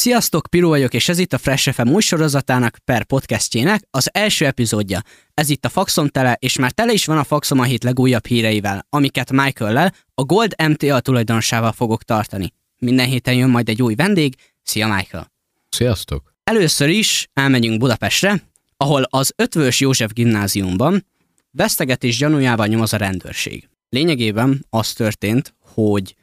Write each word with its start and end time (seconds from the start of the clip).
Sziasztok, 0.00 0.46
Piru 0.46 0.68
vagyok, 0.68 0.94
és 0.94 1.08
ez 1.08 1.18
itt 1.18 1.32
a 1.32 1.38
Fresh 1.38 1.72
FM 1.72 1.88
új 1.88 2.00
sorozatának 2.00 2.78
per 2.84 3.04
podcastjének 3.04 3.82
az 3.90 4.08
első 4.12 4.46
epizódja. 4.46 5.00
Ez 5.34 5.48
itt 5.48 5.64
a 5.64 5.68
Faxom 5.68 6.08
tele, 6.08 6.36
és 6.38 6.58
már 6.58 6.72
tele 6.72 6.92
is 6.92 7.06
van 7.06 7.18
a 7.18 7.24
Faxom 7.24 7.58
a 7.58 7.62
hét 7.62 7.84
legújabb 7.84 8.26
híreivel, 8.26 8.86
amiket 8.88 9.32
Michael-lel, 9.32 9.94
a 10.14 10.24
Gold 10.24 10.54
MTA 10.68 11.00
tulajdonosával 11.00 11.72
fogok 11.72 12.02
tartani. 12.02 12.52
Minden 12.78 13.06
héten 13.06 13.34
jön 13.34 13.50
majd 13.50 13.68
egy 13.68 13.82
új 13.82 13.94
vendég. 13.94 14.34
Szia, 14.62 14.94
Michael! 14.94 15.32
Sziasztok! 15.68 16.34
Először 16.44 16.88
is 16.88 17.28
elmegyünk 17.32 17.78
Budapestre, 17.78 18.42
ahol 18.76 19.02
az 19.10 19.32
Ötvös 19.36 19.80
József 19.80 20.12
gimnáziumban 20.12 21.06
vesztegetés 21.50 22.16
gyanújával 22.18 22.66
nyomoz 22.66 22.92
a 22.92 22.96
rendőrség. 22.96 23.68
Lényegében 23.88 24.66
az 24.70 24.92
történt, 24.92 25.54
hogy 25.74 26.14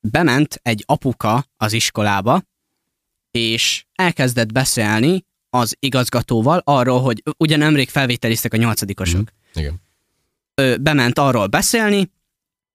bement 0.00 0.60
egy 0.62 0.82
apuka 0.86 1.44
az 1.56 1.72
iskolába, 1.72 2.42
és 3.32 3.84
elkezdett 3.94 4.52
beszélni 4.52 5.24
az 5.50 5.76
igazgatóval 5.78 6.62
arról, 6.64 7.00
hogy 7.00 7.22
ugye 7.36 7.56
nemrég 7.56 7.88
felvételiztek 7.88 8.52
a 8.52 8.56
nyolcadikosok. 8.56 9.20
Mm, 9.20 9.60
igen. 9.60 9.80
Ö, 10.54 10.76
bement 10.76 11.18
arról 11.18 11.46
beszélni, 11.46 12.10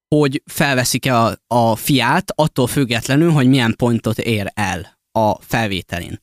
hogy 0.08 0.41
felveszik-e 0.45 1.17
a, 1.17 1.38
a 1.48 1.76
fiát, 1.76 2.31
attól 2.36 2.67
függetlenül, 2.67 3.31
hogy 3.31 3.48
milyen 3.48 3.76
pontot 3.76 4.20
ér 4.20 4.52
el 4.54 4.98
a 5.12 5.41
felvételin. 5.41 6.22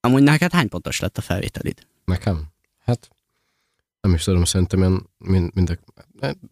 Amúgy 0.00 0.22
neked 0.22 0.52
hány 0.52 0.68
pontos 0.68 1.00
lett 1.00 1.18
a 1.18 1.20
felvételid? 1.20 1.86
Nekem? 2.04 2.44
Hát 2.84 3.08
nem 4.00 4.14
is 4.14 4.22
tudom, 4.22 4.44
szerintem 4.44 4.78
ilyen 4.78 5.08
mind, 5.18 5.50
mind, 5.54 5.78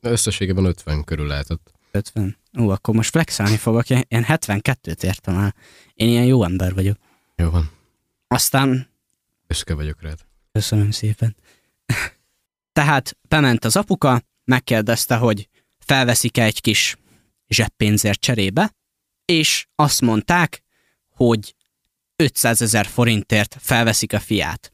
összességében 0.01 0.65
50 0.65 1.05
körül 1.05 1.27
lehetett. 1.27 1.73
50. 1.91 2.37
Ú, 2.53 2.69
akkor 2.69 2.95
most 2.95 3.11
flexálni 3.11 3.57
fogok, 3.57 3.91
én 3.91 4.07
72-t 4.29 5.03
értem 5.03 5.39
el. 5.39 5.55
Én 5.95 6.09
ilyen 6.09 6.25
jó 6.25 6.45
ember 6.45 6.75
vagyok. 6.75 6.97
Jó 7.39 7.51
van. 7.51 7.71
Aztán... 8.29 8.89
Büszke 9.47 9.75
vagyok 9.75 10.03
rád. 10.03 10.19
Köszönöm 10.53 10.91
szépen. 10.91 11.37
Tehát 12.73 13.17
bement 13.29 13.65
az 13.65 13.77
apuka, 13.77 14.23
megkérdezte, 14.45 15.17
hogy 15.17 15.49
felveszik-e 15.79 16.43
egy 16.43 16.61
kis 16.61 16.97
zseppénzért 17.49 18.21
cserébe, 18.21 18.77
és 19.25 19.67
azt 19.75 20.01
mondták, 20.01 20.63
hogy 21.09 21.55
500 22.17 22.63
ezer 22.63 22.87
forintért 22.87 23.57
felveszik 23.61 24.13
a 24.13 24.21
fiát. 24.21 24.73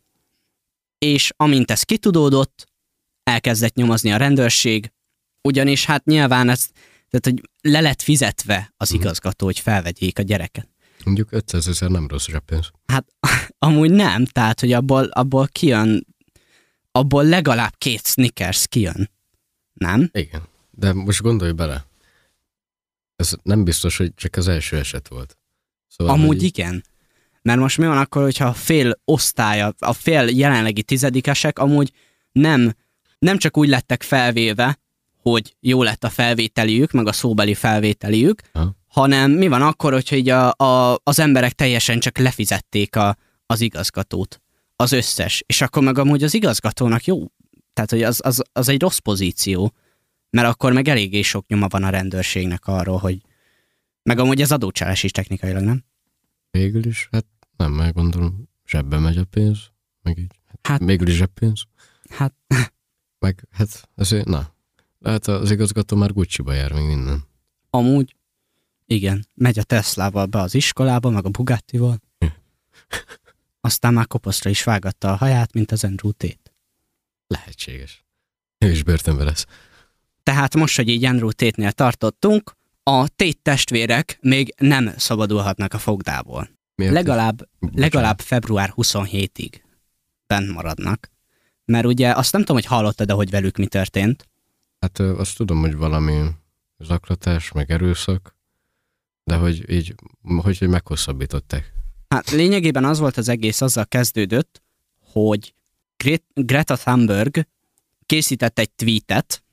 És 0.98 1.32
amint 1.36 1.70
ez 1.70 1.82
kitudódott, 1.82 2.68
elkezdett 3.22 3.74
nyomozni 3.74 4.12
a 4.12 4.16
rendőrség, 4.16 4.92
ugyanis 5.42 5.84
hát 5.84 6.04
nyilván 6.04 6.48
ez, 6.48 6.68
tehát 7.10 7.24
hogy 7.24 7.50
le 7.60 7.80
lett 7.80 8.02
fizetve 8.02 8.72
az 8.76 8.90
mhm. 8.90 9.00
igazgató, 9.00 9.46
hogy 9.46 9.58
felvegyék 9.58 10.18
a 10.18 10.22
gyereket. 10.22 10.73
Mondjuk 11.04 11.32
500 11.32 11.68
ezer 11.68 11.90
nem 11.90 12.08
rossz 12.08 12.26
zseppénz. 12.26 12.70
Hát 12.86 13.06
amúgy 13.58 13.90
nem, 13.90 14.24
tehát 14.24 14.60
hogy 14.60 14.72
abból, 14.72 15.04
abból 15.04 15.46
kijön, 15.46 16.06
abból 16.92 17.24
legalább 17.24 17.74
két 17.78 18.06
Snickers 18.06 18.66
kijön. 18.68 19.10
Nem? 19.72 20.10
Igen, 20.12 20.42
de 20.70 20.92
most 20.92 21.22
gondolj 21.22 21.52
bele. 21.52 21.86
Ez 23.16 23.32
nem 23.42 23.64
biztos, 23.64 23.96
hogy 23.96 24.14
csak 24.14 24.36
az 24.36 24.48
első 24.48 24.76
eset 24.76 25.08
volt. 25.08 25.38
Szóval, 25.88 26.14
Amúgy 26.14 26.36
hogy... 26.36 26.42
igen. 26.42 26.84
Mert 27.42 27.58
most 27.58 27.78
mi 27.78 27.86
van 27.86 27.98
akkor, 27.98 28.22
hogyha 28.22 28.46
a 28.46 28.52
fél 28.52 29.00
osztálya, 29.04 29.74
a 29.78 29.92
fél 29.92 30.28
jelenlegi 30.28 30.82
tizedikesek 30.82 31.58
amúgy 31.58 31.92
nem, 32.32 32.74
nem 33.18 33.38
csak 33.38 33.56
úgy 33.56 33.68
lettek 33.68 34.02
felvéve, 34.02 34.78
hogy 35.16 35.56
jó 35.60 35.82
lett 35.82 36.04
a 36.04 36.10
felvételiük, 36.10 36.90
meg 36.90 37.06
a 37.06 37.12
szóbeli 37.12 37.54
felvételiük, 37.54 38.40
ha. 38.52 38.76
Hanem 38.94 39.30
mi 39.30 39.48
van 39.48 39.62
akkor, 39.62 39.92
hogyha 39.92 40.16
így 40.16 40.28
a, 40.28 40.54
a, 40.56 41.00
az 41.02 41.18
emberek 41.18 41.52
teljesen 41.52 42.00
csak 42.00 42.18
lefizették 42.18 42.96
a, 42.96 43.16
az 43.46 43.60
igazgatót, 43.60 44.42
az 44.76 44.92
összes, 44.92 45.42
és 45.46 45.60
akkor 45.60 45.82
meg 45.82 45.98
amúgy 45.98 46.22
az 46.22 46.34
igazgatónak 46.34 47.04
jó, 47.04 47.26
tehát 47.72 47.90
hogy 47.90 48.02
az, 48.02 48.20
az, 48.24 48.42
az 48.52 48.68
egy 48.68 48.80
rossz 48.80 48.98
pozíció, 48.98 49.74
mert 50.30 50.48
akkor 50.48 50.72
meg 50.72 50.88
eléggé 50.88 51.22
sok 51.22 51.46
nyoma 51.46 51.68
van 51.68 51.82
a 51.84 51.88
rendőrségnek 51.88 52.66
arról, 52.66 52.98
hogy 52.98 53.20
meg 54.02 54.18
amúgy 54.18 54.40
ez 54.40 54.52
adócsalás 54.52 55.02
is 55.02 55.10
technikailag, 55.10 55.62
nem? 55.62 55.84
Végül 56.50 56.86
is, 56.86 57.08
hát 57.12 57.26
nem, 57.56 57.72
meg 57.72 57.94
gondolom, 57.94 58.48
zsebbe 58.66 58.98
megy 58.98 59.18
a 59.18 59.24
pénz, 59.24 59.58
meg 60.02 60.18
így. 60.18 60.40
Hát, 60.46 60.60
hát 60.62 60.84
végül 60.84 61.08
is 61.08 61.14
zseppénz. 61.14 61.62
Hát. 62.08 62.34
Meg, 63.18 63.48
hát 63.50 63.88
azért, 63.94 64.26
na, 64.26 64.54
lehet 64.98 65.26
az 65.26 65.50
igazgató 65.50 65.96
már 65.96 66.12
Gucci-ba 66.12 66.52
jár 66.52 66.72
még 66.72 66.86
minden. 66.86 67.24
Amúgy, 67.70 68.16
igen, 68.86 69.26
megy 69.34 69.58
a 69.58 69.62
Teslával 69.62 70.26
be 70.26 70.40
az 70.40 70.54
iskolába, 70.54 71.10
meg 71.10 71.24
a 71.24 71.28
Bugattival. 71.28 72.00
Aztán 73.60 73.94
már 73.94 74.06
koposzra 74.06 74.50
is 74.50 74.64
vágatta 74.64 75.12
a 75.12 75.16
haját, 75.16 75.52
mint 75.52 75.72
az 75.72 75.84
Andrew 75.84 76.12
Tate. 76.12 76.52
Lehetséges. 77.26 78.04
Ő 78.58 78.70
is 78.70 78.82
börtönbe 78.82 79.24
lesz. 79.24 79.46
Tehát 80.22 80.54
most, 80.54 80.76
hogy 80.76 80.88
így 80.88 81.04
Andrew 81.04 81.32
Tate-nél 81.32 81.72
tartottunk, 81.72 82.56
a 82.82 83.08
Tate 83.08 83.38
testvérek 83.42 84.18
még 84.20 84.54
nem 84.58 84.92
szabadulhatnak 84.96 85.72
a 85.72 85.78
fogdából. 85.78 86.48
Miért 86.74 86.92
legalább, 86.92 87.48
legalább 87.74 88.20
február 88.20 88.72
27-ig 88.76 89.60
bent 90.26 90.52
maradnak. 90.52 91.10
Mert 91.64 91.86
ugye 91.86 92.12
azt 92.12 92.32
nem 92.32 92.40
tudom, 92.40 92.56
hogy 92.56 92.66
hallottad, 92.66 93.06
de 93.06 93.12
hogy 93.12 93.30
velük 93.30 93.56
mi 93.56 93.66
történt. 93.66 94.28
Hát 94.80 94.98
azt 94.98 95.36
tudom, 95.36 95.60
hogy 95.60 95.76
valami 95.76 96.26
zaklatás, 96.78 97.52
meg 97.52 97.70
erőszak, 97.70 98.33
de 99.24 99.36
hogy 99.36 99.70
így, 99.70 99.94
hogy, 100.22 100.58
hogy 100.58 100.68
meghosszabbították. 100.68 101.72
Hát 102.08 102.30
lényegében 102.30 102.84
az 102.84 102.98
volt 102.98 103.16
az 103.16 103.28
egész, 103.28 103.60
azzal 103.60 103.86
kezdődött, 103.86 104.62
hogy 105.12 105.54
Greta 106.34 106.76
Thunberg 106.76 107.46
készített 108.06 108.58
egy 108.58 108.70
tweetet 108.70 109.44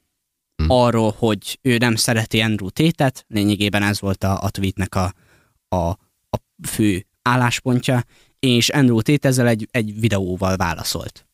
hmm. 0.56 0.70
arról, 0.70 1.16
hogy 1.18 1.60
ő 1.62 1.78
nem 1.78 1.96
szereti 1.96 2.42
Andrew 2.42 2.70
Tate-et, 2.70 3.26
lényegében 3.28 3.84
ez 3.84 4.00
volt 4.02 4.24
a, 4.24 4.42
a 4.44 4.50
tweetnek 4.50 4.96
a, 4.96 5.14
a, 5.68 5.90
a 6.30 6.38
fő 6.68 7.06
álláspontja, 7.22 8.04
és 8.40 8.70
Andrew 8.70 9.02
Tate 9.02 9.28
ezzel 9.28 9.48
egy, 9.48 9.68
egy 9.72 10.00
videóval 10.00 10.56
válaszolt. 10.56 11.26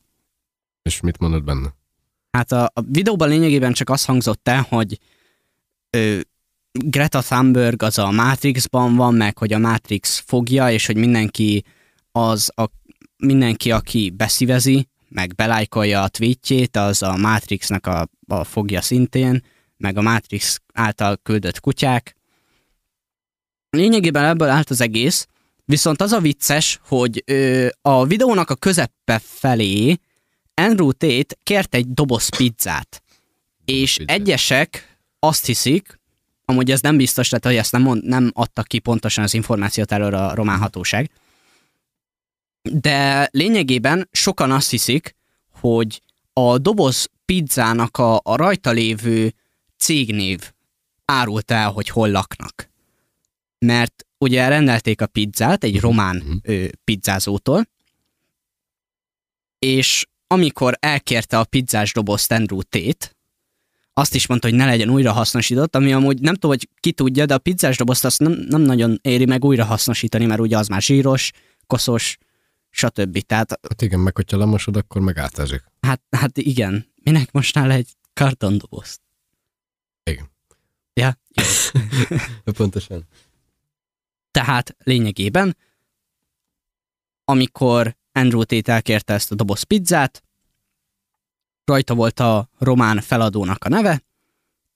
És 0.81 0.99
mit 1.01 1.17
mondott 1.17 1.43
benne? 1.43 1.75
Hát 2.31 2.51
a, 2.51 2.63
a 2.73 2.81
videóban 2.81 3.29
lényegében 3.29 3.73
csak 3.73 3.89
az 3.89 4.05
hangzott 4.05 4.47
el, 4.47 4.65
hogy 4.69 4.99
ö, 5.89 6.19
Greta 6.79 7.21
Thunberg 7.21 7.83
az 7.83 7.97
a 7.97 8.11
Matrixban 8.11 8.95
van, 8.95 9.15
meg 9.15 9.38
hogy 9.38 9.53
a 9.53 9.57
Matrix 9.57 10.23
fogja, 10.25 10.71
és 10.71 10.85
hogy 10.85 10.97
mindenki 10.97 11.63
az 12.11 12.51
a, 12.55 12.65
mindenki, 13.17 13.71
aki 13.71 14.09
beszívezi, 14.09 14.87
meg 15.09 15.35
belájkolja 15.35 16.01
a 16.01 16.07
tweetjét, 16.07 16.77
az 16.77 17.01
a 17.01 17.17
Matrixnak 17.17 17.87
a, 17.87 18.09
a 18.27 18.43
fogja 18.43 18.81
szintén, 18.81 19.43
meg 19.77 19.97
a 19.97 20.01
Matrix 20.01 20.61
által 20.73 21.17
küldött 21.23 21.59
kutyák. 21.59 22.16
Lényegében 23.69 24.23
ebből 24.23 24.49
állt 24.49 24.69
az 24.69 24.81
egész, 24.81 25.27
viszont 25.66 26.01
az 26.01 26.11
a 26.11 26.19
vicces, 26.19 26.79
hogy 26.83 27.23
ö, 27.25 27.67
a 27.81 28.05
videónak 28.05 28.49
a 28.49 28.55
közepe 28.55 29.21
felé 29.23 29.97
Andrew 30.53 30.91
Tate 30.91 31.35
kért 31.43 31.75
egy 31.75 31.93
doboz 31.93 32.29
pizzát, 32.29 33.03
és 33.66 33.95
Pizza. 33.95 34.13
egyesek 34.13 34.97
azt 35.19 35.45
hiszik, 35.45 35.97
amúgy 36.50 36.72
ez 36.72 36.81
nem 36.81 36.97
biztos, 36.97 37.28
tehát 37.28 37.46
hogy 37.46 37.56
ezt 37.56 37.72
nem, 37.72 37.81
mond, 37.81 38.03
nem 38.03 38.31
adta 38.34 38.63
ki 38.63 38.80
pontosan 38.80 39.24
az 39.24 39.34
információt 39.34 39.91
erről 39.91 40.13
a 40.13 40.35
román 40.35 40.59
hatóság, 40.59 41.12
de 42.62 43.30
lényegében 43.31 44.09
sokan 44.12 44.52
azt 44.52 44.69
hiszik, 44.69 45.16
hogy 45.52 46.02
a 46.34 46.58
doboz 46.58 47.09
pizzának 47.25 47.97
a, 47.97 48.16
a 48.24 48.35
rajta 48.35 48.72
lévő 48.72 49.34
cégnév 49.78 50.52
árult 51.06 51.52
el, 51.52 51.72
hogy 51.72 51.90
hol 51.90 52.09
laknak. 52.09 52.69
Mert 53.59 54.06
ugye 54.18 54.47
rendelték 54.47 55.02
a 55.02 55.08
pizzát 55.08 55.64
egy 55.64 55.79
román 55.79 56.16
mhm. 56.16 56.38
ö, 56.41 56.66
pizzázótól, 56.84 57.70
és 59.59 60.05
amikor 60.28 60.78
elkérte 60.79 61.40
a 61.40 61.43
pizzás 61.43 61.93
dobozt 61.93 62.32
Andrew 62.32 62.61
Tate, 62.61 63.16
azt 63.97 64.16
is 64.16 64.28
mondta, 64.28 64.47
hogy 64.47 64.58
ne 64.58 64.66
legyen 64.66 64.90
újra 64.90 65.11
hasznosított, 65.11 65.76
ami 65.76 65.94
amúgy 65.94 66.20
nem 66.20 66.34
tudom, 66.34 66.52
hogy 66.52 66.70
ki 66.79 66.91
tudja, 66.91 67.26
de 67.26 67.34
a 67.34 67.38
pizzás 67.38 67.78
dobozt 67.78 68.05
azt 68.05 68.20
nem, 68.20 68.32
nem 68.32 68.61
nagyon 68.61 68.99
éri 69.02 69.26
meg 69.26 69.46
újra 69.46 69.66
hasznosítani, 69.66 70.26
mert 70.26 70.40
ugye 70.40 70.58
az 70.58 70.67
már 70.67 70.82
zsíros, 70.82 71.32
koszos, 71.67 72.17
stb. 72.70 73.20
Tehát, 73.20 73.59
hát 73.61 73.82
igen, 73.82 73.99
meg 73.99 74.16
hogyha 74.16 74.38
lemosod, 74.38 74.76
akkor 74.76 75.02
meg 75.02 75.17
átezik. 75.17 75.64
Hát, 75.79 76.02
hát 76.09 76.38
igen. 76.38 76.85
Minek 77.03 77.32
mostnál 77.32 77.72
egy 77.72 77.90
kartondobozt? 78.14 79.02
Igen. 80.03 80.32
Ja? 80.93 81.20
Pontosan. 82.58 83.08
Tehát 84.32 84.76
lényegében, 84.84 85.58
amikor 87.23 87.97
Andrew 88.11 88.43
Tate 88.43 88.72
elkérte 88.72 89.14
ezt 89.14 89.32
a 89.32 89.35
doboz 89.35 89.64
pizzát, 89.64 90.23
rajta 91.67 91.93
volt 91.93 92.19
a 92.19 92.49
román 92.59 93.02
feladónak 93.02 93.64
a 93.64 93.69
neve, 93.69 94.03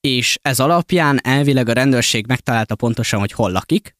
és 0.00 0.38
ez 0.42 0.60
alapján 0.60 1.20
elvileg 1.26 1.68
a 1.68 1.72
rendőrség 1.72 2.26
megtalálta 2.26 2.74
pontosan, 2.74 3.20
hogy 3.20 3.32
hol 3.32 3.50
lakik, 3.52 3.96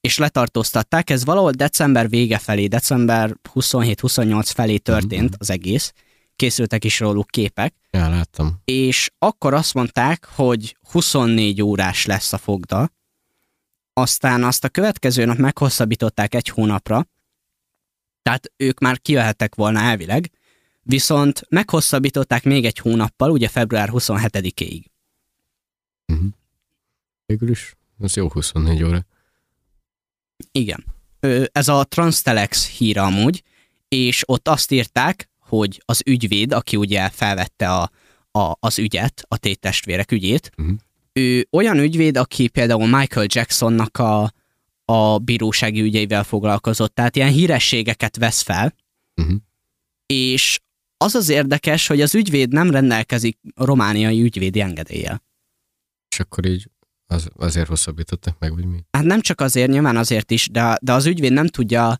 és 0.00 0.18
letartóztatták. 0.18 1.10
Ez 1.10 1.24
valahol 1.24 1.50
december 1.50 2.08
vége 2.08 2.38
felé, 2.38 2.66
december 2.66 3.34
27-28 3.54 4.50
felé 4.54 4.76
történt 4.76 5.28
Mhm. 5.30 5.34
az 5.38 5.50
egész. 5.50 5.92
Készültek 6.36 6.84
is 6.84 7.00
róluk 7.00 7.26
képek, 7.26 7.74
Ja, 7.90 8.08
láttam. 8.08 8.60
és 8.64 9.10
akkor 9.18 9.54
azt 9.54 9.74
mondták, 9.74 10.28
hogy 10.34 10.76
24 10.90 11.62
órás 11.62 12.06
lesz 12.06 12.32
a 12.32 12.38
fogda, 12.38 12.90
aztán 13.92 14.44
azt 14.44 14.64
a 14.64 14.68
következő 14.68 15.24
nap 15.24 15.36
meghosszabbították 15.36 16.34
egy 16.34 16.48
hónapra, 16.48 17.06
tehát 18.22 18.52
ők 18.56 18.78
már 18.78 19.00
kijöhettek 19.00 19.54
volna 19.54 19.80
elvileg, 19.80 20.30
viszont 20.86 21.42
meghosszabbították 21.48 22.44
még 22.44 22.64
egy 22.64 22.78
hónappal, 22.78 23.30
ugye 23.30 23.48
február 23.48 23.88
27-ig. 23.92 24.84
Uh-huh. 26.12 26.26
Végül 27.26 27.48
is, 27.50 27.74
ez 28.00 28.16
jó 28.16 28.28
24 28.30 28.82
óra. 28.82 29.06
Igen. 30.52 30.84
Ez 31.52 31.68
a 31.68 31.84
Transtelex 31.84 32.68
híra 32.68 33.04
amúgy, 33.04 33.42
és 33.88 34.22
ott 34.26 34.48
azt 34.48 34.70
írták, 34.70 35.28
hogy 35.38 35.82
az 35.84 36.02
ügyvéd, 36.06 36.52
aki 36.52 36.76
ugye 36.76 37.08
felvette 37.08 37.70
a, 37.70 37.90
a, 38.30 38.56
az 38.60 38.78
ügyet, 38.78 39.24
a 39.28 39.36
téttestvérek 39.36 40.12
ügyét, 40.12 40.50
Mhm. 40.56 40.72
ő 41.12 41.46
olyan 41.50 41.78
ügyvéd, 41.78 42.16
aki 42.16 42.48
például 42.48 42.86
Michael 42.98 43.26
Jacksonnak 43.28 43.98
a, 43.98 44.32
a 44.84 45.18
bírósági 45.18 45.80
ügyeivel 45.80 46.24
foglalkozott, 46.24 46.94
tehát 46.94 47.16
ilyen 47.16 47.30
hírességeket 47.30 48.16
vesz 48.16 48.42
fel, 48.42 48.74
Uh-huh. 49.20 49.36
és 50.06 50.60
az 50.96 51.14
az 51.14 51.28
érdekes, 51.28 51.86
hogy 51.86 52.00
az 52.00 52.14
ügyvéd 52.14 52.52
nem 52.52 52.70
rendelkezik 52.70 53.38
romániai 53.54 54.22
ügyvédi 54.22 54.60
engedéllyel. 54.60 55.22
És 56.10 56.20
akkor 56.20 56.46
így 56.46 56.70
az, 57.06 57.28
azért 57.36 57.68
hosszabbították 57.68 58.38
meg, 58.38 58.54
vagy 58.54 58.64
mi? 58.64 58.84
Hát 58.90 59.04
nem 59.04 59.20
csak 59.20 59.40
azért, 59.40 59.70
nyilván 59.70 59.96
azért 59.96 60.30
is, 60.30 60.48
de, 60.48 60.78
de 60.82 60.92
az 60.92 61.06
ügyvéd 61.06 61.32
nem 61.32 61.46
tudja, 61.46 61.96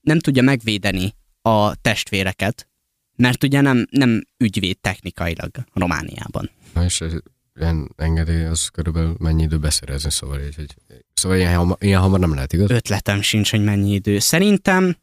nem 0.00 0.18
tudja 0.18 0.42
megvédeni 0.42 1.14
a 1.42 1.74
testvéreket, 1.74 2.68
mert 3.16 3.42
ugye 3.42 3.60
nem, 3.60 3.86
nem 3.90 4.20
ügyvéd 4.36 4.78
technikailag 4.78 5.50
Romániában. 5.72 6.50
Na 6.74 6.84
és 6.84 7.00
ez- 7.00 7.20
ilyen 7.60 7.92
engedély 7.96 8.44
az 8.44 8.68
körülbelül 8.68 9.16
mennyi 9.18 9.42
idő 9.42 9.58
beszerezni, 9.58 10.10
szóval 10.10 10.40
így, 10.40 10.54
hogy, 10.54 10.74
szóval 11.14 11.38
ilyen, 11.38 11.56
hamar, 11.56 11.76
ilyen 11.80 12.00
hamar 12.00 12.18
nem 12.18 12.34
lehet, 12.34 12.52
igaz? 12.52 12.70
Ötletem 12.70 13.20
sincs, 13.22 13.50
hogy 13.50 13.64
mennyi 13.64 13.92
idő. 13.94 14.18
Szerintem 14.18 14.96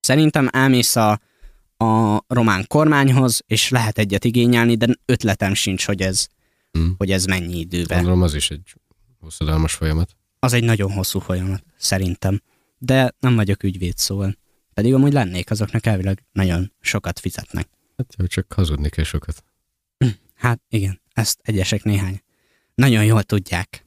szerintem 0.00 0.48
elmész 0.52 0.96
a, 0.96 1.20
a 1.84 2.24
román 2.26 2.64
kormányhoz, 2.66 3.42
és 3.46 3.68
lehet 3.68 3.98
egyet 3.98 4.24
igényelni, 4.24 4.74
de 4.74 4.86
ötletem 5.04 5.54
sincs, 5.54 5.86
hogy 5.86 6.02
ez, 6.02 6.26
Hm. 6.72 6.86
hogy 6.96 7.10
ez 7.10 7.24
mennyi 7.24 7.58
időbe. 7.58 7.94
Gondolom 7.94 8.22
az 8.22 8.34
is 8.34 8.50
egy 8.50 8.74
hosszadalmas 9.20 9.74
folyamat. 9.74 10.16
Az 10.38 10.52
egy 10.52 10.64
nagyon 10.64 10.92
hosszú 10.92 11.18
folyamat, 11.18 11.64
szerintem. 11.76 12.42
De 12.78 13.14
nem 13.20 13.34
vagyok 13.34 13.62
ügyvéd, 13.62 13.96
szóval. 13.96 14.36
Pedig 14.74 14.94
amúgy 14.94 15.12
lennék, 15.12 15.50
azoknak 15.50 15.86
elvileg 15.86 16.24
nagyon 16.32 16.72
sokat 16.80 17.18
fizetnek. 17.18 17.68
Hát 17.96 18.14
jó, 18.18 18.26
csak 18.26 18.52
hazudni 18.52 18.88
kell 18.88 19.04
sokat. 19.04 19.44
Hát 20.34 20.60
igen, 20.68 21.00
ezt 21.12 21.38
egyesek 21.42 21.82
néhány. 21.82 22.20
Nagyon 22.74 23.04
jól 23.04 23.22
tudják. 23.22 23.84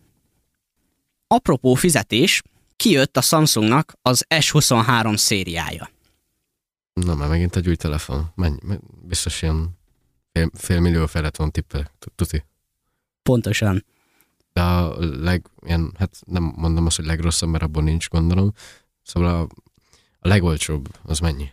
Apropó 1.27 1.73
fizetés, 1.73 2.41
kijött 2.75 3.17
a 3.17 3.21
Samsungnak 3.21 3.93
az 4.01 4.25
S23 4.29 5.17
szériája. 5.17 5.89
Na, 7.05 7.15
már 7.15 7.29
megint 7.29 7.55
egy 7.55 7.67
új 7.67 7.75
telefon. 7.75 8.31
Mennyi? 8.35 8.57
me- 8.63 8.81
Biztos 9.07 9.41
ilyen 9.41 9.77
fél, 10.31 10.49
fél 10.53 10.79
millió 10.79 11.05
felett 11.05 11.35
van 11.35 11.51
tippel, 11.51 11.91
tu- 11.99 12.11
tuti. 12.15 12.45
Pontosan. 13.23 13.85
De 14.53 14.61
a 14.61 14.95
leg, 14.99 15.45
ilyen, 15.65 15.93
hát 15.97 16.19
nem 16.25 16.53
mondom 16.55 16.85
azt, 16.85 16.95
hogy 16.95 17.05
legrosszabb, 17.05 17.49
mert 17.49 17.63
abból 17.63 17.83
nincs 17.83 18.09
gondolom. 18.09 18.53
Szóval 19.03 19.35
a, 19.35 19.41
a 20.19 20.27
legolcsóbb, 20.27 20.87
az 21.03 21.19
mennyi? 21.19 21.49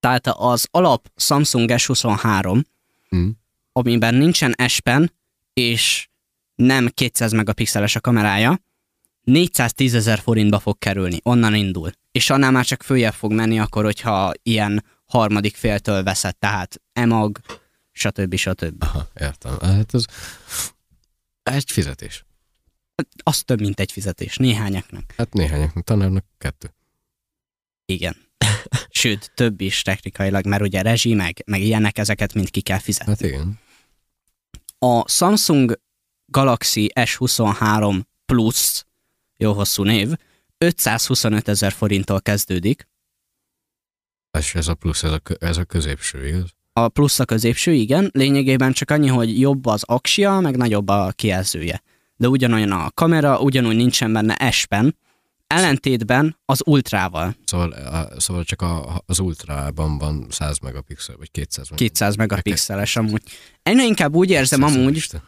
Tehát 0.00 0.26
az 0.26 0.68
alap 0.70 1.10
Samsung 1.16 1.70
S23, 1.72 2.64
Hm? 3.08 3.28
amiben 3.72 4.14
nincsen 4.14 4.54
S 4.68 4.80
és 5.52 6.08
nem 6.54 6.88
200 6.88 7.32
megapixeles 7.32 7.96
a 7.96 8.00
kamerája, 8.00 8.58
410 9.22 9.94
ezer 9.94 10.18
forintba 10.18 10.58
fog 10.58 10.78
kerülni, 10.78 11.18
onnan 11.22 11.54
indul. 11.54 11.90
És 12.14 12.30
annál 12.30 12.50
már 12.50 12.64
csak 12.64 12.82
följebb 12.82 13.12
fog 13.12 13.32
menni 13.32 13.58
akkor, 13.58 13.84
hogyha 13.84 14.32
ilyen 14.42 14.84
harmadik 15.04 15.56
féltől 15.56 16.02
veszed, 16.02 16.36
tehát 16.36 16.80
EMAG, 16.92 17.40
stb. 17.92 18.34
stb. 18.34 18.82
Aha, 18.82 19.08
értem. 19.20 19.58
Hát 19.60 19.94
ez 19.94 20.04
egy 21.42 21.70
fizetés. 21.70 22.24
Az 23.22 23.42
több, 23.42 23.60
mint 23.60 23.80
egy 23.80 23.92
fizetés, 23.92 24.36
néhányaknak. 24.36 25.14
Hát 25.16 25.32
néhányaknak, 25.32 25.84
tanárnak 25.84 26.24
kettő. 26.38 26.74
Igen. 27.84 28.16
Sőt, 28.88 29.32
több 29.34 29.60
is 29.60 29.82
technikailag, 29.82 30.46
mert 30.46 30.62
ugye 30.62 30.82
rezsi, 30.82 31.14
meg, 31.14 31.42
meg 31.46 31.60
ilyenek, 31.60 31.98
ezeket 31.98 32.34
mind 32.34 32.50
ki 32.50 32.60
kell 32.60 32.78
fizetni. 32.78 33.12
Hát 33.12 33.20
igen. 33.20 33.58
A 34.78 35.08
Samsung 35.08 35.80
Galaxy 36.26 36.90
S23 36.94 38.00
Plus, 38.26 38.84
jó 39.36 39.52
hosszú 39.52 39.82
név, 39.82 40.12
525 40.58 41.48
ezer 41.48 41.72
forinttól 41.72 42.20
kezdődik. 42.20 42.88
És 44.38 44.54
ez 44.54 44.68
a 44.68 44.74
plusz, 44.74 45.02
ez 45.02 45.10
a, 45.10 45.20
ez 45.38 45.56
a 45.56 45.64
középső, 45.64 46.26
igaz? 46.26 46.50
A 46.72 46.88
plusz 46.88 47.18
a 47.18 47.24
középső, 47.24 47.72
igen, 47.72 48.10
lényegében 48.12 48.72
csak 48.72 48.90
annyi, 48.90 49.08
hogy 49.08 49.40
jobb 49.40 49.66
az 49.66 49.82
aksia, 49.86 50.40
meg 50.40 50.56
nagyobb 50.56 50.88
a 50.88 51.12
kijelzője. 51.14 51.82
De 52.16 52.28
ugyanolyan 52.28 52.72
a 52.72 52.90
kamera, 52.90 53.40
ugyanúgy 53.40 53.76
nincsen 53.76 54.12
benne 54.12 54.50
S-pen, 54.50 54.96
ellentétben 55.46 56.38
az 56.44 56.62
ultrával, 56.66 57.36
Szóval, 57.44 57.70
a, 57.70 58.20
szóval 58.20 58.44
csak 58.44 58.62
a, 58.62 59.02
az 59.06 59.18
ultrában 59.18 59.98
van 59.98 60.26
100 60.30 60.58
megapixel, 60.58 61.16
vagy 61.16 61.30
200 61.30 61.68
megapixel. 61.70 61.88
200 61.88 62.16
megapixeles 62.16 62.96
amúgy. 62.96 63.22
Ennél 63.62 63.86
inkább 63.86 64.14
úgy 64.14 64.30
érzem 64.30 64.62
amúgy, 64.62 64.96
Isten. 64.96 65.22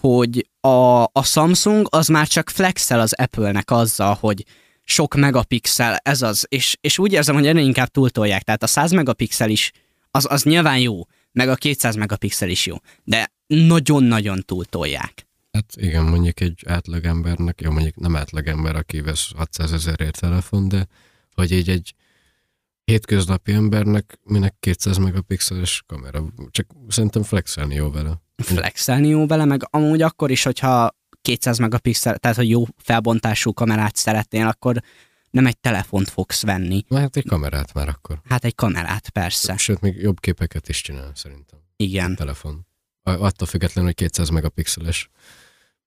hogy 0.00 0.48
a, 0.60 1.02
a 1.02 1.22
Samsung 1.22 1.86
az 1.90 2.06
már 2.08 2.26
csak 2.26 2.50
flexel 2.50 3.00
az 3.00 3.12
Apple-nek 3.12 3.70
azzal, 3.70 4.16
hogy 4.20 4.44
sok 4.88 5.14
megapixel, 5.14 5.96
ez 6.02 6.22
az, 6.22 6.46
és, 6.48 6.76
és 6.80 6.98
úgy 6.98 7.12
érzem, 7.12 7.34
hogy 7.34 7.46
ennél 7.46 7.64
inkább 7.64 7.88
túltolják, 7.88 8.42
tehát 8.42 8.62
a 8.62 8.66
100 8.66 8.92
megapixel 8.92 9.50
is, 9.50 9.72
az, 10.10 10.26
az 10.30 10.42
nyilván 10.42 10.78
jó, 10.78 11.00
meg 11.32 11.48
a 11.48 11.54
200 11.54 11.94
megapixel 11.96 12.48
is 12.48 12.66
jó, 12.66 12.76
de 13.04 13.32
nagyon-nagyon 13.46 14.42
túltolják. 14.46 15.26
Hát 15.52 15.72
igen, 15.76 16.04
mondjuk 16.04 16.40
egy 16.40 16.62
átlagembernek, 16.66 17.60
jó 17.60 17.70
mondjuk 17.70 17.96
nem 17.96 18.16
átlagember, 18.16 18.76
aki 18.76 19.00
vesz 19.00 19.30
600 19.36 19.72
ezerért 19.72 20.20
telefon, 20.20 20.68
de 20.68 20.86
hogy 21.34 21.52
így 21.52 21.68
egy 21.68 21.94
hétköznapi 22.84 23.52
embernek 23.52 24.18
minek 24.22 24.54
200 24.60 24.96
megapixeles 24.96 25.82
kamera, 25.86 26.24
csak 26.50 26.66
szerintem 26.88 27.22
flexelni 27.22 27.74
jó 27.74 27.90
vele. 27.90 28.20
Flexelni 28.36 29.08
jó 29.08 29.26
vele, 29.26 29.44
meg 29.44 29.66
amúgy 29.70 30.02
akkor 30.02 30.30
is, 30.30 30.42
hogyha 30.42 30.96
200 31.28 31.58
megapixel, 31.58 32.18
tehát 32.18 32.36
hogy 32.36 32.48
jó 32.48 32.64
felbontású 32.76 33.52
kamerát 33.52 33.96
szeretnél, 33.96 34.46
akkor 34.46 34.82
nem 35.30 35.46
egy 35.46 35.58
telefont 35.58 36.08
fogsz 36.08 36.42
venni. 36.42 36.84
Hát 36.90 37.16
egy 37.16 37.26
kamerát 37.26 37.74
már 37.74 37.88
akkor. 37.88 38.20
Hát 38.24 38.44
egy 38.44 38.54
kamerát, 38.54 39.10
persze. 39.10 39.56
Sőt, 39.56 39.80
még 39.80 39.96
jobb 39.96 40.20
képeket 40.20 40.68
is 40.68 40.80
csinál 40.80 41.12
szerintem. 41.14 41.58
Igen. 41.76 42.14
telefon. 42.16 42.66
A- 43.02 43.10
Attól 43.10 43.46
függetlenül, 43.46 43.90
hogy 43.90 44.06
200 44.08 44.28
megapixeles. 44.28 45.10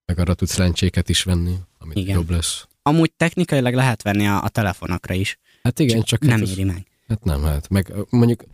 Meg 0.04 0.18
arra 0.18 0.34
tudsz 0.34 0.56
lencséket 0.56 1.08
is 1.08 1.22
venni, 1.22 1.54
amit 1.78 1.96
Igen. 1.96 2.14
Jobb 2.14 2.30
lesz. 2.30 2.66
Amúgy 2.82 3.12
technikailag 3.12 3.74
lehet 3.74 4.02
venni 4.02 4.26
a, 4.26 4.42
a 4.42 4.48
telefonokra 4.48 5.14
is. 5.14 5.38
Hát 5.62 5.78
igen, 5.78 6.02
csak 6.02 6.20
nem 6.20 6.38
hát, 6.38 6.48
éri 6.48 6.64
meg. 6.64 6.86
hát 7.08 7.24
nem, 7.24 7.42
hát 7.42 7.68
meg 7.68 7.92
mondjuk 8.10 8.44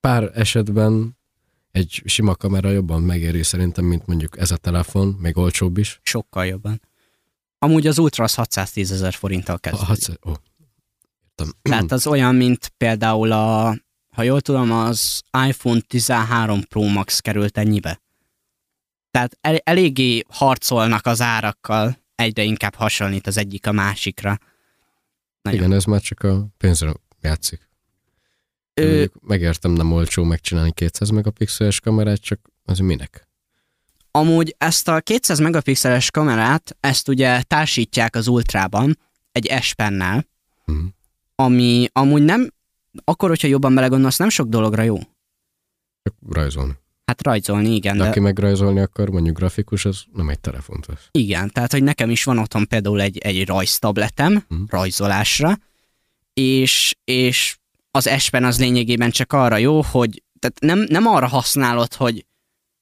pár 0.00 0.30
esetben 0.34 1.16
egy 1.74 2.02
sima 2.04 2.34
kamera 2.34 2.70
jobban 2.70 3.02
megéri 3.02 3.42
szerintem, 3.42 3.84
mint 3.84 4.06
mondjuk 4.06 4.38
ez 4.38 4.50
a 4.50 4.56
telefon, 4.56 5.08
még 5.08 5.36
olcsóbb 5.36 5.78
is. 5.78 6.00
Sokkal 6.02 6.46
jobban. 6.46 6.80
Amúgy 7.58 7.86
az 7.86 7.98
Ultra 7.98 8.24
az 8.24 8.34
610 8.34 8.92
ezer 8.92 9.14
forinttal 9.14 9.58
kezdődik. 9.58 9.88
hatsz- 9.88 10.26
ó, 10.26 10.32
értem. 11.36 11.54
Tehát 11.62 11.92
az 11.92 12.06
olyan, 12.06 12.34
mint 12.34 12.72
például 12.76 13.32
a, 13.32 13.76
ha 14.08 14.22
jól 14.22 14.40
tudom, 14.40 14.72
az 14.72 15.22
iPhone 15.46 15.80
13 15.80 16.62
Pro 16.62 16.82
Max 16.82 17.20
került 17.20 17.58
ennyibe. 17.58 18.02
Tehát 19.10 19.38
el, 19.40 19.56
eléggé 19.56 20.22
harcolnak 20.28 21.06
az 21.06 21.20
árakkal, 21.20 21.98
egyre 22.14 22.42
inkább 22.42 22.74
hasonlít 22.74 23.26
az 23.26 23.36
egyik 23.36 23.66
a 23.66 23.72
másikra. 23.72 24.38
Nagyon. 25.42 25.58
Igen, 25.60 25.72
ez 25.72 25.84
már 25.84 26.00
csak 26.00 26.22
a 26.22 26.46
pénzre 26.56 26.92
játszik. 27.20 27.68
Mondjuk 28.74 29.12
megértem, 29.22 29.70
nem 29.72 29.92
olcsó 29.92 30.24
megcsinálni 30.24 30.72
200 30.72 31.10
megapixeles 31.10 31.80
kamerát, 31.80 32.20
csak 32.20 32.40
az 32.64 32.78
minek? 32.78 33.28
Amúgy 34.10 34.54
ezt 34.58 34.88
a 34.88 35.00
200 35.00 35.38
megapixeles 35.38 36.10
kamerát, 36.10 36.76
ezt 36.80 37.08
ugye 37.08 37.42
társítják 37.42 38.16
az 38.16 38.26
Ultrában 38.26 38.98
egy 39.32 39.50
S 39.60 39.74
pennel, 39.74 40.26
Mhm. 40.64 40.84
ami 41.34 41.88
amúgy 41.92 42.22
nem, 42.22 42.52
akkor, 43.04 43.28
hogyha 43.28 43.48
jobban 43.48 43.74
belegondolsz, 43.74 44.16
nem 44.16 44.28
sok 44.28 44.48
dologra 44.48 44.82
jó. 44.82 44.98
Csak 46.02 46.14
rajzolni. 46.30 46.72
Hát 47.06 47.22
rajzolni, 47.22 47.74
igen. 47.74 47.96
De, 47.96 48.02
De, 48.02 48.08
aki 48.08 48.20
megrajzolni 48.20 48.80
akar, 48.80 49.08
mondjuk 49.08 49.36
grafikus, 49.36 49.84
az 49.84 50.02
nem 50.12 50.28
egy 50.28 50.40
telefont 50.40 50.86
vesz. 50.86 51.08
igen, 51.10 51.50
tehát 51.50 51.72
hogy 51.72 51.82
nekem 51.82 52.10
is 52.10 52.24
van 52.24 52.38
otthon 52.38 52.66
például 52.68 53.00
egy, 53.00 53.18
egy 53.18 53.46
rajztabletem 53.46 54.44
Mhm. 54.48 54.62
rajzolásra, 54.68 55.58
és, 56.32 56.94
és 57.04 57.58
az 57.96 58.06
espen 58.06 58.44
az 58.44 58.58
lényegében 58.58 59.10
csak 59.10 59.32
arra 59.32 59.56
jó, 59.56 59.82
hogy 59.82 60.22
tehát 60.38 60.60
nem, 60.60 60.86
nem 60.88 61.06
arra 61.06 61.26
használod, 61.26 61.94
hogy 61.94 62.26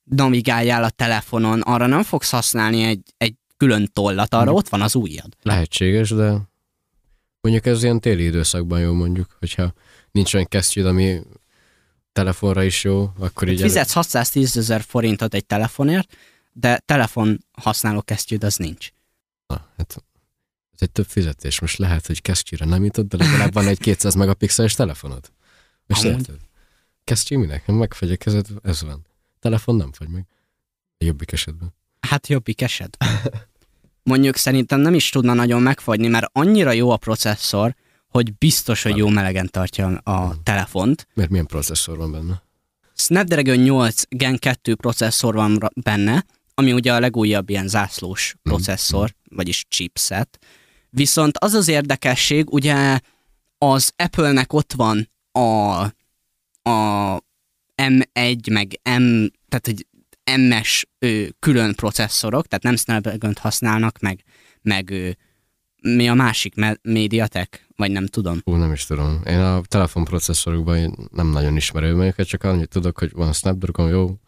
navigáljál 0.05 0.85
a 0.85 0.91
telefonon, 0.91 1.61
arra 1.61 1.87
nem 1.87 2.03
fogsz 2.03 2.31
használni 2.31 2.83
egy, 2.83 3.15
egy 3.17 3.35
külön 3.57 3.89
tollat, 3.93 4.35
arra 4.35 4.53
ott 4.53 4.69
van 4.69 4.83
az 4.83 4.95
ujjad. 4.95 5.37
Lehetséges, 5.43 6.11
de 6.11 6.37
mondjuk 7.41 7.67
ez 7.67 7.83
ilyen 7.83 8.01
téli 8.01 8.25
időszakban 8.25 8.81
jó 8.81 8.93
mondjuk, 8.93 9.37
hogyha 9.39 9.73
nincs 10.11 10.35
olyan 10.35 10.47
kesztyűd, 10.47 10.87
ami 10.87 11.21
telefonra 12.13 12.63
is 12.63 12.85
jó, 12.85 13.11
akkor 13.19 13.49
így... 13.49 13.61
Fizetsz 13.61 13.93
610 13.93 14.57
ezer 14.57 14.81
forintot 14.81 15.35
egy 15.35 15.47
telefonért, 15.47 16.17
de 16.53 16.83
telefon 16.85 17.45
használó 17.53 18.03
kesztyűd 18.03 18.45
az 18.45 18.57
nincs. 18.57 18.89
Na, 19.47 19.69
hát 19.77 20.05
egy 20.83 20.91
több 20.91 21.07
fizetés. 21.07 21.61
Most 21.61 21.79
lehet, 21.79 22.07
hogy 22.07 22.23
kesztyűre 22.23 22.65
nem 22.65 22.85
jutott, 22.85 23.09
de 23.09 23.17
legalább 23.17 23.53
van 23.53 23.67
egy 23.67 23.79
200 23.79 24.15
megapixeles 24.15 24.75
telefonod. 24.75 25.33
Most 25.87 26.05
érted? 26.05 26.37
Kesztyű 27.05 27.37
minek? 27.37 27.67
Megfagy 27.67 28.11
a 28.11 28.17
kezed, 28.17 28.47
ez 28.63 28.83
van. 28.83 29.07
Telefon 29.41 29.77
nem 29.77 29.93
fagy 29.93 30.09
meg. 30.09 30.27
A 30.99 31.05
jobbik 31.05 31.33
esetben. 31.33 31.75
Hát 32.01 32.27
jobbik 32.27 32.61
eset. 32.61 32.97
Mondjuk 34.03 34.37
szerintem 34.37 34.81
nem 34.81 34.95
is 34.95 35.09
tudna 35.09 35.33
nagyon 35.33 35.63
megfagyni, 35.63 36.07
mert 36.07 36.31
annyira 36.33 36.73
jó 36.73 36.91
a 36.91 36.97
processzor, 36.97 37.75
hogy 38.09 38.35
biztos, 38.35 38.83
hogy 38.83 38.97
jó 38.97 39.09
melegen 39.09 39.49
tartja 39.51 39.87
a 39.87 40.43
telefont. 40.43 41.07
Mert 41.15 41.31
milyen 41.31 41.47
processzor 41.47 41.97
van 41.97 42.13
benne? 42.13 42.43
Snapdragon 42.95 43.57
8 43.57 44.03
Gen 44.09 44.39
2 44.39 44.75
processzor 44.75 45.35
van 45.35 45.71
benne, 45.75 46.25
ami 46.55 46.73
ugye 46.73 46.93
a 46.95 47.01
legújabb 47.01 47.51
ilyen 47.51 47.69
zászlós 47.69 48.37
processzor, 48.43 49.15
vagyis 49.29 49.65
chipset. 49.69 50.39
Viszont 50.95 51.39
az 51.39 51.55
az 51.55 51.69
érdekesség, 51.69 52.53
ugye 52.53 52.99
az 53.59 53.93
Apple-nek 53.97 54.53
ott 54.53 54.73
van 54.73 55.09
a, 55.33 55.41
a 56.71 57.19
M1 57.83 58.53
meg 58.53 58.81
M, 58.83 59.27
tehát 59.49 59.69
egy 59.69 59.87
MS 60.39 60.87
ö, 60.99 61.25
külön 61.39 61.75
processzorok, 61.75 62.47
tehát 62.47 62.65
nem 62.65 62.77
Snapdragon-t 62.77 63.39
használnak, 63.39 63.99
meg, 63.99 64.23
meg 64.63 64.91
ö, 64.91 65.11
mi 65.83 66.09
a 66.09 66.15
másik, 66.15 66.55
Mediatek, 66.83 67.67
vagy 67.77 67.91
nem 67.91 68.07
tudom. 68.07 68.41
Ú, 68.45 68.55
nem 68.55 68.73
is 68.73 68.85
tudom. 68.85 69.21
Én 69.25 69.39
a 69.41 69.61
telefonprocesszorokban 69.61 71.09
nem 71.13 71.27
nagyon 71.27 71.57
ismerem 71.57 72.01
őket, 72.01 72.27
csak 72.27 72.45
annyit 72.45 72.69
tudok, 72.69 72.99
hogy 72.99 73.13
van 73.13 73.33
Snapdragon, 73.33 73.89
jó, 73.89 74.19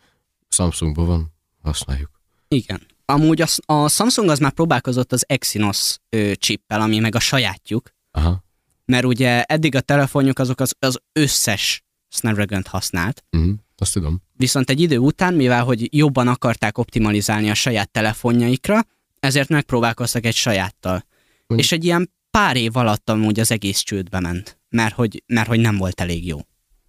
Samsungban 0.48 1.06
van, 1.06 1.32
használjuk. 1.62 2.10
Igen. 2.48 2.80
Amúgy 3.04 3.40
a, 3.42 3.46
a 3.72 3.88
Samsung 3.88 4.28
az 4.28 4.38
már 4.38 4.52
próbálkozott 4.52 5.12
az 5.12 5.24
Exynos 5.28 5.96
ö, 6.08 6.32
chippel, 6.34 6.80
ami 6.80 6.98
meg 6.98 7.14
a 7.14 7.18
sajátjuk, 7.20 7.90
Aha. 8.10 8.44
mert 8.84 9.04
ugye 9.04 9.42
eddig 9.42 9.74
a 9.74 9.80
telefonjuk 9.80 10.38
azok 10.38 10.60
az, 10.60 10.74
az 10.78 10.98
összes 11.12 11.82
Snapdragon-t 12.08 12.66
használt, 12.66 13.24
Uh-huh. 13.36 13.52
Azt 13.76 13.92
tudom. 13.92 14.22
viszont 14.32 14.70
egy 14.70 14.80
idő 14.80 14.98
után, 14.98 15.34
mivel 15.34 15.64
hogy 15.64 15.96
jobban 15.96 16.28
akarták 16.28 16.78
optimalizálni 16.78 17.50
a 17.50 17.54
saját 17.54 17.90
telefonjaikra, 17.90 18.80
ezért 19.20 19.48
megpróbálkoztak 19.48 20.24
egy 20.24 20.34
sajáttal. 20.34 21.04
Mondj- 21.46 21.64
És 21.66 21.72
egy 21.72 21.84
ilyen 21.84 22.12
pár 22.30 22.56
év 22.56 22.76
alatt 22.76 23.10
amúgy 23.10 23.40
az 23.40 23.50
egész 23.50 23.78
csődbe 23.78 24.20
ment, 24.20 24.58
mert 24.68 24.94
hogy, 24.94 25.22
mert 25.26 25.48
hogy 25.48 25.60
nem 25.60 25.76
volt 25.76 26.00
elég 26.00 26.26
jó. 26.26 26.38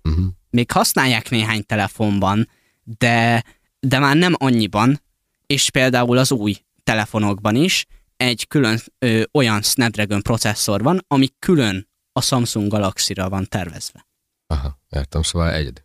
Uh-huh. 0.03 0.25
még 0.49 0.71
használják 0.71 1.29
néhány 1.29 1.65
telefonban, 1.65 2.49
de, 2.83 3.43
de 3.79 3.99
már 3.99 4.15
nem 4.15 4.33
annyiban, 4.37 5.01
és 5.45 5.69
például 5.69 6.17
az 6.17 6.31
új 6.31 6.55
telefonokban 6.83 7.55
is 7.55 7.85
egy 8.17 8.47
külön 8.47 8.79
ö, 8.99 9.23
olyan 9.31 9.61
Snapdragon 9.61 10.21
processzor 10.21 10.83
van, 10.83 11.05
ami 11.07 11.29
külön 11.39 11.87
a 12.11 12.21
Samsung 12.21 12.67
Galaxy-ra 12.71 13.29
van 13.29 13.45
tervezve. 13.49 14.07
Aha, 14.47 14.79
értem, 14.89 15.21
szóval 15.21 15.53
egyedi. 15.53 15.81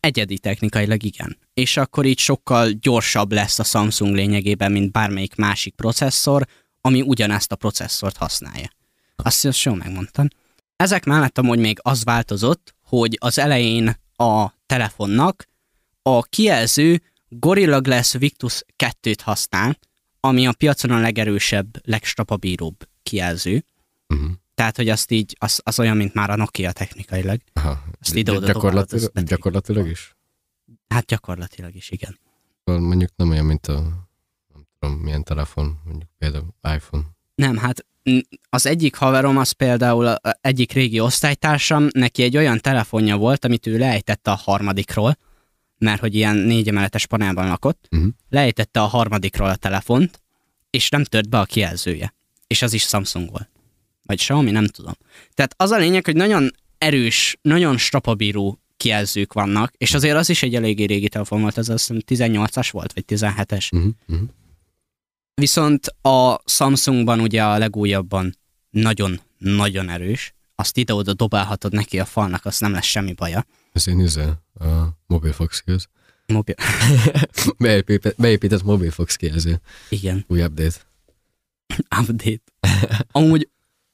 Egyedi 0.00 0.38
technikailag 0.38 1.02
igen. 1.02 1.38
És 1.54 1.76
akkor 1.76 2.04
így 2.04 2.18
sokkal 2.18 2.70
gyorsabb 2.70 3.32
lesz 3.32 3.58
a 3.58 3.64
Samsung 3.64 4.14
lényegében, 4.14 4.72
mint 4.72 4.92
bármelyik 4.92 5.34
másik 5.34 5.74
processzor, 5.74 6.46
ami 6.80 7.00
ugyanezt 7.00 7.52
a 7.52 7.56
processzort 7.56 8.16
használja. 8.16 8.68
Azt 9.16 9.44
azt 9.44 9.62
jól 9.62 9.76
megmondtam. 9.76 10.28
Ezek 10.76 11.04
mellett 11.04 11.38
amúgy 11.38 11.58
még 11.58 11.78
az 11.82 12.04
változott, 12.04 12.74
hogy 12.84 13.16
az 13.20 13.38
elején 13.38 13.96
a 14.16 14.52
telefonnak 14.66 15.46
a 16.02 16.22
kijelző 16.22 17.02
Gorilla 17.30 17.80
Glass 17.80 18.16
Victus 18.18 18.64
2-t 18.76 19.18
használ, 19.22 19.78
ami 20.20 20.46
a 20.46 20.52
piacon 20.52 20.90
a 20.90 21.00
legerősebb, 21.00 21.86
legstrapabíróbb 21.86 22.88
kijelző. 23.02 23.64
Uh-huh. 24.08 24.30
Tehát, 24.54 24.76
hogy 24.76 24.88
azt 24.88 25.10
így, 25.10 25.36
az, 25.38 25.60
az 25.64 25.78
olyan, 25.78 25.96
mint 25.96 26.14
már 26.14 26.30
a 26.30 26.36
Nokia 26.36 26.72
technikailag. 26.72 27.40
Aha. 27.52 27.82
Azt 28.00 28.14
ide-oda 28.14 28.46
gyakorlatilag, 28.46 29.04
dobálod, 29.04 29.22
az 29.22 29.36
gyakorlatilag 29.36 29.88
is? 29.88 30.16
Hát 30.88 31.04
gyakorlatilag 31.04 31.74
is, 31.74 31.90
igen. 31.90 32.18
Szóval 32.64 32.80
mondjuk 32.82 33.10
nem 33.16 33.30
olyan, 33.30 33.44
mint 33.44 33.66
a 33.66 33.80
nem 34.54 34.66
tudom, 34.78 34.96
milyen 34.96 35.24
telefon, 35.24 35.80
mondjuk 35.84 36.10
például 36.18 36.54
iPhone. 36.74 37.04
Nem, 37.34 37.56
hát 37.56 37.86
az 38.50 38.66
egyik 38.66 38.96
haverom, 38.96 39.36
az 39.36 39.50
például 39.50 40.06
a 40.06 40.20
egyik 40.40 40.72
régi 40.72 41.00
osztálytársam, 41.00 41.86
neki 41.90 42.22
egy 42.22 42.36
olyan 42.36 42.58
telefonja 42.58 43.16
volt, 43.16 43.44
amit 43.44 43.66
ő 43.66 43.78
leejtette 43.78 44.30
a 44.30 44.34
harmadikról, 44.34 45.16
mert 45.80 46.00
hogy 46.00 46.14
ilyen 46.14 46.36
négy 46.36 46.68
emeletes 46.68 47.06
panelban 47.06 47.48
lakott, 47.48 47.88
Uh-huh. 47.90 48.10
leejtette 48.28 48.80
a 48.80 48.86
harmadikról 48.86 49.48
a 49.48 49.56
telefont, 49.56 50.22
és 50.70 50.88
nem 50.88 51.04
tört 51.04 51.28
be 51.28 51.38
a 51.38 51.44
kijelzője. 51.44 52.14
És 52.46 52.62
az 52.62 52.72
is 52.72 52.82
Samsung 52.82 53.30
volt. 53.30 53.48
Vagy 54.02 54.18
Xiaomi, 54.18 54.50
nem 54.50 54.66
tudom. 54.66 54.92
Tehát 55.34 55.54
az 55.56 55.70
a 55.70 55.76
lényeg, 55.76 56.04
hogy 56.04 56.16
nagyon 56.16 56.50
erős, 56.78 57.38
nagyon 57.42 57.78
strapabíró 57.78 58.58
kijelzők 58.76 59.32
vannak, 59.32 59.72
és 59.76 59.94
azért 59.94 60.16
az 60.16 60.28
is 60.28 60.42
egy 60.42 60.54
eléggé 60.54 60.84
régi 60.84 61.08
telefon 61.08 61.40
volt, 61.40 61.58
ez 61.58 61.68
azt 61.68 61.92
hiszem 61.92 62.32
18-as 62.32 62.68
volt, 62.70 62.92
vagy 62.92 63.04
17-es. 63.08 63.68
Uh-huh. 63.72 63.92
Uh-huh. 64.08 64.28
Viszont 65.34 65.86
a 65.86 66.40
Samsungban 66.44 67.20
ugye 67.20 67.44
a 67.44 67.58
legújabban 67.58 68.36
nagyon-nagyon 68.70 69.88
erős, 69.88 70.34
azt 70.54 70.76
ide-oda 70.76 71.14
dobálhatod 71.14 71.72
neki 71.72 72.00
a 72.00 72.04
falnak, 72.04 72.44
azt 72.44 72.60
nem 72.60 72.72
lesz 72.72 72.84
semmi 72.84 73.12
baja. 73.12 73.46
Ez 73.72 73.88
én 73.88 74.00
izé, 74.00 74.22
a 74.54 74.88
Mobilfox 75.06 75.62
igaz? 75.66 75.88
Mobil... 76.26 76.54
Beépített, 77.58 78.16
beépített 78.16 78.62
Mobilfox 78.62 79.16
kijelző. 79.16 79.60
Igen, 79.88 80.24
Új 80.28 80.42
update. 80.42 80.78
update. 82.00 82.42
Amúgy 83.12 83.48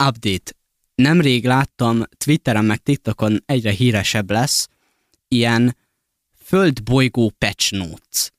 update. 0.08 0.52
Nemrég 0.94 1.44
láttam 1.44 2.02
Twitteren 2.16 2.64
meg 2.64 2.82
TikTokon 2.82 3.42
egyre 3.46 3.70
híresebb 3.70 4.30
lesz 4.30 4.68
ilyen 5.28 5.76
földbolygó 6.44 7.32
patch 7.38 7.72
notes. 7.72 8.30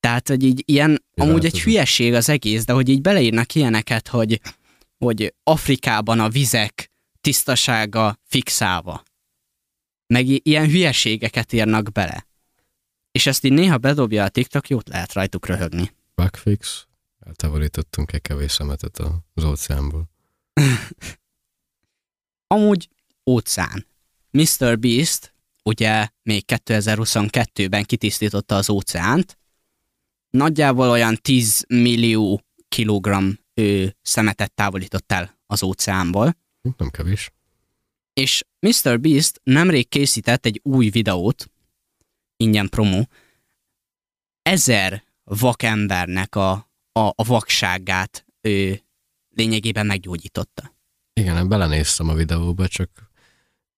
Tehát, 0.00 0.28
hogy 0.28 0.42
így 0.44 0.62
ilyen, 0.64 1.04
amúgy 1.14 1.44
egy 1.44 1.60
hülyeség 1.60 2.14
az 2.14 2.28
egész, 2.28 2.64
de 2.64 2.72
hogy 2.72 2.88
így 2.88 3.00
beleírnak 3.00 3.54
ilyeneket, 3.54 4.08
hogy, 4.08 4.40
hogy 4.98 5.34
Afrikában 5.42 6.20
a 6.20 6.28
vizek 6.28 6.90
tisztasága 7.20 8.18
fixálva. 8.24 9.02
Meg 10.12 10.46
ilyen 10.46 10.68
hülyeségeket 10.68 11.52
írnak 11.52 11.92
bele. 11.92 12.26
És 13.10 13.26
ezt 13.26 13.44
így 13.44 13.52
néha 13.52 13.78
bedobja 13.78 14.24
a 14.24 14.28
TikTok, 14.28 14.68
jót 14.68 14.88
lehet 14.88 15.12
rajtuk 15.12 15.46
röhögni. 15.46 15.92
Bugfix. 16.14 16.86
Eltávolítottunk 17.18 18.12
egy 18.12 18.22
kevés 18.22 18.52
szemetet 18.52 18.98
az 19.34 19.44
óceánból. 19.44 20.10
Amúgy 22.54 22.88
óceán. 23.30 23.86
Mr. 24.30 24.78
Beast 24.78 25.34
ugye 25.64 26.08
még 26.22 26.44
2022-ben 26.46 27.84
kitisztította 27.84 28.56
az 28.56 28.70
óceánt, 28.70 29.38
nagyjából 30.30 30.90
olyan 30.90 31.16
10 31.22 31.64
millió 31.68 32.42
kilogramm 32.68 33.30
ő 33.54 33.96
szemetet 34.02 34.54
távolított 34.54 35.12
el 35.12 35.38
az 35.46 35.62
óceánból, 35.62 36.36
Nem 36.76 36.90
kevés. 36.90 37.30
És 38.18 38.44
Mr. 38.60 39.00
Beast 39.00 39.40
nemrég 39.44 39.88
készített 39.88 40.46
egy 40.46 40.60
új 40.62 40.88
videót, 40.88 41.50
ingyen 42.36 42.68
promo, 42.68 43.02
ezer 44.42 45.04
vakembernek 45.24 46.34
a, 46.34 46.50
a, 46.92 47.00
a 47.00 47.24
vakságát 47.24 48.26
ő 48.40 48.82
lényegében 49.30 49.86
meggyógyította. 49.86 50.76
Igen, 51.12 51.36
én 51.36 51.48
belenéztem 51.48 52.08
a 52.08 52.14
videóba, 52.14 52.68
csak 52.68 52.90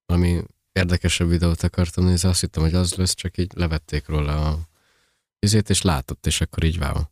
valami 0.06 0.42
érdekesebb 0.72 1.28
videót 1.28 1.62
akartam 1.62 2.04
nézni, 2.04 2.28
azt 2.28 2.40
hittem, 2.40 2.62
hogy 2.62 2.74
az 2.74 2.94
lesz, 2.94 3.14
csak 3.14 3.38
így 3.38 3.52
levették 3.54 4.06
róla 4.06 4.48
a 4.48 4.58
izét, 5.38 5.70
és 5.70 5.82
látott, 5.82 6.26
és 6.26 6.40
akkor 6.40 6.64
így 6.64 6.78
wow. 6.78 7.02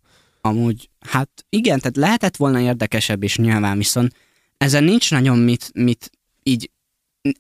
Amúgy, 0.40 0.90
hát 1.00 1.47
igen, 1.49 1.78
tehát 1.78 1.97
lehetett 1.97 2.37
volna 2.37 2.61
érdekesebb 2.61 3.23
is 3.23 3.37
nyilván, 3.37 3.76
viszont 3.76 4.14
ezen 4.56 4.85
nincs 4.85 5.11
nagyon 5.11 5.38
mit, 5.38 5.70
mit 5.75 6.11
így 6.42 6.70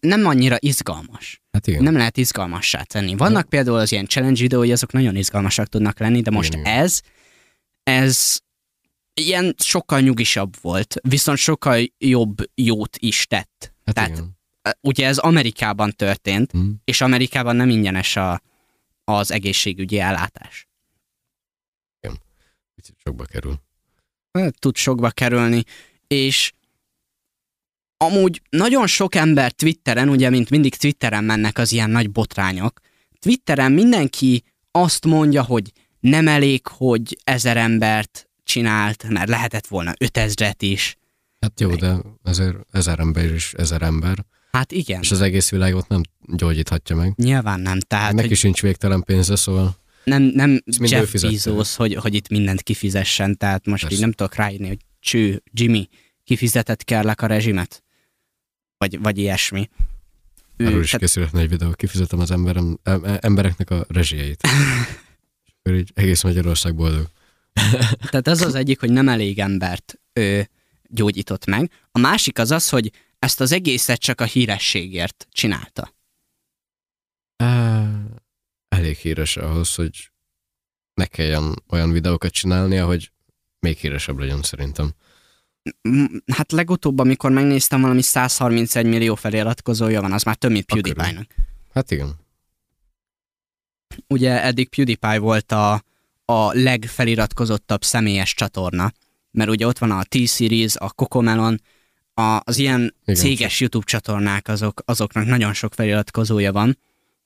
nem 0.00 0.26
annyira 0.26 0.56
izgalmas. 0.58 1.42
Hát 1.52 1.66
igen. 1.66 1.82
Nem 1.82 1.96
lehet 1.96 2.16
izgalmassá 2.16 2.82
tenni. 2.82 3.16
Vannak 3.16 3.48
például 3.48 3.78
az 3.78 3.92
ilyen 3.92 4.06
challenge 4.06 4.40
videói, 4.40 4.72
azok 4.72 4.92
nagyon 4.92 5.16
izgalmasak 5.16 5.66
tudnak 5.66 5.98
lenni, 5.98 6.20
de 6.20 6.30
most 6.30 6.48
Igen, 6.52 6.60
igen. 6.60 6.78
ez, 6.78 7.00
ez 7.82 8.38
ilyen 9.14 9.54
sokkal 9.58 10.00
nyugisabb 10.00 10.56
volt, 10.60 10.94
viszont 11.02 11.38
sokkal 11.38 11.84
jobb 11.98 12.36
jót 12.54 12.96
is 12.98 13.26
tett. 13.26 13.72
hát 13.84 13.94
tehát- 13.94 14.10
igen. 14.10 14.36
Ugye 14.80 15.06
ez 15.06 15.18
Amerikában 15.18 15.90
történt, 15.90 16.50
Hm. 16.50 16.70
és 16.84 17.00
Amerikában 17.00 17.56
nem 17.56 17.68
ingyenes 17.68 18.16
a, 18.16 18.42
az 19.04 19.30
egészségügyi 19.30 19.98
ellátás. 19.98 20.66
Picit 22.74 22.94
sokba 23.04 23.24
kerül. 23.24 23.60
tud 24.58 24.76
sokba 24.76 25.10
kerülni, 25.10 25.62
és 26.06 26.52
amúgy 27.98 28.42
nagyon 28.50 28.86
sok 28.86 29.14
ember 29.14 29.52
Twitteren, 29.52 30.08
ugye 30.08 30.30
mint 30.30 30.50
mindig 30.50 30.74
Twitteren 30.74 31.24
mennek 31.24 31.58
az 31.58 31.72
ilyen 31.72 31.90
nagy 31.90 32.10
botrányok, 32.10 32.80
Twitteren 33.18 33.72
mindenki 33.72 34.44
azt 34.70 35.04
mondja, 35.06 35.42
hogy 35.42 35.72
nem 36.00 36.28
elég, 36.28 36.66
hogy 36.66 37.18
ezer 37.24 37.56
embert 37.56 38.28
csinált, 38.44 39.08
mert 39.08 39.28
lehetett 39.28 39.66
volna 39.66 39.92
ötezret 39.98 40.62
is. 40.62 40.96
Hát 41.40 41.60
jó, 41.60 41.74
de 41.74 41.96
ezért 42.24 42.56
ezer 42.72 42.98
ember 42.98 43.32
is 43.34 43.52
ezer 43.52 43.82
ember, 43.82 44.24
Hát 44.52 44.72
igen, 44.72 45.00
és 45.00 45.10
az 45.10 45.20
egész 45.20 45.50
világot 45.50 45.88
nem 45.88 46.00
gyógyíthatja 46.36 46.96
meg. 46.96 47.12
nyilván 47.16 47.60
nem. 47.60 47.78
Tehát, 47.80 48.04
Hát, 48.04 48.14
Neki 48.14 48.28
hogy 48.28 48.36
sincs 48.36 48.62
végtelen 48.62 49.02
pénze, 49.02 49.36
szóval 49.36 49.76
nem, 50.04 50.22
nem 50.22 50.60
Jeff. 50.66 51.12
Bezos, 51.12 51.76
hogy, 51.76 51.94
hogy 51.94 52.14
itt 52.14 52.28
mindent 52.28 52.62
kifizessen, 52.62 53.36
tehát 53.36 53.66
most 53.66 53.80
Persze. 53.80 53.96
így 53.96 54.02
nem 54.02 54.12
tudok 54.12 54.34
ráírni, 54.34 54.66
hogy 54.68 54.78
cső, 55.00 55.42
Jimmy, 55.52 55.88
kifizetett 56.24 56.84
kérlek 56.84 57.22
a 57.22 57.26
rezsimet? 57.26 57.82
Vagy, 58.78 58.98
vagy 59.00 59.18
ilyesmi. 59.18 59.68
Ő- 60.56 60.66
arról 60.66 60.80
is 60.80 60.86
tehát- 60.90 61.00
készülhetne 61.00 61.40
egy 61.40 61.48
videó, 61.48 61.70
kifizetem 61.70 62.18
az 62.18 62.30
emberem, 62.30 62.78
em- 62.82 63.24
embereknek 63.24 63.70
a 63.70 63.84
rezsijeit. 63.88 64.42
és 65.46 65.52
akkor 65.58 65.74
így 65.78 65.90
egész 65.94 66.22
Magyarország 66.22 66.74
boldog. 66.74 67.08
Tehát 68.10 68.28
ez 68.28 68.40
az 68.42 68.54
egyik, 68.54 68.80
hogy 68.80 68.90
nem 68.90 69.08
elég 69.08 69.38
embert 69.38 70.00
ö, 70.12 70.40
gyógyított 70.88 71.44
meg. 71.46 71.70
A 71.92 71.98
másik 71.98 72.38
az 72.38 72.50
az, 72.50 72.68
hogy 72.68 72.92
ezt 73.18 73.40
az 73.40 73.52
egészet 73.52 74.00
csak 74.00 74.20
a 74.20 74.24
hírességért 74.24 75.26
csinálta. 75.30 75.94
Elég 78.68 78.96
híres 78.96 79.36
ahhoz, 79.36 79.74
hogy 79.74 80.10
ne 80.94 81.06
kelljen 81.06 81.62
olyan 81.68 81.92
videókat 81.92 82.32
csinálnia, 82.32 82.86
hogy 82.86 83.12
még 83.60 83.76
híresebb 83.76 84.18
legyen 84.18 84.42
szerintem. 84.42 84.92
Hát 86.32 86.52
legutóbb, 86.52 86.98
amikor 86.98 87.30
megnéztem, 87.30 87.80
valami 87.80 88.02
131 88.02 88.86
millió 88.86 89.14
feliratkozója 89.14 90.00
van, 90.00 90.12
az 90.12 90.22
már 90.22 90.36
több, 90.36 90.50
mint 90.50 90.64
PewDiePie-nak. 90.64 91.26
Hát 91.72 91.90
igen. 91.90 92.14
Ugye 94.06 94.42
eddig 94.42 94.68
PewDiePie 94.68 95.18
volt 95.18 95.52
a, 95.52 95.82
a 96.24 96.52
legfeliratkozottabb 96.52 97.84
személyes 97.84 98.34
csatorna, 98.34 98.92
mert 99.30 99.50
ugye 99.50 99.66
ott 99.66 99.78
van 99.78 99.90
a 99.90 100.02
T-Series, 100.02 100.76
a 100.76 100.90
Cocomelon, 100.90 101.60
a, 102.14 102.40
az 102.44 102.58
ilyen 102.58 102.94
Igen, 103.02 103.20
céges 103.20 103.60
YouTube 103.60 103.84
csatornák, 103.84 104.48
azok, 104.48 104.82
azoknak 104.84 105.26
nagyon 105.26 105.52
sok 105.52 105.74
feliratkozója 105.74 106.52
van, 106.52 106.78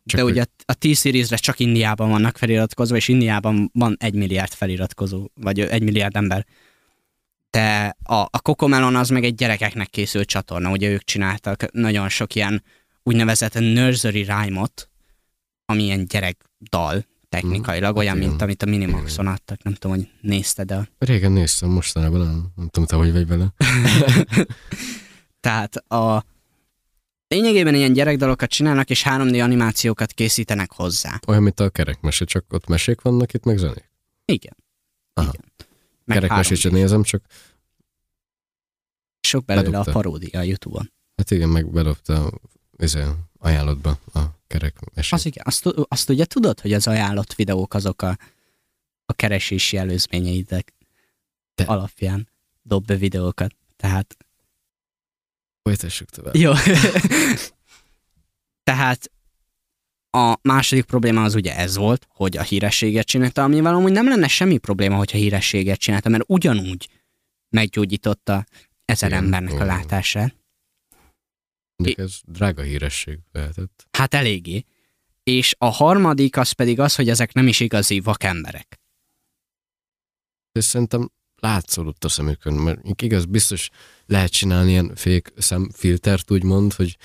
Csak 0.05 0.21
de 0.21 0.25
ugye 0.25 0.45
a 0.65 0.75
T-Series-re 0.75 1.37
csak 1.37 1.59
Indiában 1.59 2.11
vannak 2.11 2.39
feliratkozva, 2.39 2.97
és 2.97 3.09
Indiában 3.09 3.71
van 3.73 3.97
egy 4.01 4.15
milliárd 4.15 4.53
feliratkozó, 4.53 5.29
vagy 5.35 5.61
egy 5.61 5.83
milliárd 5.83 6.17
ember. 6.17 6.47
De 7.53 7.97
a, 8.03 8.15
a 8.15 8.41
Cocomelon 8.43 8.97
az 8.97 9.09
meg 9.09 9.25
egy 9.25 9.35
gyerekeknek 9.35 9.89
készült 9.89 10.29
csatorna, 10.29 10.71
ugye 10.71 10.89
ők 10.89 11.05
csináltak 11.05 11.73
nagyon 11.73 12.09
sok 12.09 12.35
ilyen 12.35 12.63
úgynevezett 13.03 13.55
nursery 13.55 14.23
rhyme-ot, 14.23 14.91
ami 15.65 15.83
ilyen 15.83 16.07
gyerekdal 16.07 17.05
technikailag, 17.29 17.95
Mm, 17.95 17.99
olyan, 17.99 18.17
igen. 18.17 18.29
mint 18.29 18.43
amit 18.43 18.63
a 18.63 18.67
Minimaxon 18.67 19.27
adtak, 19.27 19.63
nem 19.63 19.75
tudom, 19.75 19.97
hogy 19.97 20.09
nézted 20.21 20.71
el. 20.71 20.89
Régen 20.99 21.33
néztem, 21.33 21.69
mostanában 21.71 22.21
nem, 22.21 22.47
nem 22.57 22.69
tudom, 22.69 22.89
te 22.89 22.97
hogy 22.97 23.13
vagy 23.13 23.27
vele. 23.27 23.53
Tehát 25.41 25.77
a 25.77 26.25
lényegében 27.29 27.75
ilyen 27.75 27.93
gyerekdalokat 27.93 28.51
csinálnak, 28.51 28.91
és 28.91 29.05
3D 29.07 29.43
animációkat 29.43 30.13
készítenek 30.13 30.73
hozzá. 30.73 31.21
Olyan, 31.27 31.43
mint 31.43 31.61
a 31.61 31.71
kerekmese, 31.71 32.25
csak 32.25 32.45
ott 32.51 32.67
mesék 32.67 33.01
vannak, 33.01 33.33
itt 33.33 33.45
meg 33.45 33.57
zenék. 33.57 33.91
Igen. 34.25 34.57
Aha. 35.15 35.33
Igen. 35.33 35.45
3D. 36.07 36.71
nézem, 36.71 37.03
csak 37.03 37.23
Sok 39.21 39.45
belőle 39.45 39.67
Bedobta. 39.71 39.91
a 39.91 39.95
paródia 39.95 40.41
a 40.41 40.43
Youtube-on. 40.43 40.93
hát 41.17 41.31
igen, 41.31 41.49
meg 41.49 41.71
bedobta 41.71 42.31
izé, 42.77 43.05
ajánlatba 43.38 43.99
a 44.12 44.21
kerekmesét. 44.47 45.12
Az 45.12 45.27
igen, 45.27 45.45
azt, 45.47 45.67
azt 45.67 46.11
ugye 46.11 46.25
tudod, 46.25 46.61
hogy 46.61 46.73
az 46.73 46.87
ajánlott 46.87 47.35
videók 47.35 47.75
azok 47.75 48.03
a, 48.03 48.19
a 49.05 49.12
keresési 49.12 49.77
előzményeidek 49.77 50.75
De- 51.55 51.65
alapján 51.65 52.29
dob 52.62 52.85
be 52.87 52.97
videókat. 52.97 53.55
Tehát 53.77 54.17
Folytassuk 55.62 56.09
tovább. 56.11 56.37
Jó. 56.37 56.53
Tehát 58.62 59.11
a 60.16 60.38
második 60.42 60.85
probléma 60.85 61.22
az 61.22 61.35
ugye 61.35 61.57
ez 61.57 61.77
volt, 61.77 62.07
hogy 62.09 62.37
a 62.37 62.42
hírességet 62.42 63.07
csinálta, 63.07 63.42
amivel 63.42 63.75
amúgy 63.75 63.92
nem 63.92 64.09
lenne 64.09 64.29
semmi 64.29 64.59
probléma, 64.59 64.96
hogyha 64.96 65.18
hírességet 65.18 65.79
csinálta, 65.79 66.09
mert 66.09 66.25
ugyanúgy 66.27 66.88
meggyógyította 67.48 68.46
ezer 68.85 69.11
Igen, 69.11 69.25
embernek 69.25 69.61
a 69.61 69.64
látását. 69.64 70.37
Mondjuk 71.77 72.07
ez 72.07 72.20
drága 72.25 72.62
híresség 72.62 73.18
lehetett. 73.33 73.87
Hát 73.90 74.14
eléggé. 74.14 74.64
És 75.22 75.55
a 75.59 75.66
harmadik 75.66 76.37
az 76.37 76.53
pedig 76.53 76.81
az, 76.81 76.94
hogy 76.94 77.09
ezek 77.09 77.33
nem 77.33 77.46
is 77.46 77.61
igazi 77.61 78.01
vakemberek. 78.01 78.81
És 80.53 80.64
szerintem 80.64 81.11
látszódott 81.37 82.05
a 82.05 82.09
szemükön, 82.09 82.55
mert 82.55 83.03
igaz, 83.03 83.25
biztos 83.25 83.68
lehet 84.07 84.31
csinálni 84.31 84.70
ilyen 84.70 84.94
fék 84.94 85.33
szemfiltert, 85.37 86.31
úgymond, 86.31 86.72
hogy 86.72 86.96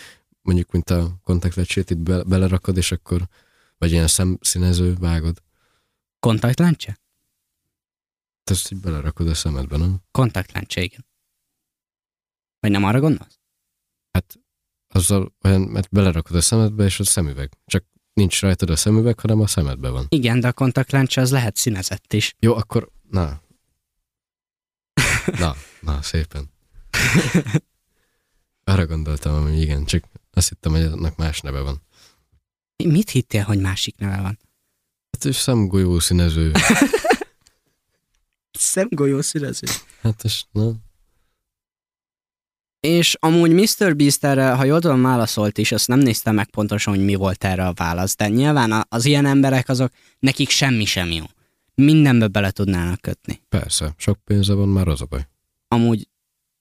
mondjuk, 0.48 0.72
mint 0.72 0.90
a 0.90 1.20
kontaktlecsét 1.24 1.90
itt 1.90 1.98
be, 1.98 2.24
belerakod, 2.24 2.78
és 2.78 2.92
akkor, 2.92 3.28
vagy 3.78 3.92
ilyen 3.92 4.08
szemszínező 4.08 4.94
vágod. 4.94 5.44
Kontaktlencse? 6.20 7.00
Te 8.44 8.54
ezt 8.54 8.72
így 8.72 8.80
belerakod 8.80 9.28
a 9.28 9.34
szemedbe, 9.34 9.78
nem? 9.78 10.02
Kontaktlencse, 10.12 10.82
igen. 10.82 11.06
Vagy 12.60 12.72
nem 12.72 12.84
arra 12.84 13.00
gondolsz? 13.00 13.40
Hát 14.12 14.40
azzal 14.88 15.36
olyan, 15.44 15.62
mert 15.62 15.90
belerakod 15.90 16.36
a 16.36 16.42
szemedbe, 16.42 16.84
és 16.84 17.00
a 17.00 17.04
szemüveg. 17.04 17.58
Csak 17.66 17.86
nincs 18.14 18.42
rajtad 18.42 18.70
a 18.70 18.76
szemüveg, 18.76 19.20
hanem 19.20 19.42
a 19.42 19.48
szemedbe 19.48 19.90
van. 19.90 20.06
Igen, 20.10 20.40
de 20.40 20.48
a 20.48 20.54
kontaktlencse 20.54 21.22
az 21.22 21.32
lehet 21.32 21.56
színezett 21.56 22.14
is. 22.14 22.36
Jó, 22.40 22.56
akkor, 22.56 22.92
na. 23.10 23.42
Na, 25.40 25.56
na, 25.82 26.02
szépen. 26.02 26.50
Arra 28.64 28.86
gondoltam, 28.86 29.42
hogy 29.42 29.62
igen, 29.62 29.86
csak 29.86 30.04
azt 30.38 30.50
hittem, 30.50 30.72
hogy 30.72 30.82
annak 30.82 31.16
más 31.16 31.42
neve 31.42 31.60
van. 31.62 31.82
Mit 32.84 33.10
hittél, 33.10 33.44
hogy 33.44 33.60
másik 33.60 33.98
neve 33.98 34.22
van? 34.22 34.40
Hát 35.12 35.26
és 35.26 35.36
szemgolyó 35.36 36.00
színező. 36.00 36.52
Szemgolyó 38.52 39.22
színező. 39.22 39.68
Hát 40.02 40.24
és, 40.24 40.44
na, 40.52 40.72
És 42.80 43.16
amúgy 43.20 43.52
Mr. 43.52 43.96
Beast 43.96 44.24
erre, 44.24 44.52
ha 44.52 44.64
jól 44.64 44.80
tudom, 44.82 45.02
válaszolt 45.02 45.58
is, 45.58 45.72
azt 45.72 45.88
nem 45.88 46.00
néztem 46.00 46.36
meg 46.36 46.50
pontosan, 46.50 46.96
hogy 46.96 47.06
mi 47.06 47.16
volt 47.16 47.44
erre 47.44 47.68
a 47.68 47.74
válasz, 47.74 48.16
de 48.16 48.28
nyilván 48.28 48.86
az 48.90 49.06
ilyen 49.06 49.26
emberek 49.26 49.70
azok, 49.70 49.92
nekik 50.20 50.50
semmi 50.50 50.86
sem 50.86 51.12
jó. 51.12 51.24
Mindenbe 51.76 52.28
bele 52.28 52.52
tudnának 52.52 53.02
kötni. 53.02 53.42
persze, 53.50 53.94
sok 53.98 54.20
pénze 54.24 54.54
van, 54.54 54.70
már 54.70 54.88
az 54.88 55.02
a 55.02 55.06
baj. 55.06 55.28
Amúgy 55.68 56.08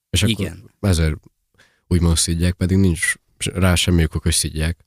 És 0.09 0.23
akkor 0.23 0.39
igen. 0.39 0.71
ezért 0.79 1.15
úgymond 1.87 2.17
szidják, 2.17 2.53
pedig 2.53 2.77
nincs 2.77 3.13
rá 3.45 3.75
semmi 3.75 4.03
okok, 4.03 4.23
hogy 4.23 4.33
szidják. 4.33 4.83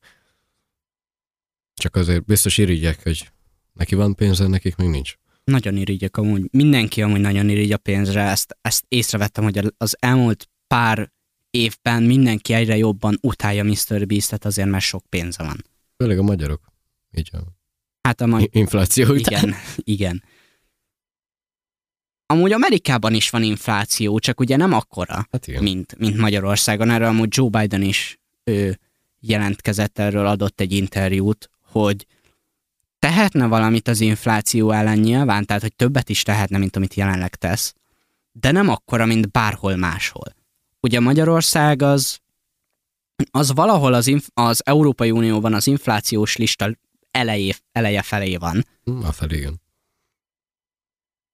Csak 1.74 1.96
azért 1.96 2.24
biztos 2.24 2.58
irigyek, 2.58 3.02
hogy 3.02 3.30
neki 3.72 3.94
van 3.94 4.14
pénze, 4.14 4.46
nekik 4.46 4.76
még 4.76 4.88
nincs. 4.88 5.14
Nagyon 5.44 5.76
irigyek 5.76 6.16
amúgy. 6.16 6.48
Mindenki 6.52 7.02
amúgy 7.02 7.20
nagyon 7.20 7.48
irigy 7.48 7.72
a 7.72 7.78
pénzre. 7.78 8.22
Ezt, 8.22 8.56
ezt 8.60 8.84
észrevettem, 8.88 9.44
hogy 9.44 9.72
az 9.76 9.96
elmúlt 10.00 10.48
pár 10.66 11.12
évben 11.50 12.02
mindenki 12.02 12.52
egyre 12.52 12.76
jobban 12.76 13.18
utálja 13.22 13.64
Mr. 13.64 14.06
Beast-et 14.06 14.44
azért, 14.44 14.68
mert 14.68 14.84
sok 14.84 15.06
pénze 15.08 15.42
van. 15.42 15.64
Főleg 15.96 16.18
a 16.18 16.22
magyarok. 16.22 16.72
Így 17.16 17.30
a 17.32 17.38
Hát 18.02 18.20
a 18.20 18.26
mai 18.26 18.42
i- 18.42 18.48
infláció 18.52 19.04
után. 19.14 19.42
Igen, 19.42 19.54
igen. 19.76 20.22
Amúgy 22.26 22.52
Amerikában 22.52 23.14
is 23.14 23.30
van 23.30 23.42
infláció, 23.42 24.18
csak 24.18 24.40
ugye 24.40 24.56
nem 24.56 24.72
akkora, 24.72 25.26
Hát 25.30 25.46
igen. 25.46 25.62
mint, 25.62 25.98
mint 25.98 26.16
Magyarországon. 26.16 26.90
Erről 26.90 27.08
amúgy 27.08 27.28
Joe 27.36 27.48
Biden 27.48 27.82
is 27.82 28.19
ő 28.50 28.78
jelentkezett, 29.20 29.98
erről 29.98 30.26
adott 30.26 30.60
egy 30.60 30.72
interjút, 30.72 31.50
hogy 31.62 32.06
tehetne 32.98 33.46
valamit 33.46 33.88
az 33.88 34.00
infláció 34.00 34.70
ellen 34.70 34.98
nyilván, 34.98 35.44
tehát 35.44 35.62
hogy 35.62 35.74
többet 35.76 36.08
is 36.08 36.22
tehetne, 36.22 36.58
mint 36.58 36.76
amit 36.76 36.94
jelenleg 36.94 37.36
tesz, 37.36 37.74
de 38.32 38.50
nem 38.50 38.68
akkora, 38.68 39.06
mint 39.06 39.30
bárhol 39.30 39.76
máshol. 39.76 40.34
Ugye 40.80 41.00
Magyarország 41.00 41.82
az 41.82 42.18
az 43.30 43.52
valahol 43.52 43.94
az, 43.94 44.06
inf- 44.06 44.30
az 44.34 44.66
Európai 44.66 45.10
Unióban 45.10 45.54
az 45.54 45.66
inflációs 45.66 46.36
lista 46.36 46.76
elejé, 47.10 47.52
eleje 47.72 48.02
felé 48.02 48.36
van. 48.36 48.66
Hm, 48.84 49.04
A 49.04 49.12
felé, 49.12 49.36
igen. 49.36 49.60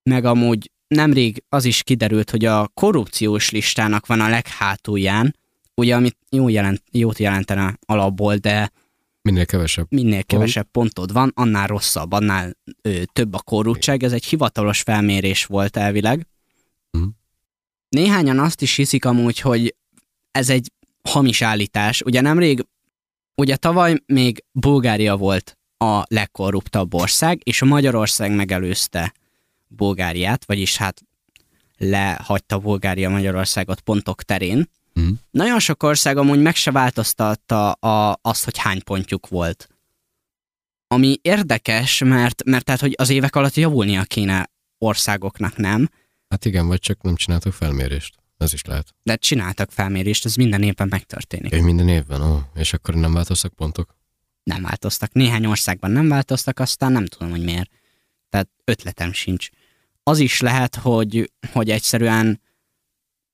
Meg 0.03 0.25
amúgy 0.25 0.71
nemrég 0.89 1.43
az 1.49 1.65
is 1.65 1.83
kiderült, 1.83 2.31
hogy 2.31 2.45
a 2.45 2.69
korrupciós 2.69 3.51
listának 3.51 4.07
van 4.07 4.21
a 4.21 4.29
leghátulján, 4.29 5.37
ugye 5.77 5.95
amit 5.95 6.17
jó 6.31 6.49
jelent, 6.49 6.83
jót 6.91 7.19
jelentene 7.19 7.79
alapból, 7.87 8.37
de 8.37 8.73
Minél 9.23 9.47
kevesebb. 9.47 9.87
minél 9.91 10.25
kevesebb 10.25 10.69
pontod 10.71 11.13
van, 11.13 11.33
annál 11.35 11.67
rosszabb, 11.67 12.13
annál 12.13 12.57
ö, 12.83 13.03
több 13.13 13.35
a 13.35 13.39
korruptság. 13.39 14.03
Ez 14.03 14.13
egy 14.13 14.25
hivatalos 14.25 14.81
felmérés 14.81 15.45
volt 15.45 15.77
elvileg. 15.77 16.27
Mhm. 16.91 17.05
Néhányan 17.89 18.39
azt 18.39 18.63
is 18.63 18.77
hiszik 18.77 19.05
amúgy, 19.05 19.41
hogy 19.41 19.75
ez 20.31 20.51
egy 20.51 20.73
hamis 21.03 21.43
állítás. 21.43 22.03
Ugye 22.03 22.21
nemrég, 22.21 22.67
ugye 23.35 23.57
tavaly 23.57 24.03
még 24.07 24.45
Bulgária 24.53 25.17
volt 25.17 25.59
a 25.79 26.03
legkorruptabb 26.09 26.95
ország, 26.95 27.41
és 27.45 27.63
a 27.63 27.67
Magyarország 27.67 28.35
megelőzte 28.35 29.15
Bulgáriát, 29.69 30.45
vagyis 30.45 30.77
hát 30.77 31.03
lehagyta 31.79 32.59
Bulgária 32.59 33.11
Magyarországot 33.11 33.81
pontok 33.81 34.23
terén. 34.23 34.69
Hm. 34.97 35.13
Nagyon 35.31 35.59
sok 35.59 35.83
ország 35.83 36.17
amúgy 36.17 36.41
meg 36.41 36.55
se 36.55 36.71
változtatta 36.71 37.73
a, 37.73 38.19
azt, 38.23 38.45
hogy 38.45 38.59
hány 38.59 38.83
pontjuk 38.83 39.29
volt. 39.29 39.69
Ami 40.87 41.19
érdekes, 41.23 41.99
mert, 41.99 42.45
mert 42.45 42.65
tehát, 42.65 42.81
hogy 42.81 42.95
az 42.97 43.09
évek 43.09 43.37
alatt 43.37 43.55
javulnia 43.55 44.03
kéne 44.03 44.51
országoknak, 44.79 45.57
nem? 45.57 45.89
Hát 46.29 46.45
igen, 46.45 46.67
vagy 46.67 46.81
csak 46.81 47.03
nem 47.03 47.17
csináltak 47.17 47.53
felmérést. 47.53 48.15
Ez 48.39 48.53
is 48.53 48.65
lehet. 48.65 48.95
De 49.03 49.17
csináltak 49.17 49.71
felmérést, 49.71 50.25
ez 50.25 50.35
minden 50.35 50.63
évben 50.63 50.89
megtörténik. 50.91 51.55
Ő 51.55 51.63
minden 51.63 51.89
évben, 51.89 52.23
ó, 52.23 52.39
és 52.55 52.73
akkor 52.73 52.95
nem 52.95 53.13
változtak 53.13 53.55
pontok? 53.55 53.97
Nem 54.43 54.63
változtak. 54.63 55.13
Néhány 55.13 55.47
országban 55.47 55.91
nem 55.91 56.09
változtak, 56.09 56.59
aztán 56.59 56.93
nem 56.93 57.07
tudom, 57.07 57.31
hogy 57.31 57.45
miért. 57.45 57.71
Tehát 58.29 58.49
ötletem 58.65 59.13
sincs. 59.13 59.49
Az 60.03 60.19
is 60.19 60.41
lehet, 60.41 60.77
hogy, 60.77 61.33
hogy 61.53 61.71
egyszerűen 61.71 62.41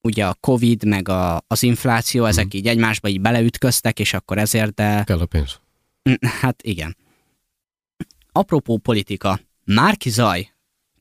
ugye 0.02 0.26
a 0.26 0.34
Covid, 0.34 0.84
meg 0.84 1.08
a, 1.08 1.44
az 1.46 1.62
infláció, 1.62 2.24
ezek 2.24 2.46
Mhm. 2.46 2.56
így 2.56 2.66
egymásba 2.66 3.08
így 3.08 3.20
beleütköztek, 3.20 3.98
és 3.98 4.12
akkor 4.14 4.38
ezért, 4.38 4.74
de 4.74 5.04
Kell 5.04 5.20
a 5.20 5.26
pénz. 5.26 5.60
hát 6.40 6.62
igen. 6.62 6.96
Apropó 8.32 8.78
politika, 8.78 9.40
Márki 9.64 10.10
Zaj 10.10 10.52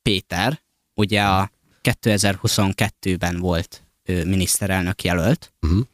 Péter, 0.01 0.61
ugye 0.93 1.23
a 1.23 1.51
2022-ben 1.81 3.39
volt 3.39 3.83
ő, 4.03 4.25
miniszterelnök 4.25 5.03
jelölt, 5.03 5.53
Uh-huh. 5.61 5.85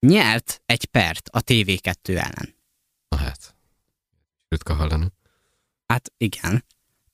nyert 0.00 0.62
egy 0.66 0.84
pert 0.84 1.28
a 1.32 1.40
TV2 1.42 2.08
ellen. 2.08 2.54
Na 3.08 3.16
hát. 3.16 3.54
Ritka 4.48 4.74
hallani. 4.74 5.06
Hát 5.86 6.12
igen. 6.16 6.64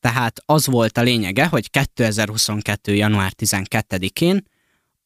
Tehát 0.01 0.43
az 0.47 0.67
volt 0.67 0.99
a 0.99 1.03
lényege, 1.03 1.47
hogy 1.47 1.71
2022. 1.71 2.95
január 2.95 3.33
12-én 3.37 4.45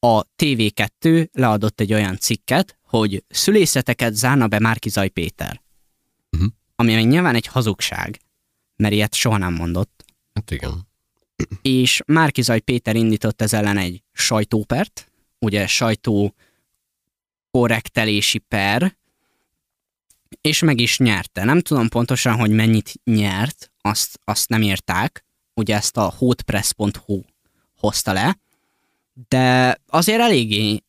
a 0.00 0.24
TV2 0.36 1.28
leadott 1.32 1.80
egy 1.80 1.92
olyan 1.92 2.18
cikket, 2.18 2.78
hogy 2.82 3.24
szülészeteket 3.28 4.14
zárna 4.14 4.46
be 4.46 4.58
Márkizaj 4.58 5.08
Péter. 5.08 5.62
Mhm. 6.30 6.44
Ami 6.76 6.94
még 6.94 7.06
nyilván 7.06 7.34
egy 7.34 7.46
hazugság, 7.46 8.20
mert 8.76 8.94
ilyet 8.94 9.14
soha 9.14 9.36
nem 9.36 9.54
mondott. 9.54 10.04
Hát 10.34 10.50
igen. 10.50 10.88
És 11.62 12.02
Márkizaj 12.06 12.60
Péter 12.60 12.96
indított 12.96 13.42
ez 13.42 13.52
ellen 13.52 13.76
egy 13.76 14.02
sajtópert, 14.12 15.12
ugye 15.38 15.66
sajtó 15.66 16.34
korrektelési 17.50 18.38
per, 18.38 18.98
és 20.40 20.60
meg 20.60 20.80
is 20.80 20.98
nyerte. 20.98 21.44
Nem 21.44 21.60
tudom 21.60 21.88
pontosan, 21.88 22.36
hogy 22.36 22.50
mennyit 22.50 22.92
nyert, 23.04 23.70
azt, 23.80 24.20
azt 24.24 24.48
nem 24.48 24.62
írták, 24.62 25.24
ugye 25.54 25.76
ezt 25.76 25.96
a 25.96 26.14
hotpress.hu 26.16 27.20
hozta 27.76 28.12
le, 28.12 28.38
de 29.28 29.76
azért 29.86 30.20
eléggé 30.20 30.82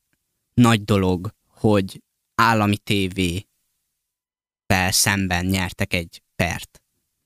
nagy 0.54 0.84
dolog, 0.84 1.34
hogy 1.48 2.02
állami 2.36 2.78
tévével 2.78 3.46
szemben 4.89 5.46
nyertek 5.46 5.94
egy 5.94 6.22
pert. 6.36 6.82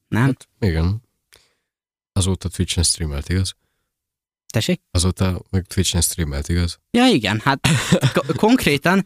Nem? 0.07 0.25
Hát 0.25 0.47
igen. 0.59 1.01
Azóta 2.13 2.49
Twitch-en 2.49 2.83
streamelt, 2.83 3.29
igaz? 3.29 3.55
Tessék? 4.47 4.81
Azóta 4.91 5.41
meg 5.49 5.65
Twitch-en 5.65 6.01
streamelt, 6.01 6.47
igaz? 6.49 6.79
Ja 6.91 7.07
igen, 7.07 7.39
hát 7.39 7.67
ko- 8.13 8.35
konkrétan 8.45 9.05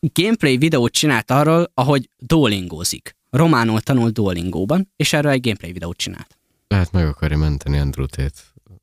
gameplay 0.00 0.56
videót 0.56 0.92
csinált 0.92 1.30
arról, 1.30 1.70
ahogy 1.74 2.08
duolingózik. 2.18 3.16
Románul 3.30 3.80
tanul 3.80 4.10
duolingóban, 4.10 4.92
és 4.96 5.12
erről 5.12 5.30
egy 5.30 5.40
gameplay 5.40 5.72
videót 5.72 5.96
csinált. 5.96 6.38
Lehet 6.68 6.92
meg 6.92 7.06
akarja 7.06 7.36
menteni 7.36 7.78
Andrew 7.78 8.06
Tate 8.06 8.40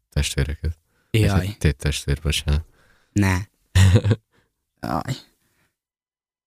testvéreket. 0.10 0.79
Jaj, 1.12 1.48
Tate 1.48 1.72
testvér, 1.72 2.20
bocsánat. 2.22 2.66
ne. 3.12 3.38
Jaj. 4.82 5.16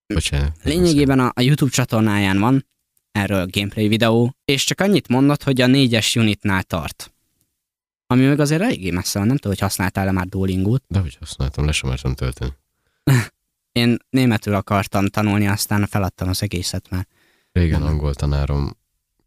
Bocsánat. 0.06 0.56
Lényegében 0.62 1.18
a, 1.18 1.30
a 1.34 1.40
YouTube 1.40 1.70
csatornáján 1.70 2.38
van 2.38 2.66
erről 3.12 3.46
gameplay 3.50 3.88
videó, 3.88 4.36
és 4.44 4.64
csak 4.64 4.80
annyit 4.80 5.08
mondott, 5.08 5.42
hogy 5.42 5.60
a 5.60 5.66
négyes 5.66 6.16
unitnál 6.16 6.62
tart. 6.62 7.12
Ami 8.06 8.24
meg 8.26 8.40
azért 8.40 8.62
eléggé 8.62 8.90
messze 8.90 9.18
van, 9.18 9.26
nem 9.28 9.36
tudom, 9.36 9.52
hogy 9.52 9.62
használtál-e 9.62 10.10
már 10.10 10.26
Duolingot. 10.26 10.84
De 10.88 10.98
hogy 10.98 11.16
használtam, 11.20 11.64
le 11.64 11.72
sem 11.72 11.88
mertem 11.88 12.14
tölteni. 12.14 12.52
Én 13.72 13.96
németül 14.10 14.54
akartam 14.54 15.06
tanulni, 15.06 15.46
aztán 15.46 15.86
feladtam 15.86 16.28
az 16.28 16.42
egészet 16.42 16.90
már. 16.90 17.06
Régen 17.52 17.80
Nem. 17.80 17.88
angol 17.88 18.14
tanárom 18.14 18.76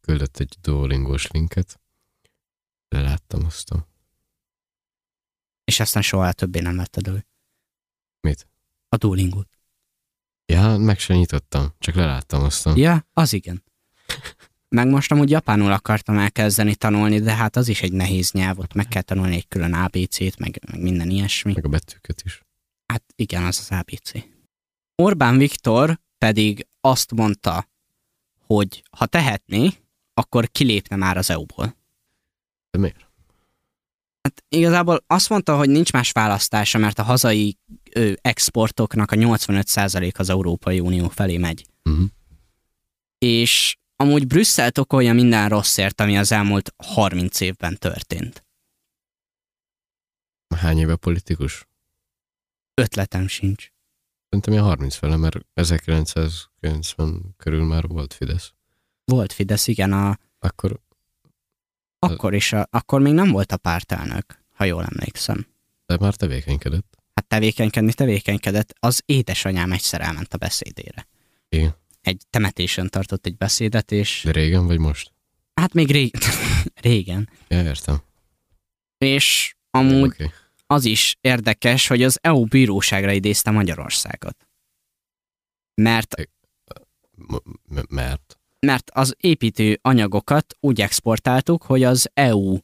küldött 0.02 0.38
egy 0.38 0.56
duolingós 0.62 1.28
linket. 1.28 1.80
Leláttam 2.89 3.45
azt 3.45 3.71
a... 3.71 3.88
És 5.65 5.80
aztán 5.80 6.04
soha 6.04 6.32
többé 6.32 6.60
nem 6.60 6.75
vetted 6.75 7.08
elő. 7.08 7.25
Mit? 8.19 8.47
A 8.89 8.97
Duolingot. 8.97 9.49
Ja, 10.45 10.78
meg 10.78 10.99
sem 10.99 11.17
nyitottam, 11.17 11.73
csak 11.80 11.95
leláttam 11.95 12.43
azt 12.43 12.65
a... 12.65 12.73
Ja, 12.75 13.08
az 13.13 13.34
igen. 13.34 13.63
Meg 14.69 14.88
most 14.88 15.12
amúgy 15.12 15.30
japánul 15.30 15.71
akartam 15.71 16.17
elkezdeni 16.17 16.75
tanulni, 16.75 17.19
de 17.19 17.36
hát 17.36 17.56
az 17.56 17.67
is 17.67 17.82
egy 17.82 17.93
nehéz 17.93 18.32
nyelv, 18.32 18.60
ott 18.60 18.73
meg 18.73 18.88
kell 18.88 19.01
tanulni 19.01 19.36
egy 19.36 19.47
külön 19.47 19.73
ABC-t, 19.73 20.39
meg, 20.39 20.62
meg 20.71 20.82
minden 20.82 21.10
ilyesmi. 21.10 21.54
Meg 21.54 21.65
a 21.65 21.69
betűket 21.69 22.21
is. 22.25 22.43
Hát 22.86 23.04
igen, 23.15 23.43
az 23.43 23.60
az 23.60 23.78
ABC. 23.80 24.12
Orbán 24.95 25.38
Viktor 25.38 25.99
pedig 26.17 26.67
azt 26.82 27.12
mondta, 27.12 27.69
hogy 28.45 28.84
ha 28.91 29.06
tehetné, 29.06 29.69
akkor 30.13 30.49
kilépne 30.49 30.95
már 30.95 31.17
az 31.17 31.30
EU-ból. 31.30 31.75
De 32.71 32.80
miért? 32.80 33.05
Hát 34.25 34.43
igazából 34.47 35.03
azt 35.07 35.29
mondta, 35.29 35.57
hogy 35.57 35.69
nincs 35.69 35.91
más 35.91 36.11
választása, 36.11 36.77
mert 36.77 36.99
a 36.99 37.03
hazai 37.03 37.57
ö, 37.91 38.11
exportoknak 38.21 39.11
a 39.11 39.15
85% 39.15 40.17
az 40.17 40.29
Európai 40.29 40.79
Unió 40.79 41.09
felé 41.09 41.38
megy. 41.38 41.65
Uh-huh. 41.83 42.05
És 43.17 43.77
amúgy 43.95 44.27
Brüsszelt 44.27 44.77
okolja 44.77 45.13
minden 45.13 45.49
rosszért, 45.49 46.01
ami 46.01 46.17
az 46.17 46.31
elmúlt 46.31 46.73
30 46.77 47.39
évben 47.39 47.77
történt. 47.77 48.45
Hány 50.55 50.77
éve 50.77 50.95
politikus? 50.95 51.67
Ötletem 52.73 53.27
sincs. 53.27 53.69
Szerintem 54.23 54.53
ilyen 54.53 54.65
30 54.65 54.95
fele, 54.95 55.15
mert 55.15 55.38
1990 55.53 57.33
körül 57.38 57.63
már 57.63 57.88
volt 57.88 58.13
Fidesz. 58.13 58.53
Volt 59.03 59.33
Fidesz, 59.33 59.67
igen, 59.67 59.93
a, 59.93 60.17
Akkor 60.39 60.79
akkor 62.12 62.34
is, 62.34 62.54
a, 62.54 62.68
akkor 62.72 63.02
még 63.02 63.13
nem 63.13 63.32
volt 63.32 63.52
a 63.52 63.58
pártelnök, 63.58 64.39
ha 64.54 64.63
jól 64.63 64.84
emlékszem. 64.84 65.48
de 65.86 65.98
már 66.00 66.15
tevékenykedett. 66.15 66.98
Hát 67.13 67.28
tevékenykedni 67.28 67.94
tevékenykedett, 67.94 68.74
az 68.80 69.02
édesanyám 69.06 69.72
egyszer 69.72 70.02
elment 70.02 70.34
a 70.34 70.38
beszédére. 70.38 71.08
Igen. 71.50 71.76
Egy 72.02 72.22
temetésen 72.30 72.89
tartott 72.89 73.26
egy 73.26 73.38
beszédet, 73.38 73.91
és 73.91 74.22
De 74.24 74.32
régen 74.32 74.65
vagy 74.65 74.80
most? 74.80 75.13
hát 75.54 75.74
még 75.74 75.91
ré... 75.91 76.10
régen. 76.82 77.30
Ja, 77.48 77.63
értem. 77.63 78.02
És 78.98 79.56
amúgy 79.70 80.10
Oké. 80.10 80.32
az 80.68 80.86
is 80.86 81.18
érdekes, 81.22 81.88
hogy 81.88 82.04
az 82.04 82.20
EU 82.22 82.46
bíróságra 82.46 83.12
idézte 83.12 83.52
Magyarországot. 83.52 84.48
Mert, 85.82 86.15
m- 87.12 87.89
mert. 87.89 88.39
Mert 88.65 88.91
az 88.93 89.15
építő 89.19 89.80
anyagokat 89.82 90.58
úgy 90.60 90.82
exportáltuk, 90.82 91.63
hogy 91.63 91.84
az 91.84 92.10
EU 92.13 92.58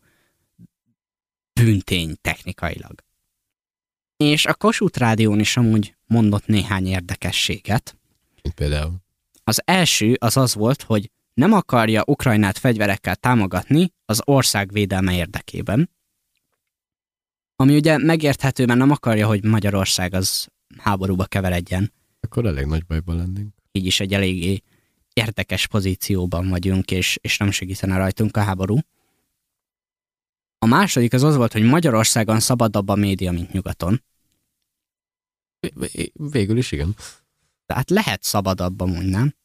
bűntény 1.53 2.15
technikailag. 2.21 3.03
És 4.17 4.45
a 4.45 4.53
Kossuth 4.53 4.99
Rádión 4.99 5.39
is 5.39 5.57
amúgy 5.57 5.95
mondott 6.05 6.45
néhány 6.45 6.87
érdekességet. 6.87 7.97
Például. 8.55 8.95
Az 9.43 9.61
első 9.65 10.15
az 10.19 10.37
az 10.37 10.53
volt, 10.53 10.81
hogy 10.81 11.11
nem 11.33 11.53
akarja 11.53 12.03
Ukrajnát 12.07 12.57
fegyverekkel 12.57 13.15
támogatni 13.15 13.93
az 14.05 14.21
ország 14.25 14.71
védelme 14.71 15.15
érdekében. 15.15 15.89
Ami 17.55 17.75
ugye 17.75 17.97
megérthető, 17.97 18.65
mert 18.65 18.79
nem 18.79 18.91
akarja, 18.91 19.27
hogy 19.27 19.43
Magyarország 19.43 20.13
az 20.13 20.47
háborúba 20.77 21.25
keveredjen. 21.25 21.93
Akkor 22.19 22.45
elég 22.45 22.65
nagy 22.65 22.85
bajban 22.85 23.15
lennénk. 23.15 23.53
így 23.71 23.85
is 23.85 23.99
egy 23.99 24.13
eléggé 24.13 24.61
érdekes 25.13 25.67
pozícióban 25.67 26.49
vagyunk, 26.49 26.91
és, 26.91 27.17
és 27.21 27.37
nem 27.37 27.51
segítene 27.51 27.97
rajtunk 27.97 28.37
a 28.37 28.41
háború. 28.41 28.77
A 30.57 30.65
második 30.65 31.13
az 31.13 31.23
az 31.23 31.35
volt, 31.35 31.51
hogy 31.51 31.63
Magyarországon 31.63 32.39
szabadabb 32.39 32.87
a 32.87 32.95
média, 32.95 33.31
mint 33.31 33.51
nyugaton. 33.51 34.03
Vé- 35.59 35.73
vé- 35.93 36.13
Végül 36.13 36.57
is 36.57 36.71
igen. 36.71 36.95
Tehát 37.65 37.89
lehet 37.89 38.23
szabadabb 38.23 38.79
amúgy, 38.79 39.05
nem? 39.05 39.35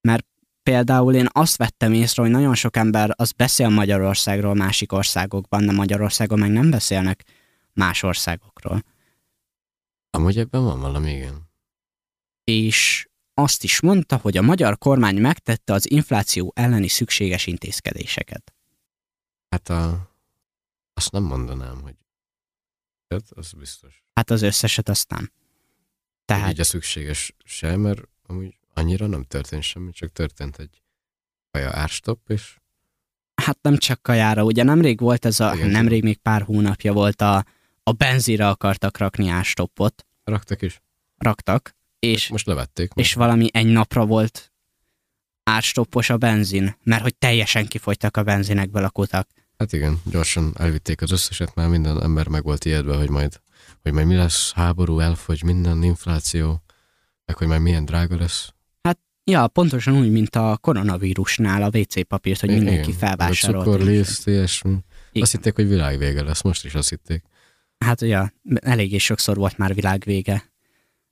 Mert 0.00 0.26
például 0.62 1.14
én 1.14 1.28
azt 1.32 1.56
vettem 1.56 1.92
észre, 1.92 2.22
hogy 2.22 2.30
nagyon 2.30 2.54
sok 2.54 2.76
ember 2.76 3.14
az 3.16 3.32
beszél 3.32 3.68
Magyarországról 3.68 4.54
másik 4.54 4.92
országokban, 4.92 5.66
de 5.66 5.72
Magyarországon 5.72 6.38
meg 6.38 6.50
nem 6.50 6.70
beszélnek 6.70 7.24
más 7.72 8.02
országokról. 8.02 8.84
Amúgy 10.10 10.38
ebben 10.38 10.62
van 10.62 10.80
valami, 10.80 11.12
igen. 11.12 11.50
És 12.44 13.08
azt 13.34 13.64
is 13.64 13.80
mondta, 13.80 14.16
hogy 14.16 14.36
a 14.36 14.42
magyar 14.42 14.78
kormány 14.78 15.16
megtette 15.16 15.72
az 15.72 15.90
infláció 15.90 16.52
elleni 16.54 16.88
szükséges 16.88 17.46
intézkedéseket. 17.46 18.54
Hát 19.48 19.68
a... 19.68 20.12
Azt 20.94 21.12
nem 21.12 21.22
mondanám, 21.22 21.80
hogy... 21.82 21.94
Hát, 23.08 23.30
az 23.30 23.52
biztos. 23.52 24.04
Hát 24.14 24.30
az 24.30 24.42
összeset 24.42 24.88
azt 24.88 25.08
nem. 25.08 25.30
Tehát... 26.24 26.50
Így 26.50 26.60
a 26.60 26.64
szükséges 26.64 27.34
se, 27.44 27.76
mert 27.76 28.08
amúgy 28.26 28.58
annyira 28.74 29.06
nem 29.06 29.22
történt 29.22 29.62
semmi, 29.62 29.92
csak 29.92 30.12
történt 30.12 30.58
egy 30.58 30.82
kaja 31.50 31.70
árstopp, 31.72 32.30
és 32.30 32.58
Hát 33.34 33.58
nem 33.62 33.76
csak 33.76 34.02
kajára, 34.02 34.44
ugye 34.44 34.62
nemrég 34.62 35.00
volt 35.00 35.24
ez 35.24 35.40
a, 35.40 35.54
Igen, 35.54 35.68
nemrég 35.68 36.02
még 36.02 36.16
pár 36.16 36.42
hónapja 36.42 36.92
volt 36.92 37.20
a, 37.20 37.44
a 37.82 37.92
benzinre 37.92 38.48
akartak 38.48 38.98
rakni 38.98 39.28
ástoppot, 39.28 40.06
raktak 40.24 40.62
is. 40.62 40.80
raktak, 41.16 41.76
és, 42.04 42.28
Most 42.28 42.46
levették. 42.46 42.90
és 42.94 43.14
valami 43.14 43.48
egy 43.52 43.66
napra 43.66 44.06
volt 44.06 44.52
árstoppos 45.42 46.10
a 46.10 46.16
benzin, 46.16 46.76
mert 46.82 47.02
hogy 47.02 47.16
teljesen 47.16 47.66
kifogytak 47.66 48.16
a 48.16 48.22
benzinekből 48.22 48.84
a 48.84 48.90
kutak. 48.90 49.28
Hát 49.58 49.72
igen, 49.72 50.00
gyorsan 50.04 50.52
elvitték 50.58 51.02
az 51.02 51.10
összeset, 51.10 51.54
már 51.54 51.68
minden 51.68 52.02
ember 52.02 52.28
meg 52.28 52.42
volt 52.42 52.64
ijedve, 52.64 52.96
hogy 52.96 53.10
majd, 53.10 53.40
hogy 53.82 53.92
majd 53.92 54.06
mi 54.06 54.14
lesz, 54.14 54.52
háború, 54.52 54.98
elfogy 54.98 55.42
minden, 55.42 55.82
infláció, 55.82 56.62
meg 57.24 57.36
hogy 57.36 57.46
majd 57.46 57.60
milyen 57.60 57.84
drága 57.84 58.16
lesz. 58.16 58.54
Ja, 59.26 59.48
pontosan 59.48 59.96
úgy, 59.96 60.10
mint 60.10 60.36
a 60.36 60.58
koronavírusnál 60.60 61.62
a 61.62 61.78
WC 61.78 62.06
papírt, 62.06 62.40
hogy 62.40 62.48
mindenki 62.48 62.88
Igen, 62.88 62.98
felvásárolt. 62.98 63.66
A 63.66 63.70
cukorliszt, 63.70 64.26
ilyesmi. 64.26 64.76
Azt 65.12 65.32
hitték, 65.32 65.54
hogy 65.54 65.68
világvége 65.68 66.22
lesz, 66.22 66.42
most 66.42 66.64
is 66.64 66.74
azt 66.74 66.88
hitték. 66.88 67.22
Hát 67.78 68.02
ugye, 68.02 68.28
eléggé 68.54 68.98
sokszor 68.98 69.36
volt 69.36 69.58
már 69.58 69.74
világvége. 69.74 70.52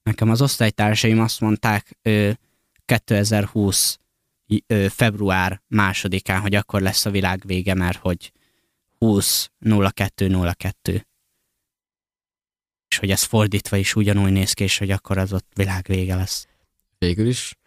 Nekem 0.02 0.30
az 0.30 0.42
osztálytársaim 0.42 1.20
azt 1.20 1.40
mondták 1.40 1.98
ö, 2.02 2.30
2020 2.84 3.98
ö, 4.66 4.86
február 4.88 5.62
másodikán, 5.66 6.40
hogy 6.40 6.54
akkor 6.54 6.80
lesz 6.80 7.06
a 7.06 7.10
világvége, 7.10 7.74
mert 7.74 7.98
hogy 7.98 8.32
20 8.98 9.50
02 9.60 10.54
02 10.58 11.06
és 12.92 12.98
hogy 12.98 13.10
ez 13.10 13.22
fordítva 13.22 13.76
is 13.76 13.94
ugyanúgy 13.94 14.32
néz 14.32 14.52
ki, 14.52 14.62
és 14.62 14.78
hogy 14.78 14.90
akkor 14.90 15.18
az 15.18 15.32
ott 15.32 15.52
világvége 15.54 16.14
lesz. 16.14 16.46
Végül 16.98 17.26
is, 17.26 17.58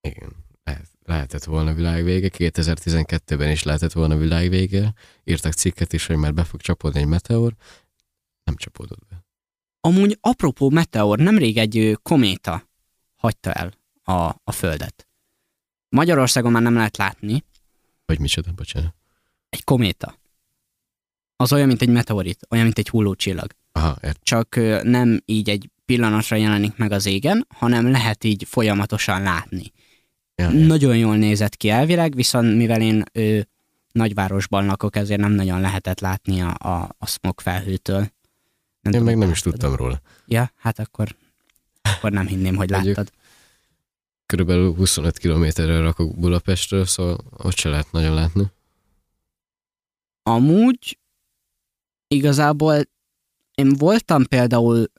igen, 0.00 0.44
lehet, 0.62 0.88
lehetett 1.02 1.44
volna 1.44 1.74
világvége, 1.74 2.28
2012-ben 2.32 3.50
is 3.50 3.62
lehetett 3.62 3.92
volna 3.92 4.16
világvége, 4.16 4.94
írtak 5.24 5.52
cikket 5.52 5.92
is, 5.92 6.06
hogy 6.06 6.16
már 6.16 6.34
be 6.34 6.44
fog 6.44 6.60
csapódni 6.60 7.00
egy 7.00 7.06
meteor, 7.06 7.54
nem 8.44 8.56
csapódott 8.56 9.06
be. 9.08 9.24
Amúgy 9.86 10.18
apropó 10.20 10.70
meteor, 10.70 11.18
nemrég 11.18 11.56
egy 11.58 11.98
kométa 12.02 12.68
hagyta 13.14 13.52
el 13.52 13.72
a, 14.02 14.40
a 14.44 14.52
Földet. 14.52 15.06
Magyarországon 15.88 16.52
már 16.52 16.62
nem 16.62 16.74
lehet 16.74 16.96
látni, 16.96 17.44
Vagy 18.06 18.18
micsoda, 18.18 18.52
bocsánat. 18.52 18.94
egy 19.48 19.64
kométa. 19.64 20.18
Az 21.36 21.52
olyan, 21.52 21.66
mint 21.66 21.82
egy 21.82 21.88
meteorit, 21.88 22.46
olyan, 22.50 22.64
mint 22.64 22.78
egy 22.78 22.88
hullócsillag. 22.88 23.52
Aha, 23.72 23.96
ért. 24.02 24.22
Csak 24.22 24.56
nem 24.82 25.20
így 25.24 25.50
egy 25.50 25.70
pillanatra 25.84 26.36
jelenik 26.36 26.76
meg 26.76 26.92
az 26.92 27.06
égen, 27.06 27.46
hanem 27.48 27.90
lehet 27.90 28.24
így 28.24 28.44
folyamatosan 28.48 29.22
látni. 29.22 29.72
Ja. 30.34 30.48
Nagyon 30.50 30.96
jól 30.96 31.16
nézett 31.16 31.56
ki 31.56 31.68
elvileg, 31.68 32.14
viszont 32.14 32.56
mivel 32.56 32.80
én 32.80 33.02
ö, 33.12 33.40
nagyvárosban 33.92 34.66
lakok, 34.66 34.96
ezért 34.96 35.20
nem 35.20 35.32
nagyon 35.32 35.60
lehetett 35.60 36.00
látni 36.00 36.40
a, 36.40 36.54
a, 36.58 36.94
a 36.98 37.06
smog 37.06 37.40
felhőtől. 37.40 38.12
Nem 38.84 38.92
Én 38.92 39.00
tudom, 39.00 39.04
meg 39.04 39.16
nem 39.16 39.30
is 39.30 39.42
láttad? 39.42 39.52
tudtam 39.60 39.76
róla. 39.76 40.00
Ja, 40.26 40.52
hát 40.56 40.78
akkor, 40.78 41.16
akkor 41.82 42.12
nem 42.12 42.26
hinném, 42.26 42.56
hogy 42.56 42.70
láttad. 42.70 43.12
Körülbelül 44.26 44.74
25 44.74 45.18
kilométerre 45.18 45.80
rakok 45.80 46.18
Budapestről, 46.18 46.84
szóval 46.84 47.18
ott 47.30 47.56
se 47.56 47.68
lehet 47.68 47.92
nagyon 47.92 48.14
látni. 48.14 48.44
Amúgy 50.22 50.98
igazából 52.08 52.82
én 53.54 53.68
voltam 53.72 54.24
például 54.24 54.92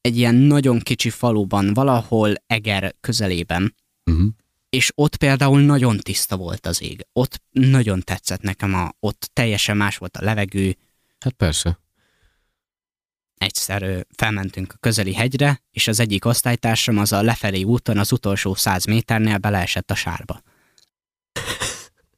egy 0.00 0.16
ilyen 0.16 0.34
nagyon 0.34 0.78
kicsi 0.78 1.10
faluban, 1.10 1.74
valahol 1.74 2.34
Eger 2.46 2.94
közelében, 3.00 3.74
Uh-huh. 4.10 4.28
és 4.68 4.92
ott 4.94 5.16
például 5.16 5.60
nagyon 5.60 5.98
tiszta 5.98 6.36
volt 6.36 6.66
az 6.66 6.82
ég. 6.82 7.06
Ott 7.12 7.42
nagyon 7.50 8.00
tetszett 8.00 8.40
nekem, 8.40 8.74
a, 8.74 8.90
ott 9.00 9.30
teljesen 9.32 9.76
más 9.76 9.96
volt 9.96 10.16
a 10.16 10.22
levegő. 10.24 10.76
Hát 11.18 11.32
persze. 11.32 11.78
Egyszer 13.38 14.06
felmentünk 14.16 14.72
a 14.72 14.78
közeli 14.80 15.14
hegyre, 15.14 15.62
és 15.70 15.88
az 15.88 16.00
egyik 16.00 16.24
osztálytársam 16.24 16.98
az 16.98 17.12
a 17.12 17.22
lefelé 17.22 17.62
úton 17.62 17.98
az 17.98 18.12
utolsó 18.12 18.54
száz 18.54 18.84
méternél 18.84 19.38
beleesett 19.38 19.90
a 19.90 19.94
sárba. 19.94 20.42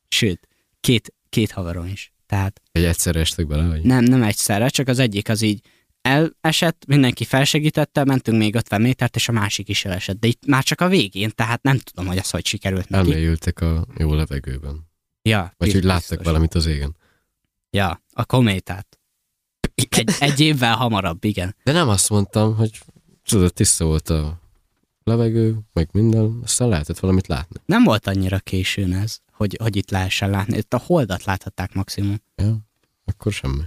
Sőt, 0.09 0.49
két, 0.81 1.15
két 1.29 1.51
haveron 1.51 1.89
is. 1.89 2.13
Tehát 2.27 2.61
Egy 2.73 2.85
egyszerre 2.85 3.21
estek 3.21 3.47
bele, 3.47 3.67
vagy? 3.67 3.83
Nem, 3.83 4.05
nem 4.05 4.23
egyszerre, 4.23 4.69
csak 4.69 4.89
az 4.89 4.99
egyik 4.99 5.29
az 5.29 5.43
így 5.43 5.61
elesett, 6.01 6.85
mindenki 6.87 7.25
felsegítette, 7.25 8.05
mentünk 8.05 8.39
még 8.39 8.55
50 8.55 8.81
métert, 8.81 9.17
és 9.17 9.29
a 9.29 9.33
másik 9.33 9.69
is 9.69 9.85
elesett. 9.85 10.21
De 10.21 10.27
itt 10.27 10.47
már 10.47 10.63
csak 10.63 10.81
a 10.81 10.89
végén, 10.89 11.31
tehát 11.35 11.63
nem 11.63 11.79
tudom, 11.79 12.07
hogy 12.07 12.17
ez 12.17 12.31
hogy 12.31 12.47
sikerült 12.47 12.89
neki. 12.89 13.11
Elmélyültek 13.11 13.61
a 13.61 13.87
jó 13.97 14.15
levegőben. 14.15 14.89
Ja, 15.23 15.39
Vagy 15.41 15.55
biztos. 15.57 15.75
hogy 15.75 15.85
láttak 15.85 16.23
valamit 16.25 16.55
az 16.55 16.67
égen. 16.67 16.97
Ja, 17.71 18.03
a 18.13 18.25
kométát. 18.25 18.96
Egy, 19.77 20.11
egy 20.21 20.41
évvel 20.41 20.75
hamarabb, 20.75 21.25
igen. 21.25 21.57
De 21.65 21.73
nem 21.73 21.89
azt 21.89 22.11
mondtam, 22.11 22.57
hogy 22.57 22.81
tudod, 23.25 23.53
tiszta 23.53 23.85
volt 23.85 24.11
a 24.11 24.41
levegő, 25.05 25.59
meg 25.73 25.89
minden, 25.93 26.41
aztán 26.43 26.69
lehetett 26.69 26.99
valamit 26.99 27.27
látni. 27.27 27.61
Nem 27.65 27.85
volt 27.85 28.07
annyira 28.07 28.39
későn 28.39 28.93
ez, 28.93 29.19
hogy, 29.33 29.57
hogy 29.63 29.77
itt 29.77 29.91
lehessen 29.91 30.31
látni. 30.31 30.57
Itt 30.57 30.75
a 30.75 30.83
holdat 30.87 31.25
láthatták 31.25 31.75
maximum. 31.75 32.21
Ja, 32.37 32.57
akkor 33.05 33.33
semmi. 33.33 33.63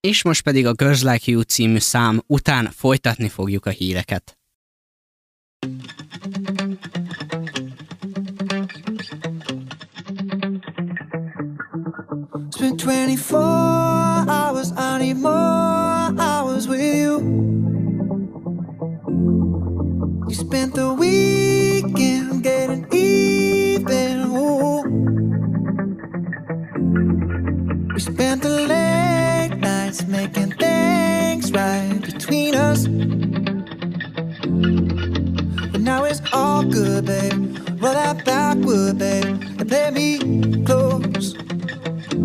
És 0.00 0.22
most 0.22 0.42
pedig 0.42 0.66
a 0.66 0.72
Girls 0.72 1.02
Like 1.02 1.30
You 1.30 1.40
című 1.40 1.78
szám 1.78 2.22
után 2.26 2.70
folytatni 2.70 3.28
fogjuk 3.28 3.66
a 3.66 3.70
híreket. 3.70 4.38
Spent 12.58 12.80
24 12.80 13.38
hours, 13.38 14.72
I 14.76 14.98
need 14.98 15.18
more 15.18 15.30
hours 15.30 16.66
with 16.66 16.80
you. 16.80 17.20
You 20.28 20.34
spent 20.34 20.74
the 20.74 20.92
weekend 20.92 22.42
getting 22.42 22.84
even. 22.92 24.22
Ooh. 24.36 24.82
We 27.94 28.00
spent 28.00 28.42
the 28.42 28.66
late 28.66 29.56
nights 29.60 30.04
making 30.08 30.50
things 30.54 31.52
right 31.52 32.00
between 32.02 32.56
us. 32.56 32.88
But 35.70 35.80
now 35.80 36.02
it's 36.02 36.22
all 36.32 36.64
good, 36.64 37.06
babe. 37.06 37.56
Roll 37.80 37.92
that 37.92 38.24
backward, 38.24 38.98
babe, 38.98 39.26
and 39.26 39.68
play 39.68 39.92
me 39.92 40.64
close. 40.64 41.36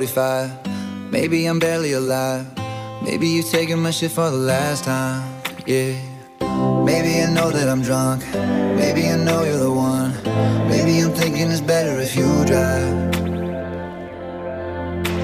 6:45. 0.00 0.50
Maybe 1.10 1.46
I'm 1.46 1.58
barely 1.58 1.92
alive. 1.92 2.46
Maybe 3.02 3.28
you're 3.28 3.50
taking 3.50 3.78
my 3.78 3.90
shit 3.90 4.10
for 4.10 4.30
the 4.30 4.36
last 4.36 4.84
time. 4.84 5.22
Yeah. 5.66 5.94
Maybe 6.84 7.22
I 7.22 7.30
know 7.32 7.50
that 7.50 7.68
I'm 7.68 7.82
drunk. 7.82 8.22
Maybe 8.76 9.08
I 9.08 9.16
know 9.16 9.42
you're 9.44 9.58
the 9.58 9.72
one. 9.72 10.12
Maybe 10.68 11.00
I'm 11.00 11.12
thinking 11.12 11.50
it's 11.50 11.60
better 11.60 11.98
if 12.00 12.14
you 12.14 12.28
drive. 12.44 12.94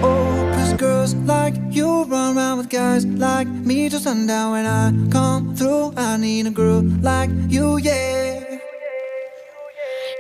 Oh, 0.03 0.51
cause 0.55 0.73
girls 0.75 1.15
like 1.15 1.55
you 1.71 2.05
run 2.05 2.37
around 2.37 2.59
with 2.59 2.71
guys 2.71 3.05
like 3.05 3.49
me 3.49 3.91
till 3.91 4.01
sundown. 4.01 4.53
When 4.53 4.67
I 4.67 4.85
come 5.11 5.55
through, 5.55 5.93
I 5.97 6.17
need 6.17 6.47
a 6.47 6.51
girl 6.51 6.83
like 7.03 7.31
you, 7.49 7.79
yeah. 7.79 8.41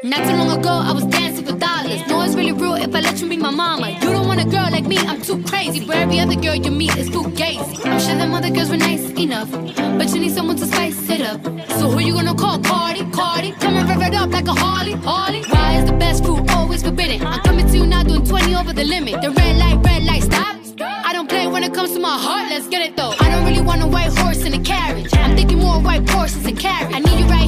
Not 0.04 0.20
too 0.26 0.36
long 0.36 0.50
ago, 0.58 0.74
I 0.88 0.92
was 0.92 1.06
dollars. 1.62 2.00
No, 2.08 2.20
it's 2.22 2.34
really 2.34 2.52
real 2.52 2.74
if 2.74 2.94
I 2.94 3.00
let 3.00 3.20
you 3.20 3.28
be 3.28 3.36
my 3.36 3.50
mama. 3.50 3.90
You 4.02 4.10
don't 4.16 4.26
want 4.26 4.40
a 4.40 4.48
girl 4.54 4.68
like 4.76 4.86
me, 4.92 4.98
I'm 4.98 5.22
too 5.22 5.38
crazy. 5.44 5.80
For 5.86 5.94
every 5.94 6.18
other 6.18 6.34
girl 6.34 6.56
you 6.56 6.72
meet 6.72 6.96
is 6.96 7.08
fugazi. 7.08 7.76
I'm 7.86 8.00
sure 8.00 8.16
them 8.16 8.34
other 8.34 8.50
girls 8.50 8.70
were 8.70 8.82
nice 8.90 9.04
enough, 9.26 9.50
but 9.98 10.06
you 10.12 10.20
need 10.24 10.34
someone 10.38 10.56
to 10.56 10.66
spice 10.66 11.08
it 11.08 11.22
up. 11.22 11.40
So 11.78 11.84
who 11.90 12.00
you 12.00 12.14
gonna 12.14 12.34
call? 12.34 12.58
Cardi, 12.70 13.04
Cardi. 13.18 13.52
Come 13.62 13.76
and 13.78 13.88
rev 13.88 14.02
it 14.08 14.14
up 14.14 14.30
like 14.30 14.48
a 14.48 14.56
Harley, 14.64 14.94
Harley. 15.08 15.42
Why 15.54 15.68
is 15.78 15.84
the 15.90 15.96
best 16.04 16.24
food 16.24 16.50
always 16.50 16.82
forbidden? 16.82 17.24
I'm 17.24 17.40
coming 17.48 17.66
to 17.70 17.76
you 17.80 17.86
now, 17.86 18.02
doing 18.02 18.24
20 18.24 18.56
over 18.56 18.72
the 18.72 18.84
limit. 18.84 19.22
The 19.22 19.30
red 19.30 19.56
light, 19.62 19.78
red 19.84 20.02
light, 20.10 20.24
stop. 20.24 20.56
I 21.08 21.12
don't 21.12 21.28
play 21.28 21.46
when 21.46 21.62
it 21.62 21.72
comes 21.74 21.92
to 21.94 22.00
my 22.00 22.16
heart, 22.26 22.50
let's 22.50 22.68
get 22.68 22.82
it 22.86 22.96
though. 22.96 23.14
I 23.20 23.30
don't 23.30 23.44
really 23.48 23.64
want 23.70 23.82
a 23.82 23.86
white 23.86 24.12
horse 24.18 24.42
in 24.44 24.52
a 24.54 24.62
carriage. 24.74 25.12
I'm 25.14 25.36
thinking 25.36 25.58
more 25.58 25.78
white 25.80 26.08
horses 26.10 26.44
and 26.46 26.58
carriage. 26.58 26.94
I 26.96 26.98
need 26.98 27.18
you 27.20 27.26
right 27.26 27.41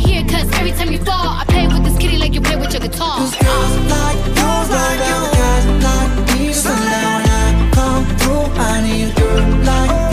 cause 0.44 0.60
every 0.60 0.72
time 0.72 0.92
you 0.92 0.98
fall, 0.98 1.38
I 1.40 1.44
play 1.46 1.66
with 1.66 1.84
this 1.84 1.98
kitty 1.98 2.18
like 2.18 2.34
you 2.34 2.40
play 2.40 2.56
with 2.56 2.72
your 2.72 2.80
guitar. 2.80 3.18
Cause 3.18 3.34
girls 3.36 3.76
like 3.90 4.18
you. 4.26 4.44
Around 4.74 5.22
with 5.22 5.34
guys 5.38 5.66
like 5.84 6.38
me. 6.38 6.52
Sundown. 6.52 7.22
When 7.22 7.30
I 7.30 7.70
come 7.74 8.04
through, 8.18 8.62
I 8.62 8.82
need 8.82 9.10
a 9.10 9.20
girl 9.20 9.64
like 9.64 10.03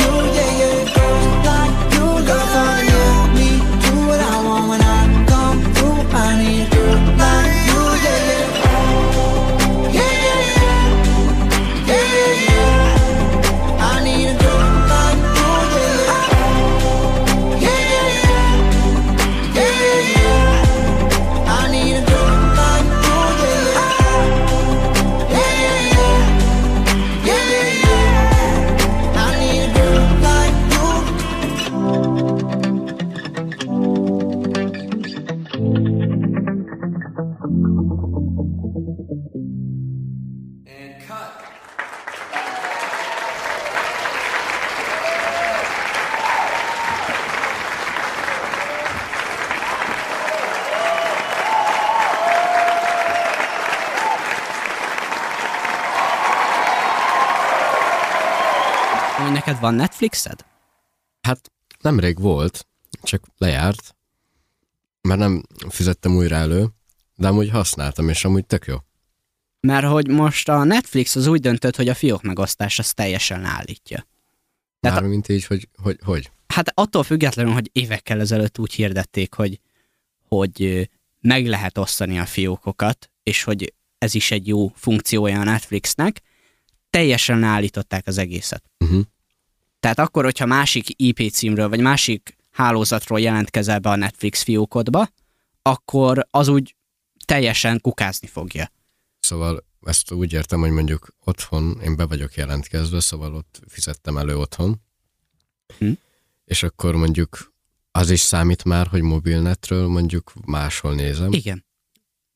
van 59.61 59.73
Netflixed? 59.73 60.45
Hát 61.21 61.51
nemrég 61.81 62.19
volt, 62.19 62.67
csak 63.03 63.23
lejárt, 63.37 63.95
mert 65.01 65.19
nem 65.19 65.43
fizettem 65.69 66.15
újra 66.15 66.35
elő, 66.35 66.67
de 67.15 67.27
amúgy 67.27 67.49
használtam, 67.49 68.09
és 68.09 68.25
amúgy 68.25 68.45
tök 68.45 68.65
jó. 68.65 68.75
Mert 69.59 69.85
hogy 69.85 70.07
most 70.07 70.49
a 70.49 70.63
Netflix 70.63 71.15
az 71.15 71.27
úgy 71.27 71.41
döntött, 71.41 71.75
hogy 71.75 71.87
a 71.89 71.93
fiók 71.95 72.21
megosztás 72.21 72.79
azt 72.79 72.95
teljesen 72.95 73.45
állítja. 73.45 74.07
Tehát 74.79 74.97
a- 74.97 75.01
Mármint 75.01 75.27
így, 75.27 75.45
hogy, 75.45 75.67
hogy, 75.81 75.99
hogy? 76.03 76.31
Hát 76.47 76.71
attól 76.73 77.03
függetlenül, 77.03 77.53
hogy 77.53 77.69
évekkel 77.71 78.19
ezelőtt 78.19 78.59
úgy 78.59 78.73
hirdették, 78.73 79.33
hogy, 79.33 79.59
hogy 80.27 80.89
meg 81.19 81.47
lehet 81.47 81.77
osztani 81.77 82.19
a 82.19 82.25
fiókokat, 82.25 83.11
és 83.23 83.43
hogy 83.43 83.73
ez 83.97 84.13
is 84.15 84.31
egy 84.31 84.47
jó 84.47 84.67
funkciója 84.75 85.39
a 85.39 85.43
Netflixnek, 85.43 86.21
teljesen 86.89 87.43
állították 87.43 88.07
az 88.07 88.17
egészet. 88.17 88.63
Uh-huh. 88.79 89.01
Tehát 89.81 89.99
akkor, 89.99 90.23
hogyha 90.23 90.45
másik 90.45 90.85
IP 91.01 91.31
címről, 91.31 91.69
vagy 91.69 91.79
másik 91.79 92.37
hálózatról 92.51 93.19
jelentkezel 93.19 93.79
be 93.79 93.89
a 93.89 93.95
Netflix 93.95 94.43
fiókodba, 94.43 95.07
akkor 95.61 96.27
az 96.29 96.47
úgy 96.47 96.75
teljesen 97.25 97.79
kukázni 97.81 98.27
fogja. 98.27 98.71
Szóval 99.19 99.65
ezt 99.81 100.11
úgy 100.11 100.33
értem, 100.33 100.59
hogy 100.59 100.71
mondjuk 100.71 101.15
otthon 101.23 101.79
én 101.83 101.95
be 101.95 102.05
vagyok 102.05 102.33
jelentkezve, 102.35 102.99
szóval 102.99 103.35
ott 103.35 103.61
fizettem 103.67 104.17
elő 104.17 104.37
otthon, 104.37 104.81
Hm. 105.77 105.91
és 106.45 106.63
akkor 106.63 106.95
mondjuk 106.95 107.53
az 107.91 108.09
is 108.09 108.19
számít 108.19 108.63
már, 108.63 108.87
hogy 108.87 109.01
mobilnetről 109.01 109.87
mondjuk 109.87 110.33
máshol 110.45 110.95
nézem, 110.95 111.31
Igen, 111.31 111.65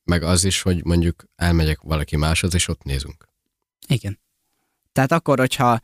meg 0.04 0.22
az 0.22 0.44
is, 0.44 0.62
hogy 0.62 0.84
mondjuk 0.84 1.24
elmegyek 1.36 1.80
valaki 1.80 2.16
máshoz, 2.16 2.54
és 2.54 2.68
ott 2.68 2.82
nézünk. 2.82 3.28
igen. 3.88 4.20
Tehát 4.92 5.12
akkor, 5.12 5.38
hogyha 5.38 5.80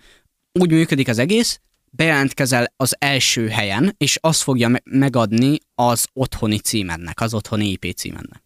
úgy 0.53 0.71
működik 0.71 1.09
az 1.09 1.19
egész, 1.19 1.61
bejelentkezel 1.91 2.73
az 2.77 2.97
első 2.99 3.49
helyen, 3.49 3.95
és 3.97 4.19
az 4.21 4.41
fogja 4.41 4.69
me- 4.69 4.83
megadni 4.85 5.59
az 5.75 6.07
otthoni 6.13 6.59
címednek, 6.59 7.21
az 7.21 7.35
otthoni 7.35 7.69
IP 7.71 7.95
címednek. 7.97 8.43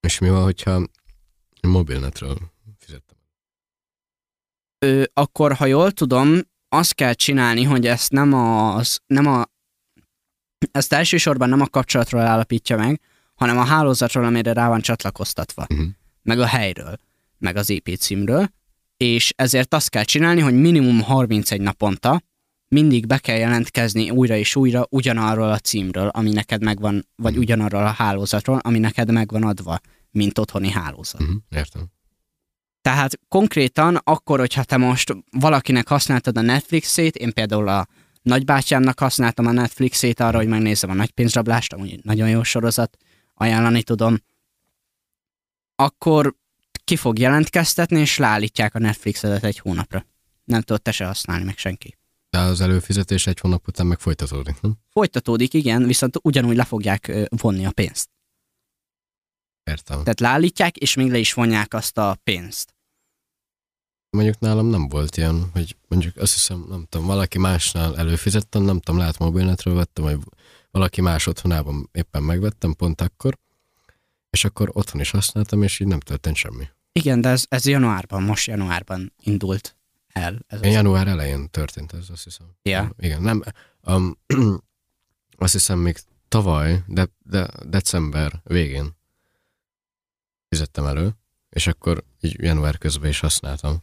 És 0.00 0.18
mi 0.18 0.28
van, 0.28 0.42
hogyha 0.42 0.86
mobilnetről 1.62 2.38
fizettem? 2.78 3.16
Ö, 4.78 5.02
akkor, 5.12 5.52
ha 5.52 5.66
jól 5.66 5.90
tudom, 5.92 6.40
azt 6.68 6.94
kell 6.94 7.12
csinálni, 7.12 7.62
hogy 7.62 7.86
ezt 7.86 8.10
nem 8.10 8.32
az, 8.32 9.00
nem 9.06 9.26
a, 9.26 9.44
ezt 10.70 10.92
elsősorban 10.92 11.48
nem 11.48 11.60
a 11.60 11.66
kapcsolatról 11.66 12.20
állapítja 12.20 12.76
meg, 12.76 13.00
hanem 13.34 13.58
a 13.58 13.64
hálózatról, 13.64 14.24
amire 14.24 14.52
rá 14.52 14.68
van 14.68 14.80
csatlakoztatva, 14.80 15.66
Uh-huh. 15.70 15.86
meg 16.22 16.38
a 16.40 16.46
helyről, 16.46 16.96
meg 17.38 17.56
az 17.56 17.70
IP 17.70 17.96
címről, 17.96 18.50
és 18.98 19.32
ezért 19.36 19.74
azt 19.74 19.88
kell 19.88 20.04
csinálni, 20.04 20.40
hogy 20.40 20.54
minimum 20.54 21.02
31 21.02 21.60
naponta 21.60 22.22
mindig 22.68 23.06
be 23.06 23.18
kell 23.18 23.36
jelentkezni 23.36 24.10
újra 24.10 24.36
és 24.36 24.56
újra 24.56 24.86
ugyanarról 24.90 25.50
a 25.50 25.58
címről, 25.58 26.08
ami 26.08 26.30
neked 26.30 26.62
megvan, 26.62 27.06
vagy 27.16 27.36
ugyanarról 27.36 27.84
a 27.84 27.90
hálózatról, 27.90 28.58
ami 28.58 28.78
neked 28.78 29.12
megvan 29.12 29.42
adva, 29.42 29.80
mint 30.10 30.38
otthoni 30.38 30.70
hálózat. 30.70 31.20
Uh-huh. 31.20 31.36
Értem. 31.50 31.86
Tehát 32.82 33.18
konkrétan 33.28 33.96
akkor, 34.04 34.38
hogyha 34.38 34.64
te 34.64 34.76
most 34.76 35.16
valakinek 35.30 35.88
használtad 35.88 36.38
a 36.38 36.40
Netflixét, 36.40 37.16
én 37.16 37.32
például 37.32 37.68
a 37.68 37.86
nagybátyámnak 38.22 38.98
használtam 38.98 39.46
a 39.46 39.52
Netflixét 39.52 40.20
arra, 40.20 40.36
hogy 40.36 40.48
megnézzem 40.48 40.90
a 40.90 40.94
nagy 40.94 41.10
pénzrablást, 41.10 41.72
amúgy 41.72 42.00
nagyon 42.02 42.28
jó 42.28 42.42
sorozat, 42.42 42.96
ajánlani 43.34 43.82
tudom, 43.82 44.18
akkor 45.76 46.34
ki 46.88 46.96
fog 46.96 47.18
jelentkeztetni, 47.18 48.00
és 48.00 48.16
leállítják 48.16 48.74
a 48.74 48.78
Netflixedet 48.78 49.44
egy 49.44 49.58
hónapra. 49.58 50.06
Nem 50.44 50.60
tudod 50.60 50.82
te 50.82 50.92
se 50.92 51.06
használni, 51.06 51.44
meg 51.44 51.58
senki. 51.58 51.98
De 52.30 52.38
az 52.38 52.60
előfizetés 52.60 53.26
egy 53.26 53.40
hónap 53.40 53.68
után 53.68 53.86
meg 53.86 53.98
folytatódik, 53.98 54.60
nem? 54.60 54.78
Folytatódik, 54.90 55.54
igen, 55.54 55.86
viszont 55.86 56.18
ugyanúgy 56.22 56.56
le 56.56 56.64
fogják 56.64 57.12
vonni 57.28 57.66
a 57.66 57.70
pénzt. 57.70 58.08
Értem. 59.64 59.98
Tehát 59.98 60.20
leállítják, 60.20 60.76
és 60.76 60.94
még 60.94 61.10
le 61.10 61.18
is 61.18 61.32
vonják 61.32 61.74
azt 61.74 61.98
a 61.98 62.18
pénzt. 62.24 62.74
Mondjuk 64.10 64.38
nálam 64.38 64.66
nem 64.66 64.88
volt 64.88 65.16
ilyen, 65.16 65.50
hogy 65.52 65.76
mondjuk 65.88 66.16
azt 66.16 66.32
hiszem, 66.32 66.66
nem 66.68 66.86
tudom, 66.88 67.06
valaki 67.06 67.38
másnál 67.38 67.98
előfizettem, 67.98 68.62
nem 68.62 68.80
tudom, 68.80 69.00
lehet 69.00 69.18
mobilnetről 69.18 69.74
vettem, 69.74 70.04
vagy 70.04 70.18
valaki 70.70 71.00
más 71.00 71.26
otthonában 71.26 71.88
éppen 71.92 72.22
megvettem 72.22 72.74
pont 72.74 73.00
akkor, 73.00 73.38
és 74.30 74.44
akkor 74.44 74.70
otthon 74.72 75.00
is 75.00 75.10
használtam, 75.10 75.62
és 75.62 75.80
így 75.80 75.88
nem 75.88 76.00
történt 76.00 76.36
semmi. 76.36 76.68
Igen, 76.98 77.20
de 77.20 77.28
ez, 77.28 77.44
ez 77.48 77.66
januárban, 77.66 78.22
most 78.22 78.46
januárban 78.46 79.12
indult 79.20 79.76
el. 80.08 80.38
Ez 80.46 80.60
az 80.60 80.72
január 80.72 81.08
elején 81.08 81.50
történt 81.50 81.92
ez, 81.92 82.10
azt 82.10 82.24
hiszem. 82.24 82.46
Ja. 82.62 82.92
Igen, 82.98 83.22
nem, 83.22 83.42
um, 83.82 84.18
azt 85.44 85.52
hiszem 85.52 85.78
még 85.78 85.98
tavaly, 86.28 86.82
de, 86.86 87.08
de 87.24 87.48
december 87.66 88.40
végén 88.44 88.96
fizettem 90.48 90.84
elő, 90.86 91.10
és 91.50 91.66
akkor 91.66 92.04
így 92.20 92.42
január 92.42 92.78
közben 92.78 93.10
is 93.10 93.20
használtam. 93.20 93.82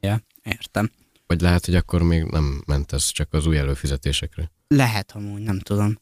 Ja, 0.00 0.20
értem. 0.42 0.90
Vagy 1.26 1.40
lehet, 1.40 1.64
hogy 1.64 1.74
akkor 1.74 2.02
még 2.02 2.24
nem 2.24 2.62
ment 2.66 2.92
ez 2.92 3.06
csak 3.06 3.32
az 3.32 3.46
új 3.46 3.58
előfizetésekre. 3.58 4.50
Lehet 4.66 5.12
amúgy, 5.12 5.42
nem 5.42 5.58
tudom. 5.58 6.00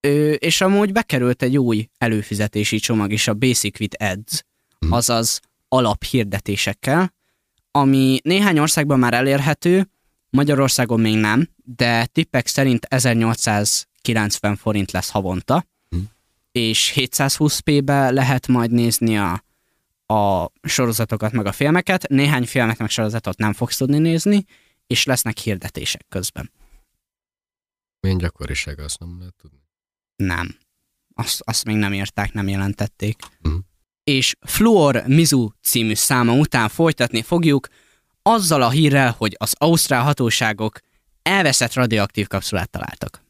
Ö, 0.00 0.32
és 0.32 0.60
amúgy 0.60 0.92
bekerült 0.92 1.42
egy 1.42 1.58
új 1.58 1.88
előfizetési 1.98 2.78
csomag 2.78 3.12
is, 3.12 3.28
a 3.28 3.34
Basic 3.34 3.80
with 3.80 4.04
Ads. 4.04 4.44
Azaz 4.90 5.40
alaphirdetésekkel, 5.68 7.14
ami 7.70 8.20
néhány 8.22 8.58
országban 8.58 8.98
már 8.98 9.14
elérhető, 9.14 9.90
Magyarországon 10.30 11.00
még 11.00 11.16
nem, 11.16 11.48
de 11.64 12.06
tippek 12.06 12.46
szerint 12.46 12.84
1890 12.84 14.56
forint 14.56 14.90
lesz 14.92 15.10
havonta, 15.10 15.66
Hm. 15.90 15.98
és 16.52 16.92
720p-be 16.96 18.10
lehet 18.10 18.46
majd 18.46 18.70
nézni 18.70 19.18
a, 19.18 19.44
a 20.14 20.50
sorozatokat 20.62 21.32
meg 21.32 21.46
a 21.46 21.52
filmeket. 21.52 22.08
Néhány 22.08 22.46
filmet 22.46 22.78
meg 22.78 22.90
sorozatot 22.90 23.38
nem 23.38 23.52
fogsz 23.52 23.76
tudni 23.76 23.98
nézni, 23.98 24.44
és 24.86 25.04
lesznek 25.04 25.38
hirdetések 25.38 26.06
közben. 26.08 26.52
Milyen 28.00 28.18
gyakoriság, 28.18 28.78
azt 28.78 28.98
nem 28.98 29.18
lehet 29.18 29.34
tudni. 29.34 29.58
Nem. 30.16 30.56
Azt, 31.14 31.40
azt 31.44 31.64
még 31.64 31.76
nem 31.76 31.92
írták, 31.92 32.32
nem 32.32 32.48
jelentették. 32.48 33.16
Mhm. 33.40 33.54
És 34.08 34.34
Fluor 34.40 35.02
Mizu 35.06 35.48
című 35.62 35.94
száma 35.94 36.32
után 36.32 36.68
folytatni 36.68 37.22
fogjuk 37.22 37.68
azzal 38.22 38.62
a 38.62 38.70
hírrel, 38.70 39.14
hogy 39.18 39.36
az 39.38 39.54
ausztrál 39.58 40.02
hatóságok 40.02 40.78
elveszett 41.22 41.72
radioaktív 41.72 42.26
kapszulát 42.26 42.70
találtak. 42.70 43.22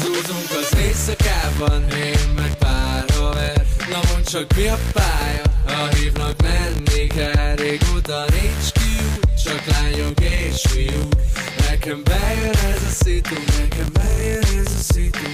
Zúzunk 0.00 0.50
az 0.50 0.78
éjszakában, 0.78 1.88
én 1.90 2.32
meg 2.36 2.56
pár 2.58 3.04
haver 3.10 3.66
Na 3.90 4.00
mondd 4.12 4.24
csak 4.24 4.56
mi 4.56 4.66
a 4.66 4.78
pálya, 4.92 5.31
ha 5.82 5.94
hívnak 5.94 6.42
menni 6.42 7.06
kell 7.06 7.54
Régóta 7.54 8.24
nincs 8.30 8.70
kiút, 8.72 9.42
csak 9.44 9.62
lányok 9.66 10.20
és 10.20 10.60
fiúk 10.68 11.12
Nekem 11.70 12.02
bejön 12.04 12.54
ez 12.54 12.82
a 12.90 13.04
szitu, 13.04 13.34
nekem 13.58 13.88
bejön 13.92 14.42
ez 14.42 14.72
a 14.78 14.92
szitu. 14.92 15.28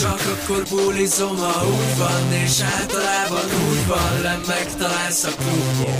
Csak 0.00 0.20
akkor 0.32 0.62
bulizom, 0.70 1.36
ha 1.36 1.66
úgy 1.66 1.96
van 1.98 2.32
És 2.32 2.60
általában 2.78 3.44
úgy 3.70 3.86
van, 3.86 4.20
le 4.22 4.38
megtalálsz 4.46 5.24
a 5.24 5.30
klubon. 5.30 5.96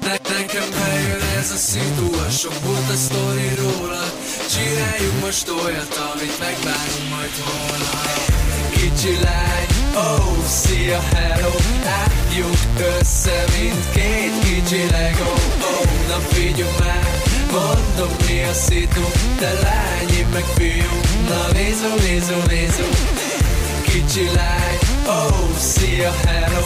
Ne- 0.00 0.32
Nekem 0.38 0.68
bejön 0.70 1.20
ez 1.38 1.50
a 1.50 1.56
szitu, 1.56 2.18
a 2.26 2.30
sok 2.30 2.64
volt 2.64 2.90
a 2.90 2.96
sztori 2.96 3.50
rólad 3.58 4.12
Csináljunk 4.50 5.20
most 5.20 5.48
olyat, 5.48 5.94
amit 6.12 6.38
megbánunk 6.38 7.08
majd 7.10 7.34
holnap 7.44 8.33
Kicsi 8.74 9.14
lány, 9.22 9.66
oh, 9.94 10.44
szia, 10.46 11.00
hello. 11.14 11.52
Álljunk 12.00 12.58
össze, 12.98 13.44
mint 13.58 13.84
két 13.94 14.32
kicsi 14.42 14.82
Lego 14.90 15.32
Oh, 15.60 15.88
na 16.08 16.18
figyelj 16.28 16.70
már, 16.78 17.08
mondom 17.50 18.16
mi 18.26 18.42
a 18.42 18.52
szitu. 18.52 19.04
Te 19.38 19.52
lány, 19.52 20.16
én 20.18 20.26
meg 20.32 20.44
fiú, 20.56 20.94
na 21.28 21.52
nézom, 21.52 21.94
nézom, 22.06 22.42
nézom 22.48 22.90
Kicsi 23.82 24.24
lány, 24.34 24.78
oh, 25.06 25.56
szia, 25.58 26.12
hello. 26.26 26.62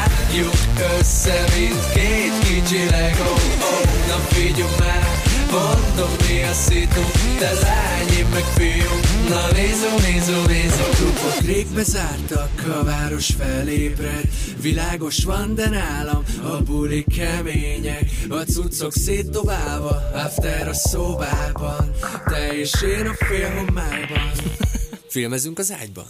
Álljunk 0.00 0.98
össze, 0.98 1.44
mint 1.56 1.92
két 1.92 2.34
kicsi 2.48 2.90
Lego 2.90 3.32
Oh, 3.60 4.06
na 4.08 4.16
figyelj 4.28 4.70
már, 4.78 5.22
mondom 5.52 6.10
mi 6.28 6.42
a 6.42 6.52
szitu 6.52 7.00
Te 7.38 7.52
lány, 7.52 8.08
én 8.18 8.26
meg 8.32 8.44
fiú, 8.44 8.92
na 9.28 9.52
nézom, 9.52 9.94
nézom, 10.02 10.44
nézom 10.46 10.90
Klubok 10.90 11.40
rég 11.44 11.66
bezártak, 11.74 12.50
a 12.80 12.84
város 12.84 13.30
felébred. 13.38 14.28
Világos 14.60 15.24
van, 15.24 15.54
de 15.54 15.68
nálam 15.68 16.22
a 16.42 16.62
bulik 16.62 17.06
kemények. 17.16 18.10
A 18.28 18.36
cuccok 18.36 18.92
szétdobálva, 18.92 20.10
after 20.14 20.68
a 20.68 20.74
szobában. 20.74 21.90
Te 22.24 22.52
és 22.52 22.82
én 22.82 23.06
a 23.06 23.24
félhomályban 23.24 24.30
Filmezünk 25.08 25.58
az 25.58 25.72
ágyban? 25.80 26.06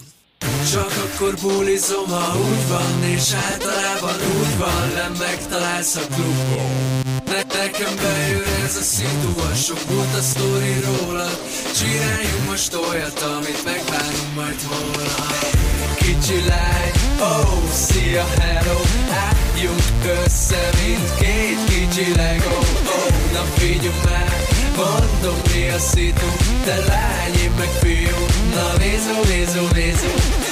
Csak 0.72 0.92
akkor 1.04 1.34
bulizom, 1.42 2.08
ha 2.08 2.38
úgy 2.38 2.68
van 2.68 3.02
És 3.02 3.32
általában 3.50 4.14
úgy 4.40 4.58
van, 4.58 4.88
nem 4.94 5.12
megtalálsz 5.18 5.96
a 5.96 6.06
klubon 6.14 7.11
ne- 7.32 7.60
Nekem 7.62 7.94
bejön 8.02 8.64
ez 8.64 8.76
a 8.76 8.82
szitu, 8.82 9.54
sok 9.66 9.80
volt 9.90 10.14
a 10.18 10.22
sztori 10.22 10.74
rólad 10.84 11.38
Csináljunk 11.78 12.44
most 12.48 12.74
olyat, 12.74 13.20
amit 13.20 13.64
megbánunk 13.64 14.34
majd 14.34 14.60
holnap. 14.68 15.60
Kicsi 15.96 16.38
lány, 16.48 16.92
oh, 17.20 17.70
szia, 17.72 18.26
hello. 18.40 18.80
Álljunk 19.28 20.24
össze, 20.24 20.70
mint 20.84 21.14
két 21.18 21.64
kicsi 21.64 22.14
Lego. 22.14 22.58
Oh, 22.96 23.32
na 23.32 23.42
figyelj 23.56 23.94
már, 24.04 24.36
mondom 24.76 25.40
mi 25.54 25.68
a 25.68 25.78
szitu. 25.78 26.26
Te 26.64 26.76
lány, 26.76 27.34
én 27.42 27.52
meg 27.58 27.68
fiú, 27.80 28.26
na 28.54 28.76
nézom, 28.78 29.20
nézom, 29.28 29.68
nézom 29.74 30.51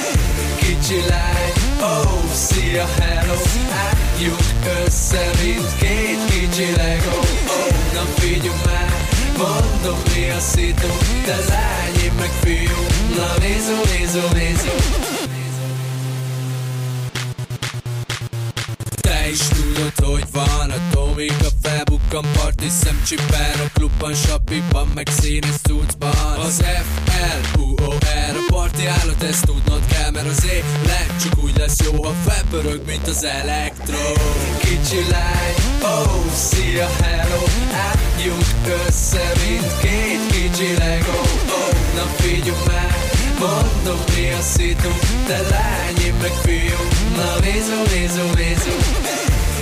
Kicsi 0.61 0.99
lány, 1.09 1.53
oh, 1.81 2.33
szia, 2.33 2.85
hello 2.99 3.33
Álljunk 3.85 4.85
össze, 4.85 5.29
mint 5.43 5.77
két 5.79 6.25
kicsi 6.29 6.75
Lego 6.75 7.17
Oh, 7.47 7.93
na 7.93 8.01
figyelj 8.17 8.57
már, 8.65 8.93
mondom 9.37 10.01
mi 10.15 10.29
a 10.29 10.39
szitu 10.39 10.87
Te 11.25 11.35
lány, 11.49 12.03
én 12.03 12.13
meg 12.19 12.31
fiú, 12.41 12.81
na 13.15 13.27
nézom, 13.39 13.81
nézom, 13.97 14.31
nézom 14.33 14.79
Te 19.01 19.29
is 19.31 19.39
tudod, 19.39 20.09
hogy 20.09 20.25
van 20.31 20.69
a 20.69 20.90
Tomika 21.11 21.49
felbukkan 21.61 22.25
parti 22.33 22.69
szemcsipen 22.69 23.59
A 23.65 23.69
klubban, 23.73 24.13
sapiban, 24.13 24.87
meg 24.95 25.07
színes 25.19 25.55
cuccban. 25.63 26.39
Az 26.39 26.63
F-L-U-O-R 26.85 28.35
a 28.35 28.53
parti 28.53 28.85
állat, 28.85 29.23
ezt 29.23 29.45
tudnod 29.45 29.85
kell 29.85 30.11
Mert 30.11 30.27
az 30.27 30.45
élet 30.45 31.11
csak 31.21 31.43
úgy 31.43 31.57
lesz 31.57 31.77
jó, 31.83 32.03
ha 32.03 32.13
felpörög, 32.25 32.81
mint 32.85 33.07
az 33.07 33.23
elektro. 33.23 34.13
Kicsi 34.59 35.01
lány, 35.09 35.55
oh, 35.81 36.31
szia, 36.33 36.89
hello 37.01 37.43
Álljunk 37.89 38.45
össze, 38.87 39.31
mint 39.45 39.79
két 39.81 40.21
kicsi 40.27 40.73
Lego. 40.77 41.19
Oh, 41.59 41.93
na 41.95 42.05
figyelj 42.15 42.57
már, 42.67 42.95
mondom 43.39 44.03
mi 44.15 44.31
a 44.31 44.41
szitu 44.41 44.89
Te 45.27 45.41
lány, 45.41 46.05
én 46.05 46.13
meg 46.21 46.31
fiú, 46.43 46.81
na 47.15 47.39
nézom, 47.39 47.83
nézom, 47.93 48.31
nézom 48.35 48.81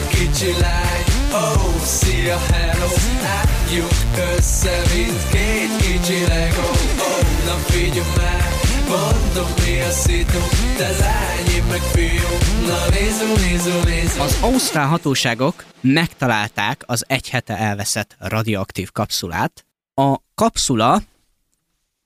Kicsi 0.09 0.51
lány, 0.59 1.08
oh, 1.33 1.81
szia, 1.83 2.37
hello 2.37 2.87
Álljunk 3.23 4.35
össze, 4.37 4.81
mint 4.95 5.29
két 5.29 5.75
kicsi 5.77 6.27
Lego 6.27 6.61
Oh, 6.61 7.45
na 7.45 7.53
figyelj 7.53 8.07
már, 8.17 8.49
mondom 8.87 9.51
mi 9.65 9.79
a 9.79 9.89
szitu 9.91 10.39
Te 10.77 10.89
lány, 10.89 11.47
én 11.55 11.63
meg 11.63 11.79
fiú, 11.79 12.27
na 12.67 12.89
nézom, 12.89 13.43
nézom, 13.49 13.83
nézom 13.83 14.21
Az 14.21 14.37
ausztrál 14.41 14.87
hatóságok 14.87 15.65
megtalálták 15.81 16.83
az 16.85 17.03
egy 17.07 17.29
hete 17.29 17.57
elveszett 17.57 18.15
radioaktív 18.19 18.91
kapszulát. 18.91 19.65
A 19.93 20.15
kapszula 20.35 21.01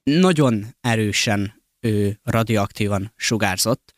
nagyon 0.03 0.65
erősen 0.81 1.63
ő, 1.79 2.19
radioaktívan 2.23 3.13
sugárzott. 3.15 3.93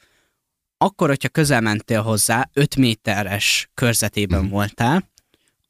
Akkor, 0.78 1.08
hogyha 1.08 1.30
közel 1.30 1.62
mentél 1.62 2.02
hozzá, 2.02 2.50
5 2.54 2.76
méteres 2.76 3.70
körzetében 3.74 4.42
Mhm. 4.42 4.50
voltál, 4.52 5.10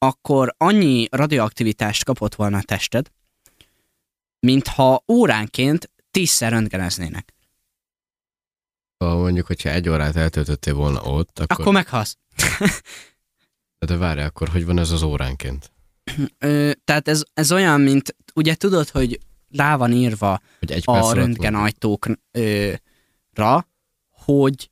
akkor 0.07 0.55
annyi 0.57 1.07
radioaktivitást 1.11 2.03
kapott 2.03 2.35
volna 2.35 2.57
a 2.57 2.61
tested, 2.61 3.11
mintha 4.39 5.03
óránként 5.07 5.91
tízszer 6.11 6.51
röntgeneznének. 6.51 7.33
Ha 8.97 9.15
mondjuk, 9.15 9.47
hogyha 9.47 9.69
egy 9.69 9.89
órát 9.89 10.15
eltöltöttél 10.15 10.73
volna 10.73 11.01
ott, 11.01 11.39
akkor... 11.39 11.59
Akkor 11.59 11.73
meghalsz. 11.73 12.17
De 13.85 13.97
várj, 13.97 14.21
akkor 14.21 14.47
hogy 14.47 14.65
van 14.65 14.79
ez 14.79 14.91
az 14.91 15.01
óránként? 15.01 15.71
Ö, 16.37 16.71
tehát 16.83 17.07
ez, 17.07 17.23
ez 17.33 17.51
olyan, 17.51 17.81
mint 17.81 18.15
ugye 18.33 18.55
tudod, 18.55 18.89
hogy 18.89 19.19
rá 19.49 19.75
van 19.75 19.91
írva 19.91 20.39
Hogy 20.59 20.71
egy 20.71 20.83
a 20.85 21.13
röntgenajtókra, 21.13 23.67
hogy 24.09 24.71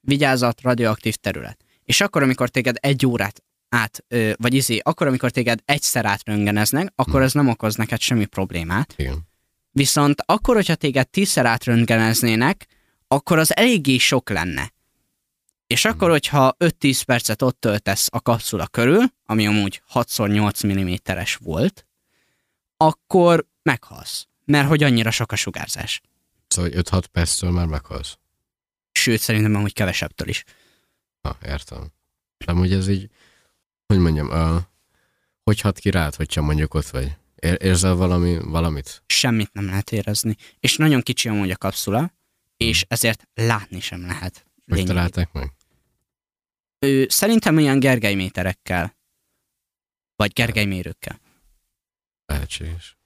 vigyázat, 0.00 0.60
radioaktív 0.60 1.14
terület. 1.14 1.64
És 1.84 2.00
akkor, 2.00 2.22
amikor 2.22 2.48
téged 2.48 2.76
egy 2.80 3.06
órát 3.06 3.42
át, 3.68 4.04
ö, 4.08 4.32
vagy 4.36 4.54
izé, 4.54 4.78
akkor, 4.82 5.06
amikor 5.06 5.30
téged 5.30 5.60
egyszer 5.64 6.04
átröntgeneznek, 6.06 6.92
akkor 6.94 7.14
Hmm. 7.14 7.22
ez 7.22 7.32
nem 7.32 7.48
okoz 7.48 7.74
neked 7.76 8.00
semmi 8.00 8.24
problémát. 8.26 8.94
Igen. 8.96 9.26
Viszont 9.70 10.22
akkor, 10.26 10.54
hogyha 10.54 10.74
téged 10.74 11.08
tízszer 11.08 11.46
átröntgeneznének, 11.46 12.66
akkor 13.08 13.38
az 13.38 13.56
eléggé 13.56 13.98
sok 13.98 14.30
lenne. 14.30 14.72
És 15.66 15.84
akkor, 15.84 16.10
hogyha 16.10 16.56
5-10 16.58 17.02
percet 17.06 17.42
ott 17.42 17.60
töltesz 17.60 18.08
a 18.10 18.20
kapszula 18.20 18.66
körül, 18.66 19.02
ami 19.24 19.46
amúgy 19.46 19.82
6x8 19.92 20.66
mm-es 21.12 21.34
volt, 21.34 21.86
akkor 22.76 23.46
meghalsz. 23.62 24.26
Mert 24.44 24.68
hogy 24.68 24.82
annyira 24.82 25.10
sok 25.10 25.32
a 25.32 25.36
sugárzás. 25.36 26.00
Szóval 26.48 26.70
hogy 26.70 26.80
5-6 26.90 27.04
perctől 27.12 27.50
már 27.50 27.66
meghalsz. 27.66 28.18
Sőt, 28.92 29.20
szerintem 29.20 29.54
amúgy 29.54 29.72
kevesebbtől 29.72 30.28
is. 30.28 30.44
Ha, 31.22 31.36
értem. 31.44 31.92
De 32.38 32.52
amúgy 32.52 32.72
ez 32.72 32.88
így, 32.88 33.10
hogy 33.88 33.98
mondjam, 33.98 34.30
a, 34.30 34.68
Hogy 35.44 35.60
hat 35.60 35.78
ki 35.78 35.90
rád, 35.90 36.14
hogyha 36.14 36.42
mondjuk 36.42 36.74
ott 36.74 36.86
vagy? 36.86 37.16
Ér- 37.36 37.62
érzel 37.62 37.94
valami, 37.94 38.38
valamit? 38.42 39.02
Semmit 39.06 39.52
nem 39.52 39.64
lehet 39.66 39.92
érezni. 39.92 40.36
És 40.60 40.76
nagyon 40.76 41.00
kicsi 41.00 41.28
amúgy 41.28 41.50
a 41.50 41.56
kapszula, 41.56 42.12
és 42.56 42.84
ezért 42.88 43.28
látni 43.34 43.80
sem 43.80 44.06
lehet. 44.06 44.46
Hogy 44.66 44.84
találták 44.84 45.32
meg? 45.32 45.52
Ő, 46.78 47.06
szerintem 47.08 47.56
olyan 47.56 47.80
gergelyméterekkel, 47.80 48.96
vagy 50.16 50.32
gergelymérőkkel. 50.32 51.20
Lehetséges. 52.26 52.96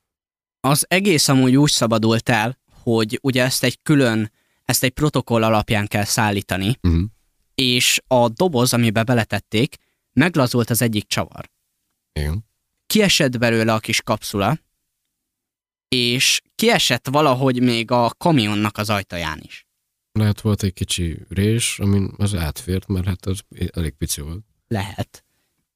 Az 0.61 0.85
egész 0.89 1.29
amúgy 1.29 1.57
úgy 1.57 1.71
szabadult 1.71 2.29
el, 2.29 2.59
hogy 2.83 3.19
ugye 3.23 3.43
ezt 3.45 3.65
egy 3.65 3.83
külön, 3.83 4.33
ezt 4.65 4.83
egy 4.83 4.91
protokoll 4.93 5.43
alapján 5.45 5.87
kell 5.87 6.05
szállítani, 6.05 6.79
Uh-huh. 6.83 7.03
és 7.55 8.01
a 8.07 8.29
doboz, 8.29 8.73
amiben 8.73 9.05
beletették, 9.05 9.77
meglazult 10.13 10.71
az 10.71 10.83
egyik 10.83 11.07
csavar. 11.07 11.51
Igen. 12.13 12.45
Kiesett 12.87 13.39
belőle 13.39 13.75
a 13.75 13.79
kis 13.79 14.03
kapszula, 14.03 14.59
és 15.89 16.41
kiesett 16.55 17.09
valahogy 17.09 17.63
még 17.63 17.91
a 17.91 18.11
kamionnak 18.19 18.79
az 18.79 18.91
ajtaján 18.91 19.41
is. 19.43 19.67
Lehet 20.13 20.41
volt 20.41 20.63
egy 20.63 20.73
kicsi 20.73 21.19
rés, 21.29 21.79
amin 21.79 22.11
az 22.17 22.35
átfért, 22.35 22.87
mert 22.87 23.07
hát 23.07 23.27
az 23.27 23.41
elég 23.71 23.93
pici 23.93 24.21
volt. 24.21 24.45
Lehet. 24.69 25.25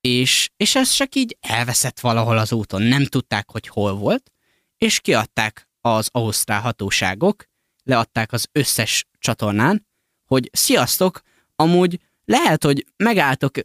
És, 0.01 0.51
és 0.57 0.75
ez 0.75 0.91
csak 0.91 1.15
így 1.15 1.37
elveszett 1.41 2.01
valahol 2.01 2.39
az 2.39 2.53
úton. 2.53 2.83
Nem 2.83 3.05
tudták, 3.05 3.51
hogy 3.51 3.69
hol 3.69 3.95
volt, 3.95 4.31
és 4.79 5.01
kiadták 5.01 5.69
az 5.81 6.09
ausztrál 6.13 6.61
hatóságok, 6.61 7.45
leadták 7.83 8.33
az 8.33 8.49
összes 8.53 9.07
csatornán, 9.19 9.87
hogy 10.25 10.51
sziasztok, 10.53 11.21
amúgy 11.57 12.01
lehet, 12.25 12.65
hogy 12.65 12.87
megálltok 12.97 13.57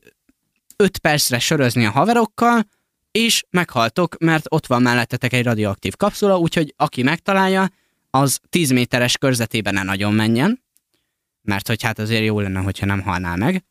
5 0.81 0.97
percre 0.97 1.39
sörözni 1.39 1.85
a 1.85 1.91
haverokkal, 1.91 2.67
és 3.11 3.43
meghaltok, 3.49 4.17
mert 4.19 4.45
ott 4.49 4.65
van 4.67 4.81
mellettetek 4.81 5.33
egy 5.33 5.43
radioaktív 5.43 5.95
kapszula, 5.95 6.37
úgyhogy 6.37 6.73
aki 6.77 7.03
megtalálja, 7.03 7.69
az 8.09 8.39
10 8.49 8.71
méteres 8.71 9.17
körzetében 9.17 9.73
ne 9.73 9.83
nagyon 9.83 10.13
menjen, 10.13 10.63
mert 11.41 11.67
hogy 11.67 11.83
hát 11.83 11.99
azért 11.99 12.23
jó 12.23 12.39
lenne, 12.39 12.59
hogyha 12.59 12.85
nem 12.85 13.01
halnál 13.01 13.37
meg. 13.37 13.63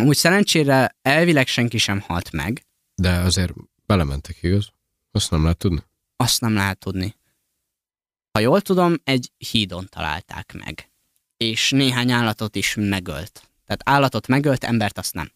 Úgy 0.00 0.16
szerencsére 0.16 0.96
elvileg 1.02 1.46
senki 1.46 1.78
sem 1.78 2.00
halt 2.00 2.32
meg, 2.32 2.66
De 2.94 3.10
azért 3.10 3.52
belementek, 3.86 4.42
igaz? 4.42 4.68
Azt 5.10 5.30
nem 5.30 5.42
lehet 5.42 5.58
tudni. 5.58 5.82
azt 6.16 6.40
nem 6.40 6.54
lehet 6.54 6.78
tudni. 6.78 7.16
Ha 8.32 8.40
jól 8.40 8.60
tudom, 8.60 8.94
egy 9.04 9.30
hídon 9.38 9.86
találták 9.90 10.54
meg. 10.64 10.90
És 11.36 11.70
néhány 11.70 12.10
állatot 12.10 12.56
is 12.56 12.74
megölt. 12.78 13.48
Tehát 13.66 13.80
állatot 13.84 14.26
megölt, 14.26 14.64
embert 14.64 14.98
azt 14.98 15.14
nem. 15.14 15.32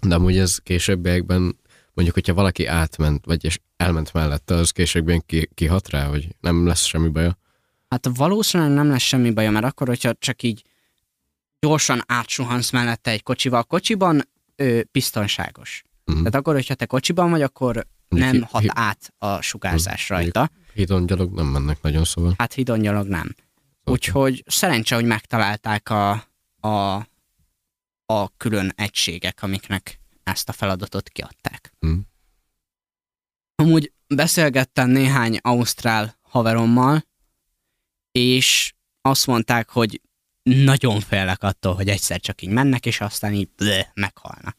De 0.00 0.14
amúgy 0.14 0.38
ez 0.38 0.58
későbbiekben, 0.58 1.56
mondjuk, 1.92 2.14
hogyha 2.16 2.34
valaki 2.34 2.66
átment, 2.66 3.24
vagy 3.24 3.44
és 3.44 3.58
elment 3.76 4.12
mellette, 4.12 4.54
az 4.54 4.70
későbbiek 4.70 5.26
ki, 5.26 5.48
kihat 5.54 5.88
rá, 5.88 6.04
hogy 6.06 6.28
nem 6.40 6.66
lesz 6.66 6.84
semmi 6.84 7.08
baja. 7.08 7.38
Hát 7.88 8.08
valószínűleg 8.14 8.72
nem 8.72 8.88
lesz 8.88 9.02
semmi 9.02 9.30
baja, 9.30 9.50
mert 9.50 9.64
akkor, 9.64 9.86
hogyha 9.88 10.12
csak 10.18 10.42
így 10.42 10.62
gyorsan 11.58 12.02
átsuhansz 12.06 12.70
mellette 12.70 13.10
egy 13.10 13.22
kocsival, 13.22 13.62
kocsiban 13.64 14.28
ő, 14.56 14.88
biztonságos. 14.92 15.82
Mhm. 16.04 16.16
Tehát 16.18 16.34
akkor, 16.34 16.54
hogyha 16.54 16.74
te 16.74 16.86
kocsiban 16.86 17.30
vagy, 17.30 17.42
akkor 17.42 17.86
Mondjuk 18.08 18.32
nem 18.32 18.40
hi- 18.40 18.50
hat 18.50 18.60
hi- 18.62 18.70
át 18.74 19.12
a 19.18 19.40
sugárzás 19.40 20.08
Mhm. 20.08 20.18
rajta. 20.18 20.50
Hídon 20.74 21.06
gyalog 21.06 21.34
nem 21.34 21.46
mennek 21.46 21.82
nagyon, 21.82 22.04
szóval. 22.04 22.34
Hát 22.38 22.52
hidon 22.52 22.78
nyalog 22.78 23.06
nem. 23.06 23.34
Úgyhogy 23.84 24.44
szerencse, 24.46 24.94
hogy 24.94 25.04
megtalálták 25.04 25.90
a, 25.90 26.10
a, 26.68 27.06
a 28.10 28.32
külön 28.36 28.72
egységek, 28.76 29.42
amiknek 29.42 30.00
ezt 30.22 30.48
a 30.48 30.52
feladatot 30.52 31.08
kiadták. 31.08 31.72
Hm. 31.80 31.98
Amúgy 33.54 33.92
beszélgettem 34.06 34.90
néhány 34.90 35.38
ausztrál 35.42 36.18
haverommal, 36.22 37.06
és 38.12 38.74
azt 39.00 39.26
mondták, 39.26 39.70
hogy 39.70 40.00
nagyon 40.42 41.00
félek 41.00 41.42
attól, 41.42 41.74
hogy 41.74 41.88
egyszer 41.88 42.20
csak 42.20 42.42
így 42.42 42.48
mennek, 42.48 42.86
és 42.86 43.00
aztán 43.00 43.32
így 43.32 43.48
bleh, 43.56 43.86
meghalnak. 43.94 44.56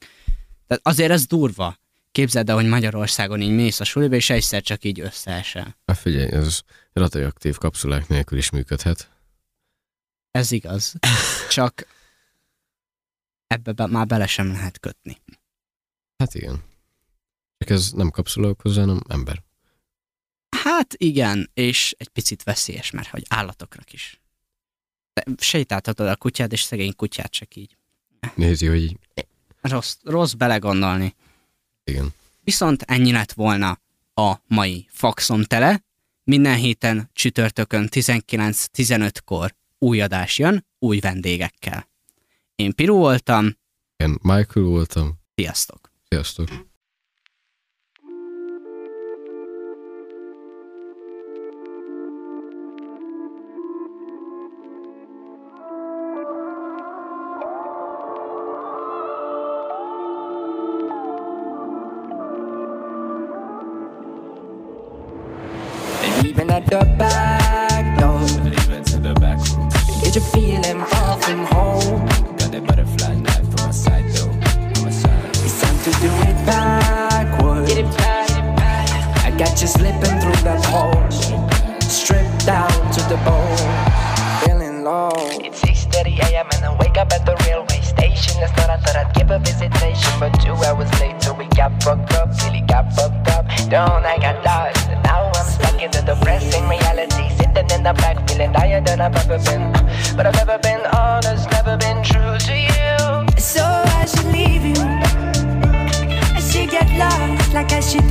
Tehát 0.68 0.82
azért 0.88 1.12
ez 1.12 1.26
durva. 1.26 1.80
Képzeld 2.12 2.50
el, 2.50 2.56
hogy 2.56 2.68
Magyarországon 2.68 3.42
így 3.42 3.56
mész 3.56 3.80
a 3.80 3.84
suliba, 3.84 4.16
és 4.16 4.30
egyszer 4.30 4.62
csak 4.62 4.84
így 4.84 5.00
összeesel. 5.00 5.78
Hát 5.86 5.98
figyelj, 5.98 6.32
ez 6.32 6.60
radioaktív 6.94 7.58
kapszulák 7.58 8.08
nélkül 8.08 8.38
is 8.38 8.50
működhet. 8.50 9.10
Ez 10.32 10.52
igaz. 10.52 10.94
Csak 11.50 11.88
ebbe 13.52 13.72
be, 13.72 13.86
már 13.88 14.08
bele 14.08 14.28
sem 14.28 14.52
lehet 14.52 14.80
kötni. 14.80 15.18
Hát 16.18 16.34
igen. 16.34 16.64
Csak 17.58 17.70
ez 17.70 17.92
nem 17.92 18.10
kapszula 18.10 18.50
okoz, 18.50 18.76
hanem 18.78 19.00
ember. 19.08 19.44
Hát 20.64 20.94
igen, 20.98 21.50
és 21.54 21.96
egy 21.98 22.08
picit 22.08 22.44
veszélyes, 22.44 22.92
mert 22.92 23.08
hogy 23.08 23.26
állatoknak 23.30 23.94
is. 23.94 24.20
Te 25.14 25.24
sétáltatod 25.38 26.08
a 26.08 26.16
kutyát, 26.16 26.52
és 26.52 26.62
szegény 26.62 26.96
kutyát 26.96 27.32
csak 27.32 27.56
így. 27.56 27.78
Nézi, 28.36 28.66
hogy 28.68 28.82
így- 28.82 29.00
Rossz, 29.62 29.98
rossz 30.04 30.34
belegondolni. 30.34 31.16
igen. 31.84 32.14
Viszont 32.44 32.82
ennyi 32.82 33.12
lett 33.12 33.32
volna 33.32 33.80
a 34.14 34.36
mai 34.48 34.88
faxom 34.90 35.44
tele. 35.44 35.84
Minden 36.24 36.56
héten 36.56 37.10
csütörtökön 37.14 37.88
19-15-kor 37.92 39.56
új 39.78 40.02
adás 40.02 40.38
jön, 40.38 40.66
új 40.80 41.00
vendégekkel. 41.00 41.90
Én 42.62 42.74
Piru 42.76 42.96
voltam, 42.98 43.58
Én 44.04 44.18
Michael 44.22 44.66
voltam. 44.66 45.20
sziasztok! 45.36 45.92
Sziasztok. 46.10 46.50
Knife 73.22 73.48
from 73.52 73.66
my 73.66 73.72
side 73.72 74.06
though. 74.14 74.30
On 74.30 74.84
my 74.84 74.92
side. 74.92 75.30
It's 75.46 75.62
time 75.62 75.78
to 75.86 75.92
do 76.02 76.10
it 76.30 76.38
backwards. 76.46 77.68
Get 77.74 77.86
it 77.86 77.98
back. 77.98 78.30
I 79.26 79.32
got 79.38 79.62
you 79.62 79.68
slipping 79.68 80.20
through 80.22 80.42
that 80.48 80.64
hole. 80.66 81.02
Stripped 81.82 82.46
down 82.46 82.72
to 82.96 83.02
the 83.12 83.18
bone. 83.26 83.70
Feeling 84.44 84.84
low. 84.84 85.12
It's 85.46 85.62
6:30 85.62 86.20
a.m. 86.28 86.48
and 86.56 86.66
I 86.66 86.76
wake 86.80 86.98
up 86.98 87.12
at 87.14 87.26
the 87.26 87.36
railway 87.46 87.82
station. 87.82 88.42
Last 88.42 88.56
night 88.58 88.70
I 88.70 88.78
thought 88.78 88.96
I'd 88.96 89.14
give 89.14 89.30
a 89.32 89.40
visitation, 89.40 90.14
but 90.20 90.32
two 90.42 90.56
hours 90.68 90.92
later 91.00 91.34
we 91.34 91.46
got 91.60 91.72
fucked 91.84 92.14
up. 92.14 92.30
Really 92.44 92.62
got 92.62 92.94
fucked 92.96 93.28
up. 93.30 93.46
Don't 93.70 94.06
I 94.06 94.18
got 94.18 94.44
lost, 94.44 94.90
and 94.90 95.02
now 95.04 95.32
I'm 95.34 95.46
stuck 95.46 95.82
in 95.82 95.92
the 95.92 96.02
depressing 96.02 96.68
reality. 96.68 97.30
Sitting 97.38 97.70
in 97.76 97.84
the 97.84 97.94
back, 97.94 98.18
feeling 98.28 98.54
higher 98.54 98.82
than 98.82 99.00
I've 99.02 99.16
ever 99.16 99.40
been. 99.48 99.72
But 100.16 100.26
I've 100.28 100.36
never 100.36 100.58
been 100.58 100.84
honest, 100.88 101.50
never 101.52 101.78
been 101.78 102.04
true 102.04 102.38
to 102.48 102.54
you. 102.58 102.61
Like 107.54 107.74
I 107.74 107.82
should 107.82 108.10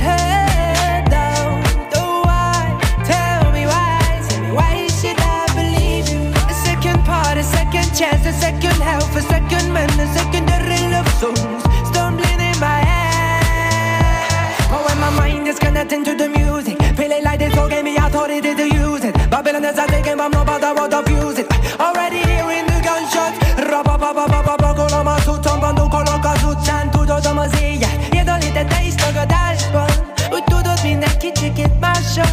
down. 1.09 1.63
The 1.89 2.01
why? 2.27 2.77
Tell 3.03 3.51
me 3.51 3.65
why? 3.65 4.21
Tell 4.29 4.41
me 4.41 4.51
why 4.53 4.87
should 4.87 5.17
I 5.17 5.45
believe 5.57 6.07
you? 6.09 6.21
A 6.49 6.53
second 6.53 7.03
part, 7.05 7.37
a 7.37 7.43
second 7.43 7.89
chance, 7.95 8.25
a 8.25 8.33
second 8.33 8.77
health, 8.81 9.15
a 9.15 9.21
second 9.21 9.73
a 10.49 10.59
love 10.91 11.09
songs 11.19 11.63
in 12.39 12.57
my 12.59 12.81
head. 12.91 14.55
But 14.69 14.85
when 14.85 14.99
my 14.99 15.09
mind 15.09 15.47
is 15.47 15.57
to 16.05 16.15
the 16.15 16.29
music, 16.29 16.77
feeling 16.95 17.23
like 17.23 17.39
this 17.39 17.53
gave 17.69 17.83
me 17.83 17.97
use 18.67 19.03
it. 19.03 19.15
Babylon 19.29 19.65
is 19.65 19.77
a. 21.39 21.47
Already 21.79 22.17
hearing 22.17 22.65
the 22.67 22.81
gunshots. 22.83 23.51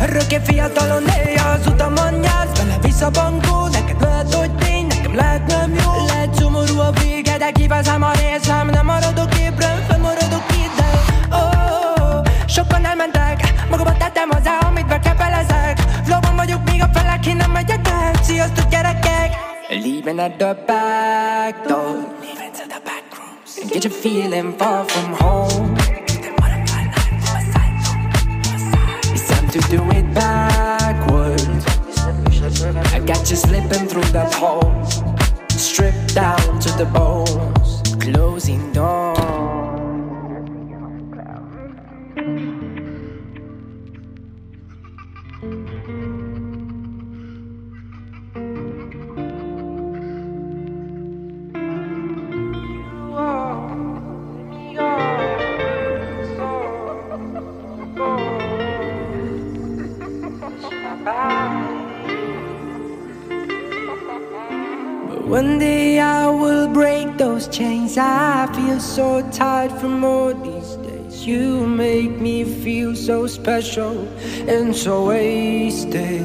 Örökké 0.09 0.39
fiatalon 0.45 1.03
néha 1.03 1.49
az 1.49 1.67
utamon 1.67 2.15
nyász, 2.15 2.59
vele 2.59 2.79
visszabankó, 2.83 3.67
neked 3.67 4.01
lehet, 4.01 4.35
hogy 4.35 4.55
tény, 4.55 4.87
nekem 4.87 5.15
lehet 5.15 5.47
nem 5.47 5.75
jó. 5.75 6.07
Lehet 6.07 6.35
szomorú 6.35 6.79
a 6.79 6.91
vége, 6.91 7.39
de 7.39 7.51
kivezem 7.51 8.03
a 8.03 8.11
részem, 8.13 8.69
nem 8.69 8.85
maradok 8.85 9.39
ébren, 9.39 9.85
fennmaradok 9.89 10.45
ide. 10.51 10.91
Oh, 11.31 12.23
sokan 12.47 12.85
elmentek, 12.85 13.55
magamba 13.71 13.97
tettem 13.97 14.31
hozzá, 14.31 14.59
amit 14.59 14.87
bekepelezek. 14.87 15.79
Flowban 16.05 16.37
vagyok, 16.37 16.71
még 16.71 16.83
a 16.83 16.89
felek, 16.93 17.27
én 17.27 17.37
nem 17.37 17.51
megyek 17.51 17.89
el. 17.89 18.13
Sziasztok 18.23 18.69
gyerekek! 18.69 19.31
Leaving 19.69 20.19
at 20.19 20.33
the 20.37 20.57
back 20.67 21.67
door. 21.67 21.97
Leaving 22.21 22.53
to 22.53 22.65
the 22.69 22.81
back 22.85 23.05
rooms. 23.17 23.71
Get 23.73 23.85
you 23.85 23.93
feeling 23.93 24.55
far 24.59 24.85
from 24.87 25.15
home. 25.19 26.08
To 29.61 29.71
do 29.71 29.83
it 29.91 30.15
backwards. 30.15 31.45
I 32.93 33.01
got 33.01 33.29
you 33.31 33.37
slipping 33.37 33.89
through 33.89 34.11
that 34.13 34.33
hole, 34.35 34.85
stripped 35.51 36.15
down 36.15 36.61
to 36.61 36.71
the 36.77 36.87
bones, 36.87 37.83
closing 38.01 38.73
doors. 38.73 39.08
So 68.79 69.29
tired 69.33 69.73
from 69.81 70.05
all 70.05 70.33
these 70.33 70.77
days. 70.77 71.27
You 71.27 71.67
make 71.67 72.21
me 72.21 72.45
feel 72.45 72.95
so 72.95 73.27
special 73.27 74.07
and 74.47 74.75
so 74.75 75.09
wasted. 75.09 76.23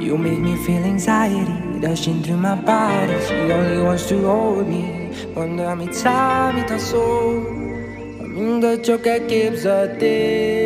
You 0.00 0.16
make 0.16 0.38
me 0.38 0.56
feel 0.64 0.82
anxiety 0.82 1.52
rushing 1.86 2.22
through 2.22 2.38
my 2.38 2.54
body. 2.54 3.14
She 3.26 3.34
only 3.52 3.82
wants 3.82 4.08
to 4.08 4.24
hold 4.24 4.68
me. 4.68 5.10
Quando 5.34 5.74
mi 5.76 5.86
time 5.88 6.64
da 6.66 6.78
so, 6.78 7.44
aminda 8.20 8.80
ciò 8.80 8.98
che 9.00 9.26
keeps 9.26 9.66
a 9.66 9.86
day. 9.86 10.59